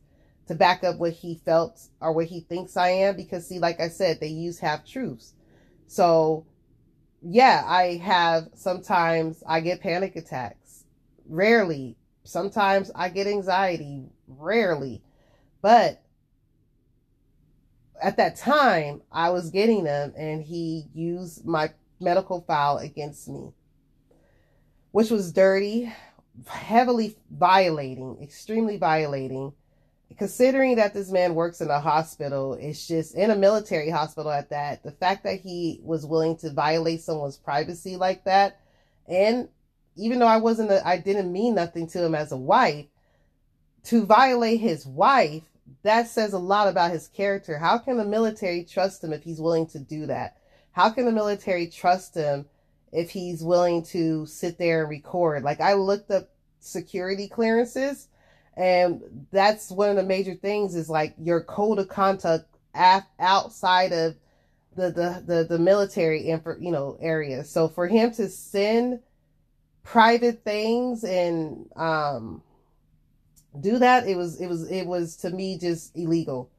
to 0.48 0.56
back 0.56 0.84
up 0.84 0.98
what 0.98 1.14
he 1.14 1.36
felt 1.36 1.80
or 2.02 2.12
what 2.12 2.26
he 2.26 2.40
thinks 2.40 2.76
I 2.76 2.90
am 2.90 3.16
because 3.16 3.48
see 3.48 3.60
like 3.60 3.80
I 3.80 3.88
said 3.88 4.20
they 4.20 4.30
use 4.30 4.58
half 4.58 4.84
truths. 4.84 5.34
So 5.86 6.48
yeah, 7.22 7.64
I 7.68 7.98
have 8.04 8.50
sometimes 8.56 9.44
I 9.48 9.60
get 9.60 9.82
panic 9.82 10.16
attacks. 10.16 10.86
Rarely. 11.28 11.98
Sometimes 12.24 12.90
I 12.96 13.10
get 13.10 13.28
anxiety. 13.28 14.10
Rarely. 14.28 15.04
But 15.62 16.02
at 18.02 18.18
that 18.18 18.36
time, 18.36 19.02
I 19.12 19.30
was 19.30 19.50
getting 19.50 19.84
them 19.84 20.14
and 20.18 20.42
he 20.44 20.86
used 20.94 21.46
my 21.46 21.72
medical 22.00 22.42
file 22.42 22.78
against 22.78 23.28
me, 23.28 23.52
which 24.92 25.10
was 25.10 25.32
dirty, 25.32 25.94
heavily 26.48 27.16
violating, 27.30 28.18
extremely 28.22 28.78
violating 28.78 29.54
considering 30.18 30.76
that 30.76 30.94
this 30.94 31.12
man 31.12 31.36
works 31.36 31.62
in 31.62 31.70
a 31.70 31.80
hospital, 31.80 32.54
it's 32.56 32.88
just 32.88 33.16
in 33.16 33.32
a 33.32 33.36
military 33.36 33.90
hospital 33.90 34.32
at 34.32 34.50
that. 34.50 34.84
The 34.84 34.92
fact 34.92 35.24
that 35.24 35.40
he 35.40 35.80
was 35.82 36.06
willing 36.06 36.36
to 36.38 36.52
violate 36.52 37.02
someone's 37.02 37.38
privacy 37.38 37.96
like 37.96 38.26
that, 38.26 38.60
and 39.08 39.48
even 39.96 40.20
though 40.20 40.28
I 40.28 40.38
wasn't, 40.38 40.72
I 40.72 40.98
didn't 40.98 41.32
mean 41.32 41.56
nothing 41.56 41.88
to 41.88 42.04
him 42.04 42.16
as 42.16 42.32
a 42.32 42.38
wife, 42.38 42.88
to 43.86 44.06
violate 44.06 44.60
his 44.60 44.86
wife, 44.86 45.44
that 45.84 46.08
says 46.08 46.34
a 46.34 46.40
lot 46.40 46.68
about 46.68 46.92
his 46.92 47.08
character. 47.08 47.58
How 47.58 47.78
can 47.78 47.98
the 47.98 48.06
military 48.06 48.64
trust 48.64 49.04
him 49.04 49.14
if 49.14 49.24
he's 49.24 49.42
willing 49.42 49.68
to 49.68 49.80
do 49.80 50.06
that? 50.08 50.38
How 50.72 50.90
can 50.90 51.06
the 51.06 51.12
military 51.12 51.68
trust 51.68 52.16
him 52.16 52.46
if 52.92 53.10
he's 53.10 53.44
willing 53.44 53.84
to 53.86 54.26
sit 54.26 54.58
there 54.58 54.82
and 54.82 54.90
record? 54.90 55.44
Like 55.44 55.62
I 55.62 55.74
looked 55.74 56.12
up 56.12 56.30
security 56.60 57.28
clearances 57.28 58.08
and 58.60 59.26
that's 59.32 59.72
one 59.72 59.90
of 59.90 59.96
the 59.96 60.04
major 60.04 60.36
things 60.36 60.76
is 60.76 60.90
like 60.90 61.16
your 61.18 61.42
code 61.42 61.80
of 61.80 61.88
conduct 61.88 62.46
outside 62.76 63.94
of 63.94 64.16
the 64.76 64.92
the 64.92 65.24
the, 65.26 65.44
the 65.50 65.60
military 65.60 66.38
for 66.44 66.58
you 66.60 66.72
know 66.72 66.98
area 67.00 67.44
so 67.44 67.68
for 67.68 67.88
him 67.88 68.12
to 68.12 68.28
send 68.28 69.00
private 69.84 70.44
things 70.44 71.04
and 71.04 71.70
um 71.76 72.42
do 73.62 73.80
that 73.80 74.08
it 74.08 74.16
was 74.16 74.40
it 74.40 74.48
was 74.48 74.70
it 74.70 74.86
was 74.86 75.16
to 75.18 75.30
me 75.30 75.58
just 75.58 75.96
illegal. 75.96 76.50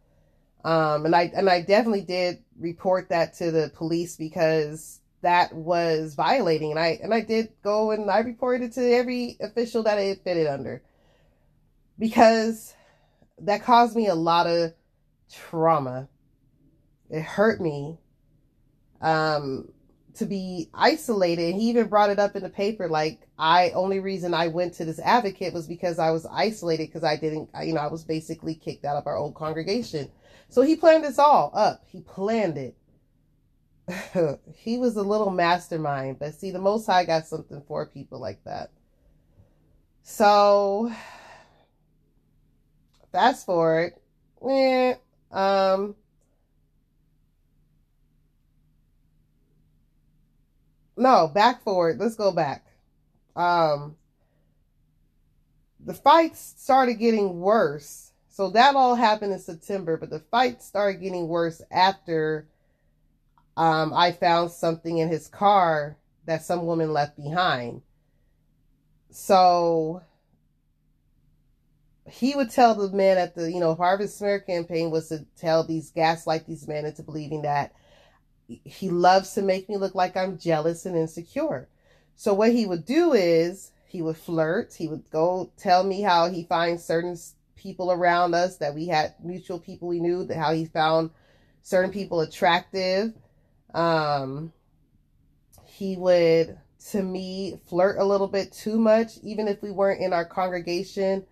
Um 0.65 1.07
and 1.07 1.15
i 1.17 1.31
and 1.35 1.49
i 1.49 1.63
definitely 1.63 2.03
did 2.03 2.39
report 2.59 3.09
that 3.09 3.35
to 3.35 3.51
the 3.51 3.71
police 3.75 4.17
because 4.17 5.01
that 5.23 5.53
was 5.55 6.15
violating 6.15 6.71
and 6.71 6.79
i 6.79 6.99
and 7.03 7.13
i 7.15 7.21
did 7.21 7.51
go 7.63 7.91
and 7.91 8.11
i 8.11 8.19
reported 8.19 8.73
to 8.73 8.93
every 8.95 9.37
official 9.41 9.83
that 9.85 9.99
it 9.99 10.23
fitted 10.25 10.47
under. 10.47 10.83
Because 11.99 12.75
that 13.41 13.63
caused 13.63 13.97
me 13.97 14.07
a 14.09 14.15
lot 14.15 14.47
of 14.47 14.73
trauma. 15.33 16.09
It 17.11 17.23
hurt 17.23 17.61
me. 17.61 17.99
Um, 19.01 19.73
to 20.15 20.27
be 20.27 20.69
isolated. 20.75 21.55
He 21.55 21.69
even 21.71 21.89
brought 21.89 22.11
it 22.11 22.19
up 22.19 22.37
in 22.37 22.43
the 22.43 22.51
paper 22.51 22.89
like 22.89 23.27
I 23.39 23.71
only 23.71 24.01
reason 24.01 24.35
I 24.35 24.49
went 24.49 24.75
to 24.75 24.85
this 24.85 24.99
advocate 24.99 25.55
was 25.55 25.67
because 25.67 25.99
I 25.99 26.11
was 26.11 26.27
isolated 26.27 26.89
because 26.89 27.05
I 27.05 27.17
didn't 27.17 27.51
you 27.65 27.75
know 27.75 27.81
I 27.81 27.89
was 27.89 28.05
basically 28.05 28.55
kicked 28.55 28.85
out 28.85 28.97
of 28.97 29.07
our 29.07 29.17
old 29.17 29.35
congregation. 29.35 30.11
So 30.49 30.63
he 30.63 30.77
planned 30.77 31.05
this 31.05 31.19
all 31.19 31.53
up. 31.55 31.85
He 31.87 32.01
planned 32.01 32.59
it. 32.59 32.77
he 34.57 34.79
was 34.79 34.97
a 34.97 35.03
little 35.03 35.31
mastermind, 35.31 36.19
but 36.19 36.35
see, 36.35 36.51
the 36.51 36.59
Most 36.59 36.87
High 36.87 37.05
got 37.05 37.27
something 37.27 37.63
for 37.67 37.87
people 37.87 38.21
like 38.21 38.43
that. 38.45 38.71
So, 40.03 40.93
fast 43.13 43.47
forward, 43.47 43.95
eh, 44.49 44.95
um, 45.31 45.95
no, 51.01 51.29
back 51.29 51.63
forward. 51.63 51.99
Let's 51.99 52.15
go 52.15 52.31
back. 52.31 52.65
Um, 53.35 53.97
the 55.85 55.95
fights 55.95 56.55
started 56.59 56.95
getting 56.95 57.41
worse. 57.41 58.13
So 58.29 58.51
that 58.51 58.77
all 58.77 58.95
happened 58.95 59.33
in 59.33 59.39
September, 59.39 59.97
but 59.97 60.11
the 60.11 60.21
fights 60.21 60.67
started 60.67 61.01
getting 61.01 61.27
worse 61.27 61.63
after 61.71 62.47
um, 63.57 63.93
I 63.95 64.13
found 64.13 64.51
something 64.51 64.99
in 64.99 65.09
his 65.09 65.27
car 65.27 65.97
that 66.27 66.45
some 66.45 66.67
woman 66.67 66.93
left 66.93 67.17
behind. 67.17 67.83
So 69.11 70.03
he 72.09 72.35
would 72.35 72.51
tell 72.51 72.75
the 72.75 72.95
men 72.95 73.19
at 73.19 73.35
the, 73.35 73.51
you 73.51 73.61
know, 73.61 73.75
Harvest 73.75 74.19
Smear 74.19 74.41
campaign 74.41 74.91
was 74.91 75.09
to 75.09 75.25
tell 75.37 75.65
these, 75.65 75.91
gaslight 75.91 76.47
these 76.47 76.69
men 76.69 76.85
into 76.85 77.03
believing 77.03 77.43
that 77.43 77.75
he 78.65 78.91
loves 78.91 79.35
to 79.35 79.43
make 79.43 79.69
me 79.69 79.77
look 79.77 79.95
like 79.95 80.17
I'm 80.17 80.39
jealous 80.39 80.87
and 80.87 80.97
insecure. 80.97 81.69
So 82.17 82.35
what 82.35 82.53
he 82.53 82.67
would 82.67 82.85
do 82.85 83.13
is 83.13 83.73
he 83.87 84.03
would 84.03 84.17
flirt. 84.17 84.75
He 84.75 84.89
would 84.89 85.09
go 85.11 85.51
tell 85.57 85.85
me 85.85 86.01
how 86.01 86.29
he 86.29 86.45
finds 86.45 86.85
certain 86.85 87.17
people 87.57 87.93
around 87.93 88.35
us 88.35 88.57
that 88.59 88.75
we 88.75 88.87
had 88.87 89.15
mutual 89.23 89.59
people 89.59 89.89
we 89.89 90.01
knew, 90.01 90.25
that 90.25 90.37
how 90.37 90.53
he 90.53 90.65
found 90.65 91.11
certain 91.63 91.91
people 91.91 92.21
attractive. 92.21 93.13
Um, 93.75 94.53
he 95.65 95.97
would, 95.97 96.59
to 96.91 97.03
me, 97.03 97.61
flirt 97.69 97.99
a 97.99 98.05
little 98.05 98.29
bit 98.29 98.53
too 98.53 98.79
much, 98.79 99.19
even 99.23 99.49
if 99.49 99.63
we 99.63 99.71
weren't 99.71 100.03
in 100.03 100.13
our 100.13 100.25
congregation. 100.25 101.25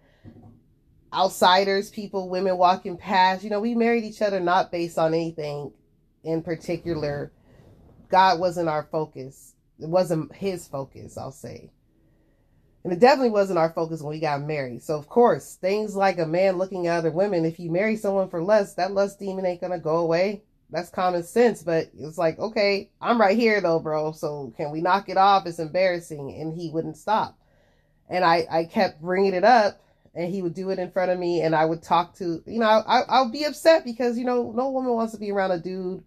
Outsiders, 1.13 1.91
people, 1.91 2.29
women 2.29 2.59
walking 2.59 2.97
past, 2.97 3.43
you 3.43 3.51
know, 3.51 3.61
we 3.61 3.75
married 3.75 4.05
each 4.05 4.21
other 4.21 4.41
not 4.41 4.71
based 4.71 4.99
on 4.99 5.15
anything 5.15 5.73
in 6.25 6.43
particular. 6.43 7.33
God 8.09 8.41
wasn't 8.41 8.69
our 8.69 8.89
focus. 8.91 9.55
It 9.79 9.89
wasn't 9.89 10.35
his 10.35 10.67
focus, 10.67 11.17
I'll 11.17 11.31
say. 11.31 11.71
And 12.85 12.93
it 12.93 13.01
definitely 13.01 13.31
wasn't 13.31 13.59
our 13.59 13.71
focus 13.71 14.01
when 14.01 14.11
we 14.11 14.21
got 14.21 14.41
married. 14.43 14.83
So, 14.83 14.97
of 14.97 15.09
course, 15.09 15.57
things 15.57 15.95
like 15.95 16.19
a 16.19 16.27
man 16.27 16.57
looking 16.57 16.87
at 16.87 16.99
other 16.99 17.11
women, 17.11 17.45
if 17.45 17.59
you 17.59 17.71
marry 17.71 17.97
someone 17.97 18.29
for 18.29 18.43
less, 18.43 18.75
that 18.75 18.93
lust 18.93 19.19
demon 19.19 19.45
ain't 19.45 19.61
going 19.61 19.73
to 19.73 19.79
go 19.79 19.97
away 19.97 20.43
that's 20.71 20.91
common 20.91 21.23
sense, 21.23 21.63
but 21.63 21.91
it's 21.99 22.19
like, 22.19 22.39
okay, 22.39 22.91
I'm 23.01 23.21
right 23.21 23.37
here 23.37 23.61
though, 23.61 23.81
bro. 23.81 24.13
So 24.13 24.53
can 24.57 24.71
we 24.71 24.81
knock 24.81 25.09
it 25.09 25.17
off? 25.17 25.47
It's 25.47 25.59
embarrassing. 25.59 26.37
And 26.39 26.53
he 26.53 26.71
wouldn't 26.71 26.97
stop. 26.97 27.39
And 28.11 28.25
I, 28.25 28.47
I 28.51 28.65
kept 28.65 29.01
bringing 29.01 29.35
it 29.35 29.45
up 29.45 29.81
and 30.15 30.33
he 30.33 30.43
would 30.43 30.55
do 30.55 30.71
it 30.71 30.79
in 30.79 30.91
front 30.91 31.11
of 31.11 31.19
me 31.19 31.43
and 31.43 31.55
I 31.55 31.65
would 31.65 31.83
talk 31.83 32.17
to, 32.17 32.43
you 32.47 32.59
know, 32.59 32.67
I, 32.67 33.03
I'll 33.09 33.31
be 33.31 33.45
upset 33.45 33.85
because, 33.85 34.19
you 34.19 34.25
know, 34.25 34.53
no 34.53 34.71
woman 34.71 34.93
wants 34.93 35.13
to 35.13 35.19
be 35.19 35.31
around 35.31 35.53
a 35.53 35.59
dude 35.59 36.03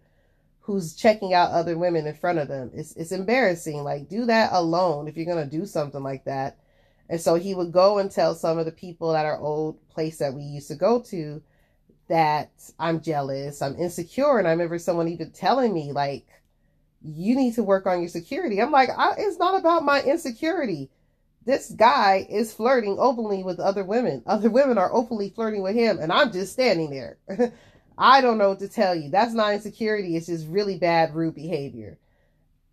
who's 0.60 0.94
checking 0.94 1.34
out 1.34 1.50
other 1.50 1.76
women 1.76 2.06
in 2.06 2.14
front 2.14 2.38
of 2.38 2.48
them. 2.48 2.70
It's, 2.74 2.94
it's 2.96 3.12
embarrassing. 3.12 3.82
Like 3.82 4.08
do 4.08 4.26
that 4.26 4.52
alone 4.52 5.08
if 5.08 5.16
you're 5.16 5.26
going 5.26 5.48
to 5.48 5.56
do 5.58 5.66
something 5.66 6.02
like 6.02 6.24
that. 6.24 6.58
And 7.08 7.20
so 7.20 7.34
he 7.34 7.54
would 7.54 7.72
go 7.72 7.98
and 7.98 8.10
tell 8.10 8.34
some 8.34 8.58
of 8.58 8.64
the 8.64 8.72
people 8.72 9.14
at 9.14 9.26
our 9.26 9.38
old 9.38 9.86
place 9.88 10.18
that 10.18 10.34
we 10.34 10.42
used 10.42 10.68
to 10.68 10.76
go 10.76 11.00
to, 11.02 11.42
that 12.08 12.50
I'm 12.78 13.00
jealous, 13.00 13.60
I'm 13.60 13.76
insecure. 13.76 14.38
And 14.38 14.46
I 14.46 14.52
remember 14.52 14.78
someone 14.78 15.08
even 15.08 15.30
telling 15.30 15.74
me, 15.74 15.92
like, 15.92 16.26
you 17.04 17.34
need 17.34 17.54
to 17.54 17.62
work 17.62 17.86
on 17.86 18.00
your 18.00 18.08
security. 18.08 18.62
I'm 18.62 18.70
like, 18.70 18.88
it's 19.18 19.38
not 19.38 19.58
about 19.58 19.84
my 19.84 20.02
insecurity. 20.02 20.90
This 21.44 21.70
guy 21.70 22.26
is 22.28 22.54
flirting 22.54 22.96
openly 22.98 23.42
with 23.42 23.58
other 23.58 23.84
women. 23.84 24.22
Other 24.26 24.50
women 24.50 24.78
are 24.78 24.92
openly 24.92 25.30
flirting 25.30 25.62
with 25.62 25.74
him, 25.74 25.98
and 25.98 26.12
I'm 26.12 26.32
just 26.32 26.52
standing 26.52 26.90
there. 26.90 27.18
I 27.98 28.20
don't 28.20 28.38
know 28.38 28.50
what 28.50 28.60
to 28.60 28.68
tell 28.68 28.94
you. 28.94 29.10
That's 29.10 29.34
not 29.34 29.54
insecurity. 29.54 30.16
It's 30.16 30.26
just 30.26 30.46
really 30.46 30.78
bad, 30.78 31.14
rude 31.14 31.34
behavior. 31.34 31.98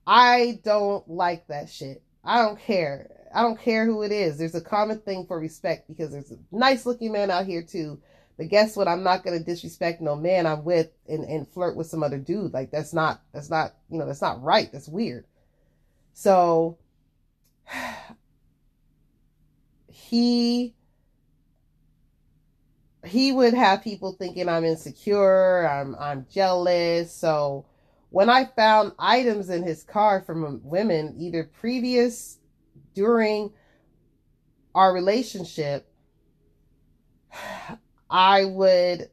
I 0.05 0.59
don't 0.63 1.07
like 1.09 1.47
that 1.47 1.69
shit. 1.69 2.01
I 2.23 2.41
don't 2.41 2.59
care. 2.59 3.09
I 3.33 3.41
don't 3.41 3.59
care 3.59 3.85
who 3.85 4.03
it 4.03 4.11
is. 4.11 4.37
There's 4.37 4.55
a 4.55 4.61
common 4.61 4.99
thing 4.99 5.25
for 5.27 5.39
respect 5.39 5.87
because 5.87 6.11
there's 6.11 6.31
a 6.31 6.37
nice 6.51 6.85
looking 6.85 7.11
man 7.11 7.29
out 7.29 7.45
here 7.45 7.61
too 7.61 7.99
but 8.39 8.47
guess 8.47 8.77
what? 8.77 8.87
I'm 8.87 9.03
not 9.03 9.25
gonna 9.25 9.41
disrespect 9.41 9.99
no 9.99 10.15
man 10.15 10.47
I'm 10.47 10.63
with 10.63 10.91
and, 11.09 11.25
and 11.25 11.45
flirt 11.45 11.75
with 11.75 11.87
some 11.87 12.01
other 12.01 12.17
dude. 12.17 12.53
Like 12.53 12.71
that's 12.71 12.93
not 12.93 13.21
that's 13.33 13.49
not 13.49 13.73
you 13.89 13.99
know 13.99 14.05
that's 14.05 14.21
not 14.21 14.41
right. 14.41 14.71
That's 14.71 14.87
weird. 14.87 15.25
So 16.13 16.77
he 20.07 20.75
he 23.05 23.31
would 23.31 23.53
have 23.53 23.83
people 23.83 24.13
thinking 24.13 24.49
I'm 24.49 24.65
insecure, 24.65 25.67
I'm 25.67 25.95
I'm 25.99 26.25
jealous. 26.31 27.13
So 27.13 27.65
when 28.09 28.29
I 28.29 28.45
found 28.45 28.93
items 28.97 29.49
in 29.49 29.63
his 29.63 29.83
car 29.83 30.21
from 30.21 30.61
women, 30.63 31.15
either 31.17 31.43
previous, 31.43 32.39
during 32.93 33.51
our 34.73 34.93
relationship, 34.93 35.91
I 38.09 38.45
would 38.45 39.09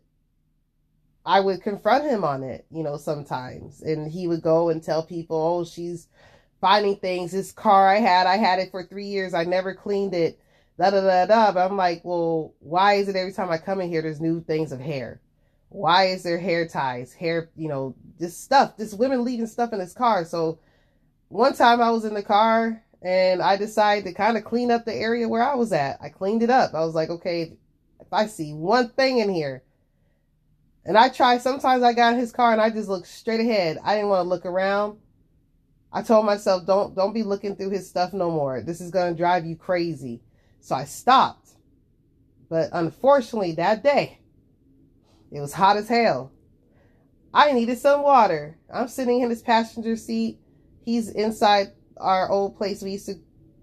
I 1.25 1.41
would 1.41 1.63
confront 1.63 2.05
him 2.05 2.25
on 2.25 2.45
it, 2.45 2.67
you 2.71 2.85
know, 2.85 2.97
sometimes. 2.97 3.83
And 3.83 4.11
he 4.11 4.29
would 4.29 4.43
go 4.43 4.69
and 4.69 4.83
tell 4.83 5.03
people, 5.03 5.37
oh, 5.37 5.65
she's 5.65 6.09
finding 6.61 6.97
things. 6.97 7.33
This 7.33 7.51
car 7.51 7.89
I 7.89 7.99
had, 7.99 8.27
I 8.29 8.37
had 8.37 8.61
it 8.61 8.71
for 8.71 8.85
three 8.85 9.07
years. 9.07 9.35
I 9.35 9.45
never 9.45 9.75
cleaned 9.75 10.15
it. 10.15 10.39
Da 10.79 10.91
da 10.91 11.01
da 11.01 11.27
da. 11.27 11.53
But 11.53 11.71
I'm 11.71 11.77
like, 11.77 12.03
well, 12.05 12.55
why 12.61 12.95
is 12.95 13.09
it 13.09 13.17
every 13.17 13.33
time 13.33 13.51
I 13.51 13.59
come 13.59 13.81
in 13.81 13.89
here, 13.89 14.03
there's 14.03 14.21
new 14.21 14.43
things 14.43 14.73
of 14.73 14.81
hair? 14.81 15.21
Why 15.69 16.07
is 16.07 16.23
there 16.23 16.39
hair 16.39 16.67
ties, 16.69 17.13
hair, 17.13 17.51
you 17.57 17.69
know, 17.69 17.95
this 18.19 18.37
stuff, 18.37 18.77
this 18.77 18.95
women 18.95 19.25
leaving 19.25 19.47
stuff 19.47 19.73
in 19.73 19.81
his 19.81 19.93
car. 19.93 20.25
So 20.25 20.59
one 21.29 21.55
time 21.55 21.81
I 21.81 21.91
was 21.91 22.05
in 22.05 22.15
the 22.15 22.23
car 22.23 22.83
and 23.03 23.43
I 23.43 23.57
decided 23.57 24.05
to 24.05 24.15
kind 24.15 24.37
of 24.37 24.45
clean 24.45 24.71
up 24.71 24.85
the 24.85 24.95
area 24.95 25.29
where 25.29 25.43
I 25.43 25.55
was 25.55 25.73
at. 25.73 25.99
I 26.01 26.09
cleaned 26.09 26.43
it 26.43 26.51
up. 26.51 26.75
I 26.75 26.85
was 26.85 26.95
like, 26.95 27.11
okay, 27.11 27.53
if 28.01 28.13
I 28.13 28.27
see 28.27 28.53
one 28.53 28.91
thing 28.91 29.19
in 29.19 29.29
here, 29.29 29.63
and 30.85 30.97
I 30.97 31.09
try, 31.09 31.39
sometimes 31.39 31.83
I 31.83 31.93
got 31.93 32.15
in 32.15 32.21
his 32.21 32.31
car 32.31 32.53
and 32.53 32.61
I 32.61 32.71
just 32.71 32.89
look 32.89 33.07
straight 33.07 33.41
ahead. 33.41 33.79
I 33.83 33.97
didn't 33.97 34.09
want 34.09 34.25
to 34.25 34.29
look 34.29 34.47
around. 34.47 34.99
I 35.93 36.03
told 36.03 36.27
myself, 36.27 36.65
don't, 36.65 36.95
don't 36.95 37.13
be 37.13 37.25
looking 37.25 37.57
through 37.57 37.71
his 37.71 37.89
stuff 37.89 38.13
no 38.13 38.31
more. 38.31 38.63
This 38.63 38.81
is 38.81 38.93
going 38.93 39.13
to 39.13 39.19
drive 39.19 39.45
you 39.45 39.57
crazy. 39.57 40.21
So 40.61 40.75
I 40.75 40.85
stopped. 40.85 41.51
But 42.49 42.71
unfortunately, 42.73 43.53
that 43.53 43.83
day, 43.83 44.21
it 45.33 45.41
was 45.41 45.53
hot 45.53 45.77
as 45.77 45.89
hell. 45.89 46.33
I 47.35 47.53
needed 47.53 47.79
some 47.79 48.03
water. 48.03 48.59
I'm 48.73 48.89
sitting 48.89 49.21
in 49.21 49.31
his 49.31 49.43
passenger 49.43 49.97
seat. 49.97 50.39
He's 50.85 51.09
inside 51.09 51.73
our 51.97 52.31
old 52.31 52.57
place 52.57 52.83
we 52.83 52.93
used 52.93 53.07
to 53.07 53.17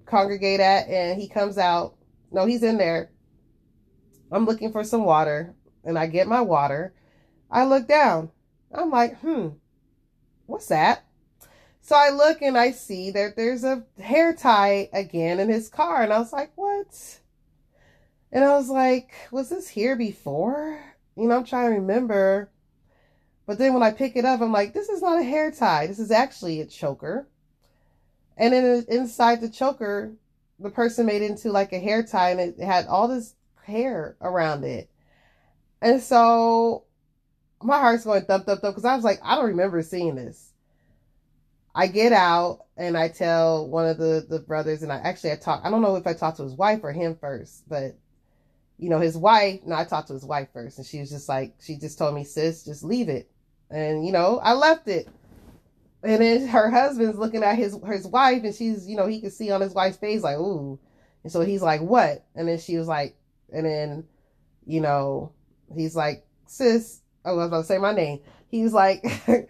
congregate 0.06 0.60
at, 0.60 0.88
and 0.88 1.20
he 1.20 1.28
comes 1.28 1.58
out. 1.58 1.96
No, 2.32 2.46
he's 2.46 2.64
in 2.64 2.78
there. 2.78 3.12
I'm 4.32 4.46
looking 4.46 4.72
for 4.72 4.84
some 4.84 5.06
water 5.06 5.56
and 5.84 5.98
I 5.98 6.08
get 6.08 6.28
my 6.28 6.42
water. 6.42 6.94
I 7.52 7.66
look 7.66 7.88
down. 7.88 8.32
I'm 8.74 8.90
like, 8.90 9.20
hmm, 9.20 9.50
what's 10.46 10.68
that? 10.68 11.06
So 11.86 11.98
I 11.98 12.12
look 12.12 12.42
and 12.42 12.58
I 12.58 12.72
see 12.72 13.12
that 13.12 13.36
there's 13.36 13.66
a 13.66 13.84
hair 14.02 14.34
tie 14.34 14.90
again 14.94 15.42
in 15.42 15.50
his 15.50 15.68
car. 15.68 16.02
And 16.02 16.14
I 16.14 16.20
was 16.20 16.32
like, 16.32 16.54
what? 16.56 17.20
And 18.32 18.46
I 18.46 18.56
was 18.56 18.70
like, 18.70 19.12
was 19.32 19.50
this 19.50 19.68
here 19.68 19.98
before? 19.98 20.82
You 21.18 21.28
know, 21.28 21.36
I'm 21.36 21.44
trying 21.44 21.72
to 21.72 21.82
remember. 21.82 22.50
But 23.46 23.58
then 23.58 23.74
when 23.74 23.84
I 23.84 23.92
pick 23.92 24.16
it 24.16 24.24
up, 24.24 24.40
I'm 24.40 24.54
like, 24.54 24.74
this 24.74 24.88
is 24.88 25.02
not 25.02 25.20
a 25.20 25.24
hair 25.24 25.52
tie. 25.52 25.88
This 25.88 26.00
is 26.00 26.10
actually 26.10 26.62
a 26.62 26.66
choker. 26.66 27.28
And 28.38 28.54
then 28.54 28.86
inside 28.88 29.42
the 29.42 29.50
choker, 29.50 30.14
the 30.60 30.70
person 30.70 31.06
made 31.06 31.22
into 31.22 31.52
like 31.52 31.74
a 31.74 31.80
hair 31.80 32.02
tie 32.02 32.30
and 32.32 32.40
it 32.40 32.60
had 32.60 32.88
all 32.88 33.10
this 33.10 33.36
hair 33.66 34.16
around 34.22 34.64
it. 34.64 34.90
And 35.82 36.02
so 36.02 36.86
my 37.62 37.78
heart's 37.78 38.06
going 38.06 38.24
thump, 38.24 38.46
thump, 38.46 38.62
thump 38.62 38.74
because 38.74 38.86
I 38.86 38.96
was 38.96 39.04
like, 39.04 39.20
I 39.22 39.36
don't 39.36 39.48
remember 39.48 39.82
seeing 39.82 40.16
this. 40.16 40.53
I 41.76 41.88
get 41.88 42.14
out 42.14 42.66
and 42.78 42.98
I 42.98 43.08
tell 43.08 43.68
one 43.68 43.88
of 43.88 43.98
the, 43.98 44.26
the 44.30 44.40
brothers, 44.40 44.84
and 44.84 44.92
I 44.92 44.98
actually 44.98 45.32
I 45.32 45.36
talk. 45.38 45.62
I 45.64 45.70
don't 45.70 45.82
know 45.82 45.96
if 45.96 46.06
I 46.06 46.14
talked 46.14 46.38
to 46.38 46.44
his 46.44 46.54
wife 46.54 46.82
or 46.84 46.92
him 46.92 47.16
first, 47.16 47.68
but 47.68 47.98
you 48.78 48.90
know, 48.90 49.00
his 49.00 49.18
wife, 49.18 49.62
no, 49.66 49.76
I 49.76 49.86
talked 49.86 50.08
to 50.08 50.14
his 50.14 50.26
wife 50.26 50.50
first, 50.52 50.78
and 50.78 50.86
she 50.86 51.00
was 51.00 51.10
just 51.10 51.30
like, 51.30 51.54
she 51.62 51.78
just 51.78 51.98
told 51.98 52.16
me, 52.16 52.24
sis, 52.24 52.66
just 52.66 52.84
leave 52.84 53.08
it. 53.08 53.30
And, 53.70 54.06
you 54.06 54.12
know, 54.12 54.40
I 54.44 54.54
left 54.54 54.88
it. 54.88 55.08
And 56.04 56.22
then 56.22 56.48
her 56.48 56.70
husband's 56.70 57.18
looking 57.18 57.44
at 57.44 57.56
his 57.58 57.78
his 57.86 58.06
wife, 58.06 58.44
and 58.44 58.54
she's, 58.54 58.88
you 58.88 58.98
know, 58.98 59.08
he 59.08 59.22
can 59.22 59.32
see 59.32 59.52
on 59.52 59.62
his 59.62 59.74
wife's 59.74 59.98
face, 59.98 60.22
like, 60.22 60.38
ooh. 60.38 60.78
And 61.24 61.32
so 61.32 61.42
he's 61.42 61.62
like, 61.62 61.82
what? 61.82 62.26
And 62.36 62.48
then 62.48 62.60
she 62.60 62.78
was 62.78 62.88
like, 62.88 63.16
and 63.54 63.66
then, 63.66 64.04
you 64.66 64.82
know, 64.82 65.32
he's 65.74 65.96
like, 65.96 66.26
sis, 66.46 67.00
oh, 67.24 67.32
I 67.32 67.34
was 67.34 67.48
about 67.48 67.62
to 67.62 67.64
say 67.64 67.78
my 67.78 67.94
name. 67.94 68.20
He's 68.50 68.74
like, 68.74 69.06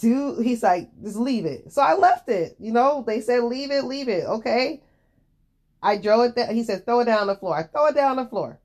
do 0.00 0.40
he's 0.40 0.62
like, 0.62 0.90
just 1.02 1.16
leave 1.16 1.44
it. 1.44 1.72
So 1.72 1.82
I 1.82 1.94
left 1.94 2.28
it. 2.28 2.56
You 2.58 2.72
know, 2.72 3.04
they 3.06 3.20
said 3.20 3.44
leave 3.44 3.70
it, 3.70 3.84
leave 3.84 4.08
it. 4.08 4.24
Okay. 4.24 4.82
I 5.82 5.98
drove 5.98 6.30
it 6.30 6.36
down. 6.36 6.54
He 6.54 6.64
said, 6.64 6.84
throw 6.84 7.00
it 7.00 7.04
down 7.04 7.26
the 7.26 7.36
floor. 7.36 7.56
I 7.56 7.64
throw 7.64 7.86
it 7.86 7.94
down 7.94 8.16
the 8.16 8.26
floor. 8.26 8.58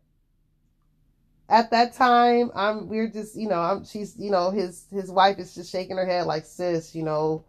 At 1.49 1.71
that 1.71 1.93
time, 1.93 2.51
I'm 2.55 2.87
we're 2.87 3.07
just, 3.07 3.35
you 3.35 3.49
know, 3.49 3.59
I'm 3.59 3.83
she's, 3.83 4.15
you 4.17 4.31
know, 4.31 4.51
his 4.51 4.85
his 4.91 5.09
wife 5.11 5.39
is 5.39 5.53
just 5.55 5.71
shaking 5.71 5.97
her 5.97 6.05
head 6.05 6.25
like, 6.27 6.45
sis, 6.45 6.95
you 6.95 7.03
know, 7.03 7.43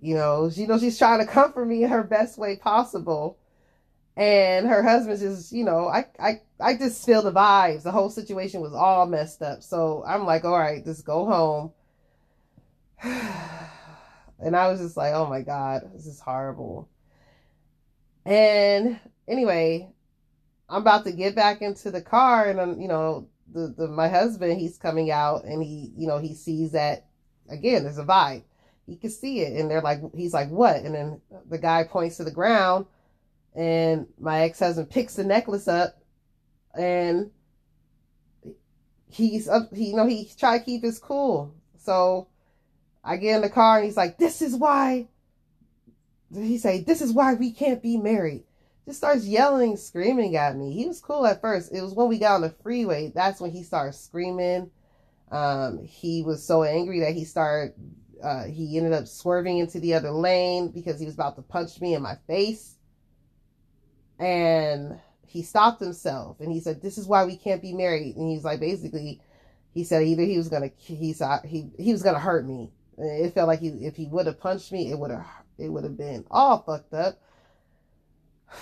you 0.00 0.14
know, 0.14 0.50
you 0.52 0.66
know, 0.66 0.78
she's 0.78 0.98
trying 0.98 1.20
to 1.20 1.26
comfort 1.26 1.66
me 1.66 1.84
in 1.84 1.90
her 1.90 2.02
best 2.02 2.38
way 2.38 2.56
possible. 2.56 3.38
And 4.16 4.66
her 4.66 4.82
husband's 4.82 5.22
just, 5.22 5.52
you 5.52 5.64
know, 5.64 5.88
I 5.88 6.06
I 6.18 6.40
I 6.60 6.76
just 6.76 7.04
feel 7.04 7.22
the 7.22 7.32
vibes. 7.32 7.82
The 7.82 7.92
whole 7.92 8.10
situation 8.10 8.60
was 8.60 8.74
all 8.74 9.06
messed 9.06 9.40
up. 9.42 9.62
So 9.62 10.04
I'm 10.06 10.26
like, 10.26 10.44
all 10.44 10.58
right, 10.58 10.84
just 10.84 11.06
go 11.06 11.24
home 11.26 11.72
and 14.38 14.56
I 14.56 14.68
was 14.68 14.80
just 14.80 14.96
like, 14.96 15.14
oh 15.14 15.26
my 15.26 15.42
God, 15.42 15.90
this 15.94 16.06
is 16.06 16.20
horrible. 16.20 16.88
And 18.24 19.00
anyway, 19.26 19.90
I'm 20.68 20.82
about 20.82 21.04
to 21.04 21.12
get 21.12 21.34
back 21.34 21.62
into 21.62 21.90
the 21.90 22.02
car 22.02 22.48
and 22.48 22.60
I'm, 22.60 22.80
you 22.80 22.88
know, 22.88 23.28
the, 23.52 23.74
the 23.76 23.88
my 23.88 24.08
husband, 24.08 24.60
he's 24.60 24.78
coming 24.78 25.10
out 25.10 25.44
and 25.44 25.62
he, 25.62 25.92
you 25.96 26.06
know, 26.06 26.18
he 26.18 26.34
sees 26.34 26.72
that 26.72 27.06
again, 27.48 27.84
there's 27.84 27.98
a 27.98 28.04
vibe. 28.04 28.44
He 28.86 28.96
can 28.96 29.10
see 29.10 29.40
it. 29.40 29.58
And 29.58 29.70
they're 29.70 29.80
like, 29.80 30.00
he's 30.14 30.34
like, 30.34 30.50
what? 30.50 30.76
And 30.76 30.94
then 30.94 31.20
the 31.48 31.58
guy 31.58 31.84
points 31.84 32.18
to 32.18 32.24
the 32.24 32.30
ground 32.30 32.86
and 33.54 34.06
my 34.18 34.42
ex-husband 34.42 34.90
picks 34.90 35.16
the 35.16 35.24
necklace 35.24 35.68
up 35.68 36.00
and 36.78 37.30
he's 39.08 39.48
up, 39.48 39.74
he, 39.74 39.88
you 39.88 39.96
know, 39.96 40.06
he 40.06 40.30
tried 40.38 40.58
to 40.58 40.64
keep 40.64 40.82
his 40.82 40.98
cool. 40.98 41.54
So 41.78 42.28
I 43.02 43.16
get 43.16 43.36
in 43.36 43.42
the 43.42 43.50
car 43.50 43.78
and 43.78 43.86
he's 43.86 43.96
like, 43.96 44.18
this 44.18 44.42
is 44.42 44.54
why, 44.54 45.08
he 46.34 46.58
say, 46.58 46.82
this 46.82 47.00
is 47.00 47.12
why 47.12 47.34
we 47.34 47.52
can't 47.52 47.82
be 47.82 47.96
married. 47.96 48.44
Just 48.84 48.98
starts 48.98 49.26
yelling, 49.26 49.76
screaming 49.76 50.36
at 50.36 50.56
me. 50.56 50.72
He 50.72 50.86
was 50.86 51.00
cool 51.00 51.26
at 51.26 51.40
first. 51.40 51.72
It 51.72 51.82
was 51.82 51.94
when 51.94 52.08
we 52.08 52.18
got 52.18 52.36
on 52.36 52.40
the 52.42 52.50
freeway. 52.50 53.12
That's 53.14 53.40
when 53.40 53.50
he 53.50 53.62
started 53.62 53.94
screaming. 53.94 54.70
Um, 55.30 55.84
he 55.84 56.22
was 56.22 56.44
so 56.44 56.62
angry 56.62 57.00
that 57.00 57.14
he 57.14 57.24
started, 57.24 57.74
uh, 58.22 58.44
he 58.44 58.76
ended 58.76 58.92
up 58.92 59.06
swerving 59.06 59.58
into 59.58 59.80
the 59.80 59.94
other 59.94 60.10
lane 60.10 60.68
because 60.68 60.98
he 60.98 61.06
was 61.06 61.14
about 61.14 61.36
to 61.36 61.42
punch 61.42 61.80
me 61.80 61.94
in 61.94 62.02
my 62.02 62.16
face. 62.26 62.76
And 64.18 64.98
he 65.26 65.42
stopped 65.42 65.80
himself 65.80 66.40
and 66.40 66.52
he 66.52 66.60
said, 66.60 66.82
this 66.82 66.98
is 66.98 67.06
why 67.06 67.24
we 67.24 67.36
can't 67.36 67.62
be 67.62 67.72
married. 67.72 68.16
And 68.16 68.28
he's 68.28 68.44
like, 68.44 68.60
basically, 68.60 69.20
he 69.72 69.84
said 69.84 70.02
either 70.02 70.24
he 70.24 70.36
was 70.36 70.48
going 70.48 70.68
to, 70.68 70.76
he 71.46 71.70
he 71.78 71.92
was 71.92 72.02
going 72.02 72.16
to 72.16 72.20
hurt 72.20 72.44
me 72.44 72.72
it 73.00 73.34
felt 73.34 73.48
like 73.48 73.60
he, 73.60 73.68
if 73.68 73.96
he 73.96 74.06
would 74.06 74.26
have 74.26 74.40
punched 74.40 74.72
me, 74.72 74.90
it 74.90 74.98
would 74.98 75.10
have 75.10 75.26
it 75.58 75.68
would 75.68 75.84
have 75.84 75.96
been 75.96 76.24
all 76.30 76.62
fucked 76.62 76.94
up. 76.94 77.18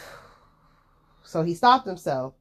So 1.25 1.43
he 1.43 1.55
stopped 1.55 1.87
himself. 1.87 2.33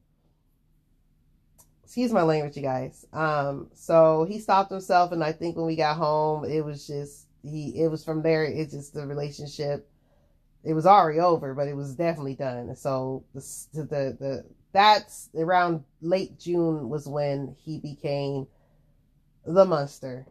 Excuse 1.84 2.10
my 2.10 2.22
language, 2.22 2.56
you 2.56 2.62
guys. 2.62 3.04
Um, 3.12 3.68
so 3.74 4.24
he 4.26 4.38
stopped 4.38 4.70
himself, 4.70 5.12
and 5.12 5.22
I 5.22 5.32
think 5.32 5.58
when 5.58 5.66
we 5.66 5.76
got 5.76 5.98
home, 5.98 6.46
it 6.46 6.64
was 6.64 6.86
just 6.86 7.26
he. 7.42 7.78
It 7.78 7.90
was 7.90 8.02
from 8.02 8.22
there. 8.22 8.44
It's 8.44 8.72
just 8.72 8.94
the 8.94 9.06
relationship. 9.06 9.86
It 10.64 10.72
was 10.72 10.86
already 10.86 11.20
over, 11.20 11.52
but 11.52 11.68
it 11.68 11.76
was 11.76 11.96
definitely 11.96 12.36
done. 12.36 12.74
So 12.76 13.24
the 13.34 13.42
the 13.74 14.16
the 14.18 14.44
that's 14.72 15.28
around 15.36 15.84
late 16.00 16.38
June 16.38 16.88
was 16.88 17.06
when 17.06 17.54
he 17.62 17.78
became 17.80 18.46
the 19.44 19.66
monster 19.66 20.26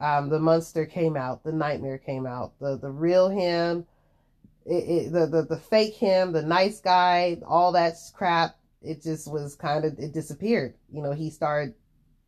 um, 0.00 0.28
the 0.28 0.38
monster 0.38 0.86
came 0.86 1.16
out, 1.16 1.42
the 1.42 1.52
nightmare 1.52 1.98
came 1.98 2.26
out, 2.26 2.52
the 2.60 2.76
the 2.76 2.90
real 2.90 3.28
him, 3.28 3.86
it, 4.64 4.72
it, 4.72 5.12
the, 5.12 5.26
the 5.26 5.42
the 5.42 5.56
fake 5.56 5.94
him, 5.94 6.32
the 6.32 6.42
nice 6.42 6.80
guy, 6.80 7.38
all 7.46 7.72
that 7.72 7.94
crap. 8.14 8.56
It 8.80 9.02
just 9.02 9.30
was 9.30 9.56
kind 9.56 9.84
of 9.84 9.98
it 9.98 10.12
disappeared. 10.12 10.74
You 10.92 11.02
know, 11.02 11.12
he 11.12 11.30
started 11.30 11.74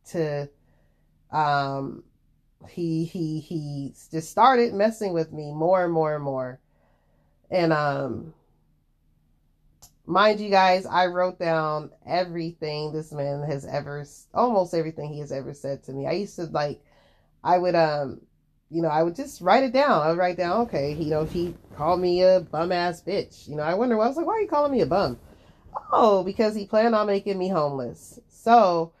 to, 0.09 0.49
um, 1.31 2.03
he 2.69 3.05
he 3.05 3.39
he 3.39 3.93
just 4.11 4.29
started 4.29 4.73
messing 4.73 5.13
with 5.13 5.31
me 5.31 5.53
more 5.53 5.85
and 5.85 5.93
more 5.93 6.13
and 6.15 6.23
more, 6.23 6.59
and 7.49 7.71
um, 7.71 8.33
mind 10.05 10.41
you 10.41 10.49
guys, 10.49 10.85
I 10.85 11.05
wrote 11.05 11.39
down 11.39 11.91
everything 12.05 12.91
this 12.91 13.13
man 13.13 13.43
has 13.43 13.65
ever, 13.65 14.05
almost 14.33 14.73
everything 14.73 15.13
he 15.13 15.19
has 15.19 15.31
ever 15.31 15.53
said 15.53 15.83
to 15.83 15.93
me. 15.93 16.05
I 16.05 16.11
used 16.11 16.35
to 16.35 16.45
like 16.45 16.81
I 17.43 17.57
would 17.57 17.75
um 17.75 18.21
you 18.71 18.81
know, 18.81 18.87
I 18.87 19.03
would 19.03 19.15
just 19.15 19.41
write 19.41 19.65
it 19.65 19.73
down. 19.73 20.01
I 20.01 20.09
would 20.09 20.17
write 20.17 20.37
down, 20.37 20.61
okay, 20.61 20.93
you 20.93 21.09
know, 21.09 21.25
he 21.25 21.53
called 21.75 21.99
me 21.99 22.23
a 22.23 22.39
bum 22.39 22.71
ass 22.71 23.03
bitch, 23.05 23.47
you 23.47 23.55
know, 23.57 23.63
I 23.63 23.73
wonder, 23.73 24.01
I 24.01 24.07
was 24.07 24.15
like, 24.15 24.25
why 24.25 24.35
are 24.35 24.41
you 24.41 24.47
calling 24.47 24.71
me 24.71 24.79
a 24.79 24.85
bum? 24.85 25.19
Oh, 25.91 26.23
because 26.23 26.55
he 26.55 26.65
planned 26.65 26.95
on 26.95 27.05
making 27.05 27.37
me 27.37 27.49
homeless. 27.49 28.19
So 28.29 28.93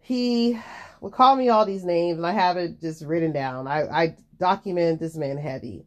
he 0.00 0.60
would 1.00 1.12
call 1.12 1.34
me 1.34 1.48
all 1.48 1.64
these 1.64 1.84
names 1.84 2.18
and 2.18 2.26
I 2.26 2.32
have 2.32 2.58
it 2.58 2.78
just 2.78 3.02
written 3.02 3.32
down. 3.32 3.66
I, 3.66 3.88
I 3.88 4.16
document 4.38 5.00
this 5.00 5.16
man 5.16 5.38
heavy. 5.38 5.86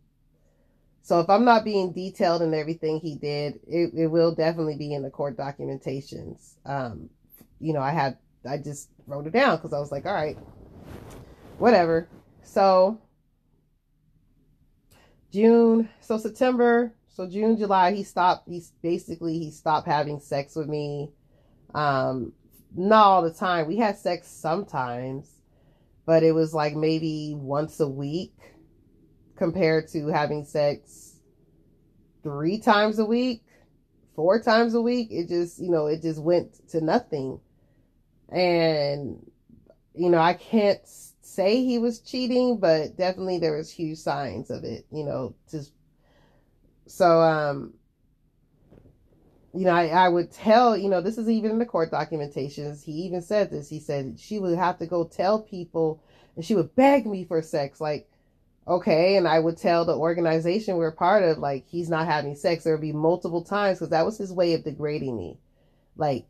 So 1.03 1.19
if 1.19 1.29
I'm 1.29 1.45
not 1.45 1.65
being 1.65 1.91
detailed 1.91 2.41
in 2.41 2.53
everything 2.53 2.99
he 2.99 3.15
did, 3.15 3.59
it, 3.67 3.93
it 3.93 4.07
will 4.07 4.33
definitely 4.33 4.77
be 4.77 4.93
in 4.93 5.03
the 5.03 5.11
court 5.11 5.37
documentations. 5.37 6.55
Um, 6.65 7.09
you 7.59 7.73
know, 7.73 7.81
I 7.81 7.91
had, 7.91 8.17
I 8.47 8.57
just 8.57 8.89
wrote 9.05 9.27
it 9.27 9.33
down 9.33 9.57
because 9.57 9.73
I 9.73 9.79
was 9.79 9.91
like, 9.91 10.05
all 10.05 10.13
right, 10.13 10.37
whatever. 11.57 12.07
So 12.43 12.99
June, 15.31 15.89
so 15.99 16.17
September, 16.17 16.93
so 17.07 17.27
June, 17.27 17.57
July, 17.57 17.93
he 17.93 18.03
stopped. 18.03 18.47
He's 18.47 18.71
basically 18.81 19.39
he 19.39 19.51
stopped 19.51 19.87
having 19.87 20.19
sex 20.19 20.55
with 20.55 20.67
me. 20.67 21.11
Um, 21.73 22.33
not 22.75 23.05
all 23.05 23.21
the 23.21 23.33
time. 23.33 23.67
We 23.67 23.77
had 23.77 23.97
sex 23.97 24.27
sometimes, 24.27 25.29
but 26.05 26.23
it 26.23 26.31
was 26.31 26.53
like 26.53 26.75
maybe 26.75 27.33
once 27.35 27.79
a 27.79 27.87
week 27.87 28.33
compared 29.35 29.87
to 29.89 30.07
having 30.07 30.43
sex 30.43 31.19
three 32.23 32.59
times 32.59 32.99
a 32.99 33.05
week, 33.05 33.43
four 34.15 34.41
times 34.41 34.73
a 34.73 34.81
week. 34.81 35.09
It 35.11 35.29
just, 35.29 35.59
you 35.59 35.69
know, 35.69 35.87
it 35.87 36.01
just 36.01 36.21
went 36.21 36.67
to 36.69 36.81
nothing. 36.81 37.39
And, 38.29 39.23
you 39.93 40.09
know, 40.09 40.19
I 40.19 40.33
can't 40.33 40.79
say 41.33 41.63
he 41.63 41.79
was 41.79 41.99
cheating, 41.99 42.57
but 42.59 42.97
definitely 42.97 43.39
there 43.39 43.57
was 43.57 43.71
huge 43.71 43.99
signs 43.99 44.49
of 44.49 44.63
it, 44.63 44.85
you 44.91 45.03
know, 45.03 45.35
just 45.49 45.73
so 46.87 47.21
um 47.21 47.73
you 49.53 49.65
know, 49.65 49.71
I, 49.71 49.87
I 49.87 50.09
would 50.09 50.31
tell, 50.31 50.75
you 50.75 50.89
know, 50.89 51.01
this 51.01 51.17
is 51.17 51.29
even 51.29 51.51
in 51.51 51.59
the 51.59 51.65
court 51.65 51.91
documentations. 51.91 52.83
He 52.83 52.91
even 53.03 53.21
said 53.21 53.51
this. 53.51 53.69
He 53.69 53.79
said 53.79 54.19
she 54.19 54.39
would 54.39 54.57
have 54.57 54.79
to 54.79 54.87
go 54.87 55.05
tell 55.05 55.41
people 55.41 56.01
and 56.35 56.43
she 56.43 56.55
would 56.55 56.75
beg 56.75 57.05
me 57.05 57.23
for 57.23 57.41
sex. 57.43 57.79
Like, 57.79 58.09
okay. 58.67 59.15
And 59.15 59.27
I 59.27 59.39
would 59.39 59.57
tell 59.57 59.85
the 59.85 59.95
organization 59.95 60.77
we're 60.77 60.91
part 60.91 61.23
of, 61.23 61.37
like, 61.37 61.67
he's 61.67 61.89
not 61.89 62.07
having 62.07 62.35
sex. 62.35 62.63
There 62.63 62.73
would 62.73 62.81
be 62.81 62.93
multiple 62.93 63.43
times 63.43 63.77
because 63.77 63.91
that 63.91 64.05
was 64.05 64.17
his 64.17 64.33
way 64.33 64.53
of 64.55 64.63
degrading 64.63 65.15
me. 65.15 65.37
Like, 65.95 66.25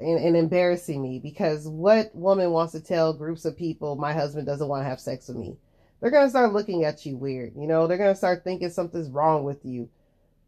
and, 0.00 0.18
and 0.18 0.36
embarrassing 0.36 1.02
me 1.02 1.18
because 1.18 1.66
what 1.66 2.14
woman 2.14 2.50
wants 2.50 2.72
to 2.72 2.80
tell 2.80 3.12
groups 3.12 3.44
of 3.44 3.56
people 3.56 3.96
my 3.96 4.12
husband 4.12 4.46
doesn't 4.46 4.68
want 4.68 4.84
to 4.84 4.88
have 4.88 5.00
sex 5.00 5.28
with 5.28 5.36
me? 5.36 5.56
They're 6.00 6.10
going 6.10 6.26
to 6.26 6.30
start 6.30 6.52
looking 6.52 6.84
at 6.84 7.04
you 7.04 7.16
weird. 7.16 7.54
You 7.56 7.66
know, 7.66 7.86
they're 7.86 7.98
going 7.98 8.12
to 8.12 8.16
start 8.16 8.44
thinking 8.44 8.70
something's 8.70 9.10
wrong 9.10 9.42
with 9.44 9.64
you. 9.64 9.88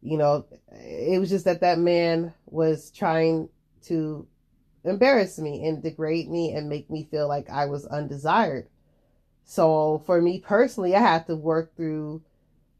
You 0.03 0.16
know, 0.16 0.46
it 0.70 1.18
was 1.18 1.28
just 1.28 1.44
that 1.44 1.61
that 1.61 1.78
man 1.78 2.32
was 2.46 2.90
trying 2.90 3.48
to 3.82 4.26
embarrass 4.84 5.38
me 5.38 5.66
and 5.66 5.82
degrade 5.82 6.30
me 6.30 6.53
and 6.53 6.68
make 6.68 6.88
me 6.88 7.09
feel 7.11 7.28
like 7.28 7.51
I 7.51 7.66
was 7.66 7.86
undesired. 7.86 8.68
So 9.44 10.03
for 10.07 10.22
me 10.22 10.40
personally, 10.40 10.94
I 10.94 11.01
had 11.01 11.26
to 11.26 11.34
work 11.34 11.74
through, 11.76 12.22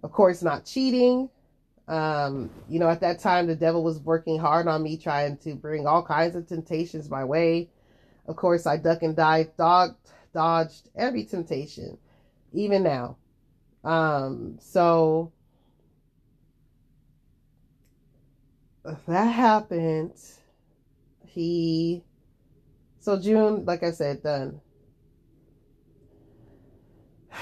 of 0.03 0.13
course, 0.13 0.43
not 0.43 0.65
cheating, 0.65 1.29
um, 1.91 2.51
you 2.69 2.79
know, 2.79 2.89
at 2.89 3.01
that 3.01 3.19
time, 3.19 3.49
the 3.49 3.57
devil 3.57 3.83
was 3.83 3.99
working 3.99 4.39
hard 4.39 4.69
on 4.69 4.81
me, 4.81 4.97
trying 4.97 5.37
to 5.39 5.57
bring 5.57 5.89
all 5.89 6.05
kinds 6.05 6.37
of 6.37 6.47
temptations 6.47 7.11
my 7.11 7.25
way. 7.25 7.69
Of 8.29 8.37
course, 8.37 8.65
I 8.65 8.77
duck 8.77 9.03
and 9.03 9.17
dive, 9.17 9.57
dodged, 9.57 9.97
dodged 10.33 10.89
every 10.95 11.25
temptation, 11.25 11.99
even 12.53 12.85
now. 12.85 13.17
Um, 13.83 14.59
so 14.61 15.33
that 19.09 19.25
happened. 19.25 20.15
He, 21.27 22.05
so 23.01 23.21
June, 23.21 23.65
like 23.65 23.83
I 23.83 23.91
said, 23.91 24.23
done. 24.23 24.61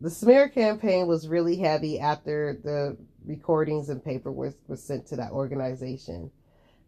The 0.00 0.10
smear 0.10 0.50
campaign 0.50 1.06
was 1.06 1.28
really 1.28 1.56
heavy 1.56 1.98
after 1.98 2.60
the 2.62 2.98
recordings 3.24 3.88
and 3.88 4.04
paperwork 4.04 4.54
was 4.68 4.82
sent 4.82 5.06
to 5.06 5.16
that 5.16 5.32
organization 5.32 6.30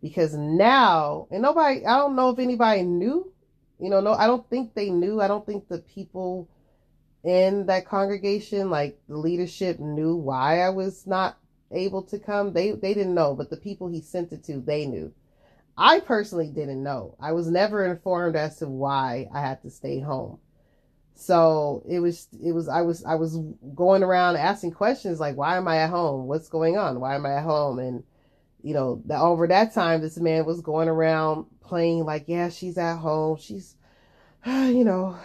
because 0.02 0.34
now 0.34 1.26
and 1.30 1.42
nobody 1.42 1.84
i 1.86 1.96
don't 1.96 2.16
know 2.16 2.30
if 2.30 2.38
anybody 2.38 2.82
knew 2.82 3.32
you 3.80 3.88
know 3.88 4.00
no 4.00 4.12
i 4.12 4.26
don't 4.26 4.48
think 4.50 4.74
they 4.74 4.90
knew 4.90 5.20
i 5.20 5.28
don't 5.28 5.46
think 5.46 5.68
the 5.68 5.78
people 5.78 6.48
in 7.26 7.66
that 7.66 7.86
congregation, 7.86 8.70
like 8.70 9.00
the 9.08 9.16
leadership 9.16 9.80
knew 9.80 10.14
why 10.14 10.60
I 10.60 10.70
was 10.70 11.08
not 11.08 11.36
able 11.72 12.02
to 12.04 12.20
come. 12.20 12.52
They 12.52 12.70
they 12.70 12.94
didn't 12.94 13.14
know, 13.14 13.34
but 13.34 13.50
the 13.50 13.56
people 13.56 13.88
he 13.88 14.00
sent 14.00 14.32
it 14.32 14.44
to, 14.44 14.60
they 14.60 14.86
knew. 14.86 15.12
I 15.76 16.00
personally 16.00 16.48
didn't 16.48 16.82
know. 16.82 17.16
I 17.20 17.32
was 17.32 17.48
never 17.48 17.84
informed 17.84 18.36
as 18.36 18.58
to 18.58 18.68
why 18.68 19.28
I 19.34 19.40
had 19.40 19.60
to 19.62 19.70
stay 19.70 19.98
home. 19.98 20.38
So 21.18 21.82
it 21.88 21.98
was 21.98 22.28
it 22.44 22.52
was 22.52 22.68
I 22.68 22.82
was 22.82 23.02
I 23.04 23.14
was 23.14 23.38
going 23.74 24.02
around 24.02 24.36
asking 24.36 24.72
questions 24.72 25.18
like 25.18 25.34
why 25.34 25.56
am 25.56 25.66
I 25.66 25.78
at 25.78 25.90
home? 25.90 26.26
What's 26.26 26.48
going 26.48 26.76
on? 26.76 27.00
Why 27.00 27.14
am 27.14 27.24
I 27.24 27.36
at 27.36 27.44
home? 27.44 27.78
And 27.78 28.04
you 28.62 28.74
know, 28.74 29.02
that 29.06 29.20
over 29.20 29.46
that 29.48 29.72
time 29.72 30.02
this 30.02 30.18
man 30.18 30.44
was 30.44 30.60
going 30.60 30.88
around 30.88 31.46
playing 31.62 32.04
like, 32.04 32.24
yeah, 32.26 32.50
she's 32.50 32.76
at 32.76 32.98
home. 32.98 33.38
She's 33.38 33.76
you 34.46 34.84
know, 34.84 35.16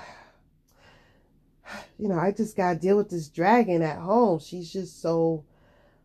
you 2.00 2.08
know, 2.08 2.18
I 2.18 2.32
just 2.32 2.56
got 2.56 2.74
to 2.74 2.80
deal 2.80 2.96
with 2.96 3.10
this 3.10 3.28
dragon 3.28 3.82
at 3.82 3.98
home. 3.98 4.40
She's 4.40 4.72
just 4.72 5.02
so. 5.02 5.44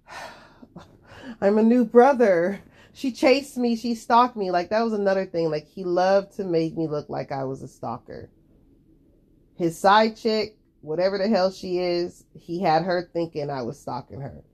I'm 1.40 1.58
a 1.58 1.62
new 1.62 1.84
brother. 1.84 2.60
She 2.92 3.12
chased 3.12 3.56
me. 3.56 3.76
She 3.76 3.94
stalked 3.94 4.36
me. 4.36 4.50
Like, 4.50 4.70
that 4.70 4.82
was 4.82 4.94
another 4.94 5.26
thing. 5.26 5.50
Like, 5.50 5.66
he 5.66 5.84
loved 5.84 6.36
to 6.36 6.44
make 6.44 6.76
me 6.76 6.88
look 6.88 7.08
like 7.08 7.30
I 7.30 7.44
was 7.44 7.62
a 7.62 7.68
stalker. 7.68 8.30
His 9.56 9.78
side 9.78 10.16
chick, 10.16 10.56
whatever 10.80 11.18
the 11.18 11.28
hell 11.28 11.50
she 11.50 11.78
is, 11.78 12.24
he 12.34 12.60
had 12.60 12.82
her 12.82 13.08
thinking 13.12 13.50
I 13.50 13.62
was 13.62 13.80
stalking 13.80 14.20
her. 14.20 14.44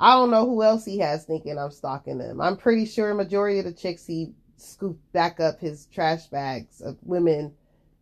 I 0.00 0.14
don't 0.14 0.30
know 0.30 0.44
who 0.44 0.62
else 0.62 0.84
he 0.84 0.98
has 0.98 1.24
thinking 1.24 1.58
I'm 1.58 1.70
stalking 1.70 2.18
them. 2.18 2.40
I'm 2.40 2.56
pretty 2.56 2.84
sure 2.84 3.14
majority 3.14 3.60
of 3.60 3.64
the 3.64 3.72
chicks 3.72 4.04
he 4.06 4.32
scooped 4.56 5.12
back 5.12 5.40
up 5.40 5.60
his 5.60 5.86
trash 5.86 6.26
bags 6.26 6.80
of 6.80 6.96
women 7.02 7.54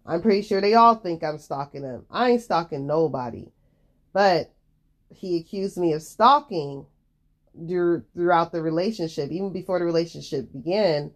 I'm 0.04 0.22
pretty 0.22 0.42
sure 0.42 0.60
they 0.60 0.74
all 0.74 0.96
think 0.96 1.22
I'm 1.22 1.38
stalking 1.38 1.82
them. 1.82 2.04
I 2.10 2.30
ain't 2.30 2.42
stalking 2.42 2.86
nobody. 2.86 3.48
But 4.12 4.52
he 5.10 5.38
accused 5.38 5.78
me 5.78 5.92
of 5.92 6.02
stalking 6.02 6.86
throughout 7.66 8.52
the 8.52 8.62
relationship, 8.62 9.30
even 9.30 9.52
before 9.52 9.78
the 9.78 9.84
relationship 9.84 10.52
began. 10.52 11.12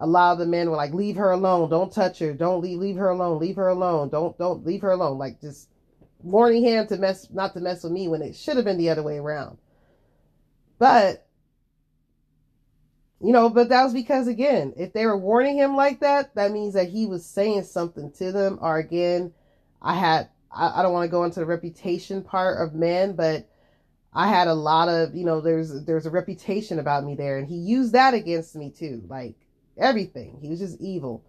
A 0.00 0.06
lot 0.06 0.32
of 0.32 0.38
the 0.38 0.46
men 0.46 0.70
were 0.70 0.76
like, 0.76 0.94
"Leave 0.94 1.16
her 1.16 1.30
alone. 1.30 1.70
Don't 1.70 1.92
touch 1.92 2.18
her. 2.20 2.32
Don't 2.32 2.62
leave. 2.62 2.78
Leave 2.78 2.96
her 2.96 3.10
alone. 3.10 3.38
Leave 3.38 3.56
her 3.56 3.68
alone. 3.68 4.08
Don't 4.08 4.36
don't 4.38 4.64
leave 4.66 4.82
her 4.82 4.90
alone." 4.90 5.18
Like 5.18 5.40
just 5.40 5.68
warning 6.22 6.62
him 6.62 6.86
to 6.86 6.96
mess, 6.96 7.28
not 7.30 7.54
to 7.54 7.60
mess 7.60 7.82
with 7.84 7.92
me 7.92 8.08
when 8.08 8.22
it 8.22 8.34
should 8.34 8.56
have 8.56 8.64
been 8.64 8.78
the 8.78 8.90
other 8.90 9.02
way 9.02 9.18
around. 9.18 9.58
But 10.78 11.26
you 13.20 13.32
know, 13.32 13.50
but 13.50 13.68
that 13.68 13.84
was 13.84 13.92
because 13.92 14.26
again, 14.26 14.72
if 14.76 14.92
they 14.94 15.04
were 15.04 15.18
warning 15.18 15.58
him 15.58 15.76
like 15.76 16.00
that, 16.00 16.34
that 16.34 16.52
means 16.52 16.74
that 16.74 16.88
he 16.88 17.06
was 17.06 17.24
saying 17.24 17.64
something 17.64 18.10
to 18.12 18.32
them. 18.32 18.58
Or 18.62 18.78
again, 18.78 19.32
I 19.82 19.94
had 19.94 20.30
I, 20.50 20.80
I 20.80 20.82
don't 20.82 20.92
want 20.92 21.04
to 21.04 21.10
go 21.10 21.24
into 21.24 21.40
the 21.40 21.46
reputation 21.46 22.22
part 22.22 22.60
of 22.60 22.74
men, 22.74 23.14
but 23.14 23.46
I 24.12 24.26
had 24.28 24.48
a 24.48 24.54
lot 24.54 24.88
of, 24.88 25.14
you 25.14 25.24
know, 25.24 25.40
there's 25.40 25.84
there's 25.84 26.06
a 26.06 26.10
reputation 26.10 26.78
about 26.78 27.04
me 27.04 27.14
there, 27.14 27.38
and 27.38 27.46
he 27.46 27.56
used 27.56 27.92
that 27.92 28.14
against 28.14 28.56
me 28.56 28.70
too. 28.70 29.02
Like 29.06 29.36
everything. 29.80 30.38
He 30.40 30.48
was 30.48 30.60
just 30.60 30.80
evil. 30.80 31.24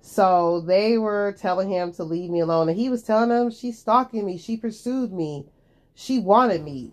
So 0.00 0.60
they 0.60 0.98
were 0.98 1.36
telling 1.38 1.70
him 1.70 1.92
to 1.92 2.04
leave 2.04 2.30
me 2.30 2.40
alone, 2.40 2.68
and 2.68 2.78
he 2.78 2.88
was 2.88 3.02
telling 3.02 3.28
them 3.28 3.50
she's 3.50 3.78
stalking 3.78 4.26
me, 4.26 4.36
she 4.36 4.56
pursued 4.56 5.12
me, 5.12 5.46
she 5.94 6.18
wanted 6.18 6.64
me, 6.64 6.92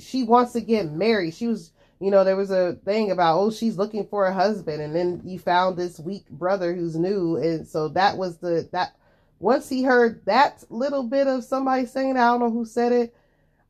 she 0.00 0.22
wants 0.22 0.52
to 0.52 0.60
get 0.60 0.90
married. 0.90 1.34
She 1.34 1.46
was 1.46 1.72
you 2.00 2.10
know, 2.10 2.24
there 2.24 2.36
was 2.36 2.50
a 2.50 2.78
thing 2.84 3.10
about, 3.10 3.38
oh, 3.38 3.50
she's 3.50 3.76
looking 3.76 4.06
for 4.06 4.26
a 4.26 4.32
husband. 4.32 4.80
And 4.80 4.96
then 4.96 5.20
you 5.22 5.38
found 5.38 5.76
this 5.76 6.00
weak 6.00 6.28
brother 6.30 6.74
who's 6.74 6.96
new. 6.96 7.36
And 7.36 7.68
so 7.68 7.88
that 7.88 8.16
was 8.16 8.38
the, 8.38 8.68
that, 8.72 8.96
once 9.38 9.68
he 9.68 9.82
heard 9.82 10.24
that 10.24 10.64
little 10.70 11.02
bit 11.02 11.26
of 11.26 11.44
somebody 11.44 11.86
saying, 11.86 12.16
I 12.16 12.26
don't 12.26 12.40
know 12.40 12.50
who 12.50 12.64
said 12.64 12.92
it, 12.92 13.14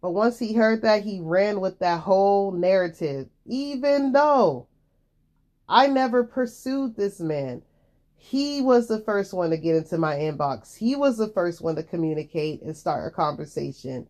but 0.00 0.12
once 0.12 0.38
he 0.38 0.54
heard 0.54 0.82
that, 0.82 1.02
he 1.02 1.20
ran 1.20 1.60
with 1.60 1.80
that 1.80 2.00
whole 2.00 2.52
narrative, 2.52 3.28
even 3.46 4.12
though 4.12 4.68
I 5.70 5.86
never 5.86 6.24
pursued 6.24 6.96
this 6.96 7.20
man. 7.20 7.62
He 8.16 8.60
was 8.60 8.88
the 8.88 8.98
first 8.98 9.32
one 9.32 9.50
to 9.50 9.56
get 9.56 9.76
into 9.76 9.96
my 9.98 10.16
inbox. 10.16 10.76
He 10.76 10.96
was 10.96 11.16
the 11.16 11.28
first 11.28 11.62
one 11.62 11.76
to 11.76 11.84
communicate 11.84 12.60
and 12.62 12.76
start 12.76 13.06
a 13.06 13.14
conversation. 13.14 14.08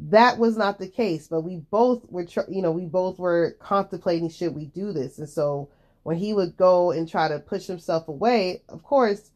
That 0.00 0.38
was 0.38 0.56
not 0.56 0.78
the 0.78 0.88
case 0.88 1.28
but 1.28 1.42
we 1.42 1.58
both 1.70 2.04
were 2.10 2.26
you 2.48 2.62
know 2.62 2.72
we 2.72 2.86
both 2.86 3.18
were 3.18 3.56
contemplating 3.60 4.28
should 4.28 4.54
we 4.54 4.66
do 4.66 4.92
this? 4.92 5.18
And 5.18 5.28
so 5.28 5.68
when 6.02 6.16
he 6.16 6.34
would 6.34 6.56
go 6.56 6.90
and 6.90 7.08
try 7.08 7.28
to 7.28 7.38
push 7.38 7.66
himself 7.66 8.08
away 8.08 8.62
of 8.70 8.82
course 8.82 9.30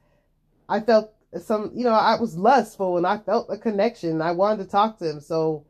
i 0.66 0.80
felt 0.80 1.12
some 1.38 1.70
you 1.74 1.84
know 1.84 1.92
i 1.92 2.18
was 2.18 2.38
lustful 2.38 2.96
and 2.96 3.06
i 3.06 3.18
felt 3.18 3.50
a 3.50 3.58
connection 3.58 4.22
i 4.22 4.32
wanted 4.32 4.64
to 4.64 4.70
talk 4.70 4.98
to 4.98 5.10
him. 5.10 5.20
So 5.20 5.64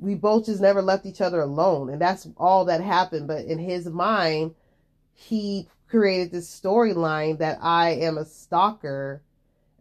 we 0.00 0.14
both 0.14 0.46
just 0.46 0.60
never 0.60 0.82
left 0.82 1.06
each 1.06 1.20
other 1.20 1.40
alone. 1.40 1.90
And 1.90 2.00
that's 2.00 2.28
all 2.36 2.66
that 2.66 2.80
happened. 2.82 3.26
But 3.26 3.46
in 3.46 3.58
his 3.58 3.86
mind 3.86 4.54
he 5.20 5.68
created 5.88 6.30
this 6.30 6.48
storyline 6.48 7.38
that 7.38 7.58
i 7.62 7.90
am 7.90 8.18
a 8.18 8.24
stalker 8.24 9.22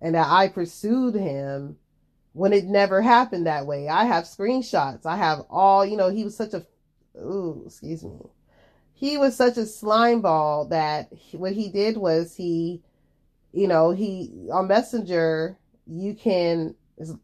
and 0.02 0.16
that 0.16 0.28
i 0.28 0.48
pursued 0.48 1.14
him 1.14 1.78
when 2.38 2.54
it 2.54 2.66
never 2.66 3.02
happened 3.02 3.48
that 3.48 3.66
way. 3.66 3.90
I 3.90 4.06
have 4.06 4.26
screenshots. 4.26 5.08
I 5.08 5.18
have 5.18 5.40
all, 5.50 5.84
you 5.84 5.98
know, 5.98 6.10
he 6.10 6.24
was 6.24 6.38
such 6.38 6.54
a, 6.54 6.64
ooh, 7.20 7.64
excuse 7.66 8.04
me. 8.04 8.20
He 8.94 9.18
was 9.18 9.36
such 9.36 9.58
a 9.58 9.66
slime 9.66 10.22
ball 10.22 10.66
that 10.66 11.12
he, 11.12 11.36
what 11.36 11.54
he 11.54 11.70
did 11.70 11.98
was 11.98 12.36
he, 12.36 12.84
you 13.54 13.68
know, 13.68 13.90
he, 13.90 14.32
on 14.52 14.68
Messenger, 14.68 15.58
you 15.88 16.14
can, 16.14 16.76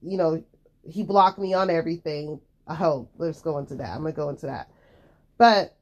you 0.01 0.17
know, 0.17 0.43
he 0.83 1.03
blocked 1.03 1.37
me 1.37 1.53
on 1.53 1.69
everything. 1.69 2.39
I 2.65 2.73
hope. 2.73 3.11
Let's 3.19 3.41
go 3.43 3.59
into 3.59 3.75
that. 3.75 3.91
I'm 3.91 4.01
going 4.01 4.13
to 4.13 4.17
go 4.17 4.29
into 4.29 4.47
that. 4.47 4.71
But 5.37 5.75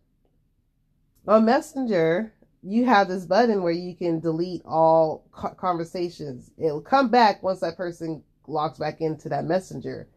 on 1.27 1.45
Messenger, 1.45 2.33
you 2.63 2.85
have 2.85 3.07
this 3.07 3.25
button 3.25 3.63
where 3.63 3.71
you 3.71 3.95
can 3.95 4.19
delete 4.19 4.61
all 4.65 5.25
conversations. 5.57 6.51
It'll 6.57 6.81
come 6.81 7.09
back 7.09 7.41
once 7.41 7.59
that 7.61 7.77
person 7.77 8.23
logs 8.47 8.77
back 8.77 9.01
into 9.01 9.29
that 9.29 9.45
messenger. 9.45 10.07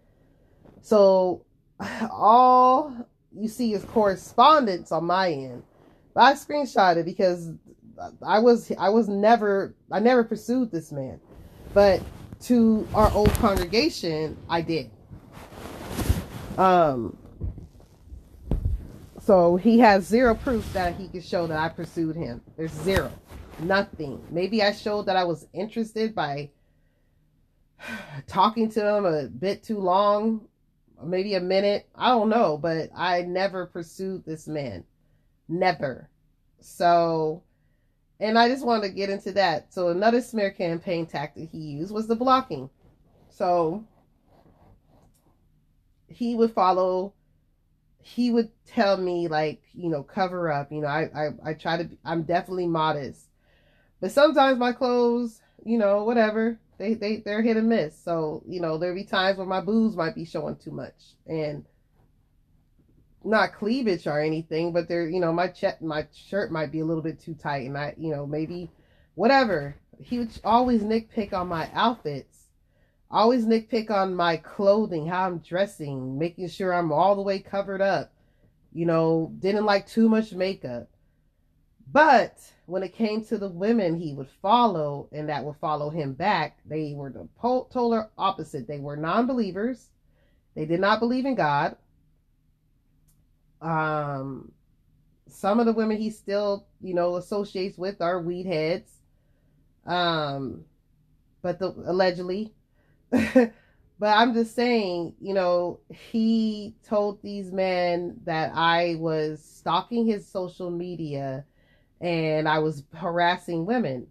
So 0.82 1.44
all 2.10 2.94
you 3.32 3.48
see 3.48 3.72
is 3.72 3.84
correspondence 3.84 4.92
on 4.92 5.04
my 5.04 5.30
end. 5.30 5.62
But 6.14 6.22
I 6.22 6.32
screenshot 6.34 6.96
it 6.96 7.06
because 7.06 7.50
I 8.22 8.38
was 8.38 8.70
I 8.78 8.90
was 8.90 9.08
never 9.08 9.74
I 9.90 10.00
never 10.00 10.22
pursued 10.22 10.70
this 10.70 10.92
man. 10.92 11.20
But 11.72 12.02
to 12.42 12.86
our 12.94 13.10
old 13.12 13.32
congregation, 13.34 14.36
I 14.48 14.60
did. 14.60 14.90
Um 16.58 17.16
so 19.24 19.56
he 19.56 19.78
has 19.78 20.04
zero 20.04 20.34
proof 20.34 20.70
that 20.74 20.96
he 20.96 21.08
can 21.08 21.22
show 21.22 21.46
that 21.46 21.58
I 21.58 21.68
pursued 21.70 22.14
him. 22.14 22.42
There's 22.56 22.72
zero. 22.72 23.10
Nothing. 23.60 24.22
Maybe 24.30 24.62
I 24.62 24.72
showed 24.72 25.06
that 25.06 25.16
I 25.16 25.24
was 25.24 25.46
interested 25.54 26.14
by 26.14 26.50
talking 28.26 28.70
to 28.72 28.96
him 28.96 29.06
a 29.06 29.28
bit 29.28 29.62
too 29.62 29.78
long, 29.78 30.46
maybe 31.02 31.34
a 31.34 31.40
minute. 31.40 31.88
I 31.94 32.10
don't 32.10 32.28
know, 32.28 32.58
but 32.58 32.90
I 32.94 33.22
never 33.22 33.66
pursued 33.66 34.24
this 34.24 34.46
man. 34.46 34.84
Never. 35.48 36.10
So, 36.60 37.42
and 38.20 38.38
I 38.38 38.48
just 38.48 38.64
wanted 38.64 38.88
to 38.88 38.94
get 38.94 39.10
into 39.10 39.32
that. 39.32 39.72
So, 39.72 39.88
another 39.88 40.20
smear 40.20 40.50
campaign 40.50 41.06
tactic 41.06 41.50
he 41.50 41.58
used 41.58 41.92
was 41.92 42.06
the 42.06 42.16
blocking. 42.16 42.70
So, 43.30 43.84
he 46.08 46.34
would 46.34 46.52
follow, 46.52 47.12
he 48.04 48.30
would 48.30 48.50
tell 48.66 48.96
me, 48.96 49.28
like, 49.28 49.62
you 49.72 49.88
know, 49.88 50.02
cover 50.02 50.52
up. 50.52 50.70
You 50.70 50.82
know, 50.82 50.88
I, 50.88 51.08
I, 51.14 51.50
I 51.50 51.54
try 51.54 51.78
to, 51.78 51.88
I'm 52.04 52.22
definitely 52.22 52.66
modest. 52.66 53.28
But 54.00 54.12
sometimes 54.12 54.58
my 54.58 54.72
clothes, 54.72 55.40
you 55.64 55.78
know, 55.78 56.04
whatever, 56.04 56.58
they 56.78 56.94
they 56.94 57.16
they're 57.16 57.42
hit 57.42 57.56
and 57.56 57.68
miss. 57.68 57.98
So 57.98 58.42
you 58.46 58.60
know 58.60 58.78
there'll 58.78 58.96
be 58.96 59.04
times 59.04 59.38
where 59.38 59.46
my 59.46 59.60
boobs 59.60 59.96
might 59.96 60.14
be 60.14 60.24
showing 60.24 60.56
too 60.56 60.70
much 60.70 61.14
and 61.26 61.64
not 63.24 63.54
cleavage 63.54 64.06
or 64.06 64.20
anything, 64.20 64.72
but 64.72 64.88
they're 64.88 65.08
you 65.08 65.20
know 65.20 65.32
my 65.32 65.48
check 65.48 65.80
my 65.80 66.06
shirt 66.12 66.52
might 66.52 66.72
be 66.72 66.80
a 66.80 66.84
little 66.84 67.02
bit 67.02 67.20
too 67.20 67.34
tight, 67.34 67.66
and 67.66 67.78
I 67.78 67.94
you 67.96 68.10
know 68.10 68.26
maybe 68.26 68.70
whatever. 69.14 69.76
He 70.00 70.18
would 70.18 70.30
always 70.42 70.82
nitpick 70.82 71.32
on 71.32 71.46
my 71.46 71.70
outfits, 71.72 72.43
always 73.14 73.46
nitpick 73.46 73.90
on 73.90 74.14
my 74.14 74.36
clothing, 74.36 75.06
how 75.06 75.24
I'm 75.26 75.38
dressing, 75.38 76.18
making 76.18 76.48
sure 76.48 76.74
I'm 76.74 76.92
all 76.92 77.14
the 77.14 77.22
way 77.22 77.38
covered 77.38 77.80
up. 77.80 78.12
You 78.72 78.86
know, 78.86 79.32
didn't 79.38 79.64
like 79.64 79.86
too 79.86 80.08
much 80.08 80.32
makeup. 80.32 80.90
But 81.90 82.40
when 82.66 82.82
it 82.82 82.92
came 82.92 83.24
to 83.26 83.38
the 83.38 83.48
women 83.48 83.96
he 83.96 84.14
would 84.14 84.28
follow 84.42 85.08
and 85.12 85.28
that 85.28 85.44
would 85.44 85.56
follow 85.60 85.90
him 85.90 86.14
back, 86.14 86.58
they 86.66 86.92
were 86.92 87.10
the 87.10 87.28
polar 87.36 88.10
opposite. 88.18 88.66
They 88.66 88.80
were 88.80 88.96
non 88.96 89.28
believers, 89.28 89.90
they 90.56 90.64
did 90.66 90.80
not 90.80 90.98
believe 90.98 91.24
in 91.24 91.36
God. 91.36 91.76
Um, 93.62 94.52
some 95.28 95.60
of 95.60 95.66
the 95.66 95.72
women 95.72 95.98
he 95.98 96.10
still, 96.10 96.66
you 96.80 96.94
know, 96.94 97.16
associates 97.16 97.78
with 97.78 98.00
are 98.00 98.20
weed 98.20 98.46
heads. 98.46 98.90
Um, 99.86 100.64
but 101.42 101.58
the 101.60 101.68
allegedly, 101.86 102.52
but 103.98 104.08
I'm 104.08 104.34
just 104.34 104.54
saying, 104.54 105.14
you 105.20 105.34
know, 105.34 105.80
he 105.90 106.74
told 106.86 107.22
these 107.22 107.52
men 107.52 108.20
that 108.24 108.52
I 108.54 108.96
was 108.98 109.42
stalking 109.42 110.06
his 110.06 110.26
social 110.26 110.70
media 110.70 111.44
and 112.00 112.48
I 112.48 112.58
was 112.58 112.84
harassing 112.94 113.66
women. 113.66 114.08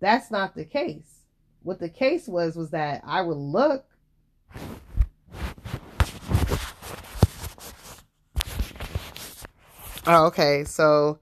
That's 0.00 0.30
not 0.30 0.54
the 0.54 0.64
case. 0.64 1.24
What 1.62 1.78
the 1.78 1.88
case 1.88 2.28
was 2.28 2.56
was 2.56 2.70
that 2.70 3.02
I 3.04 3.22
would 3.22 3.36
look 3.36 3.84
Oh, 10.06 10.26
okay. 10.26 10.64
So 10.64 11.18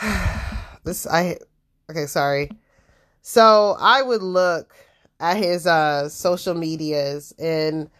this 0.84 1.06
I 1.06 1.38
okay, 1.90 2.06
sorry. 2.06 2.50
So 3.20 3.76
I 3.80 4.02
would 4.02 4.22
look 4.22 4.74
at 5.24 5.36
his 5.38 5.66
uh 5.66 6.08
social 6.08 6.54
medias 6.54 7.32
and 7.38 7.90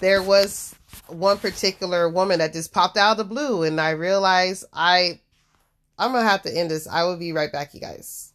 there 0.00 0.22
was 0.22 0.74
one 1.08 1.36
particular 1.36 2.08
woman 2.08 2.38
that 2.38 2.52
just 2.52 2.72
popped 2.72 2.96
out 2.96 3.12
of 3.12 3.16
the 3.18 3.24
blue 3.24 3.62
and 3.64 3.80
I 3.80 3.90
realized 3.90 4.64
I 4.72 5.20
I'm 5.98 6.12
gonna 6.12 6.28
have 6.28 6.42
to 6.42 6.56
end 6.56 6.70
this. 6.70 6.88
I 6.88 7.04
will 7.04 7.16
be 7.16 7.32
right 7.32 7.52
back, 7.52 7.74
you 7.74 7.80
guys. 7.80 8.33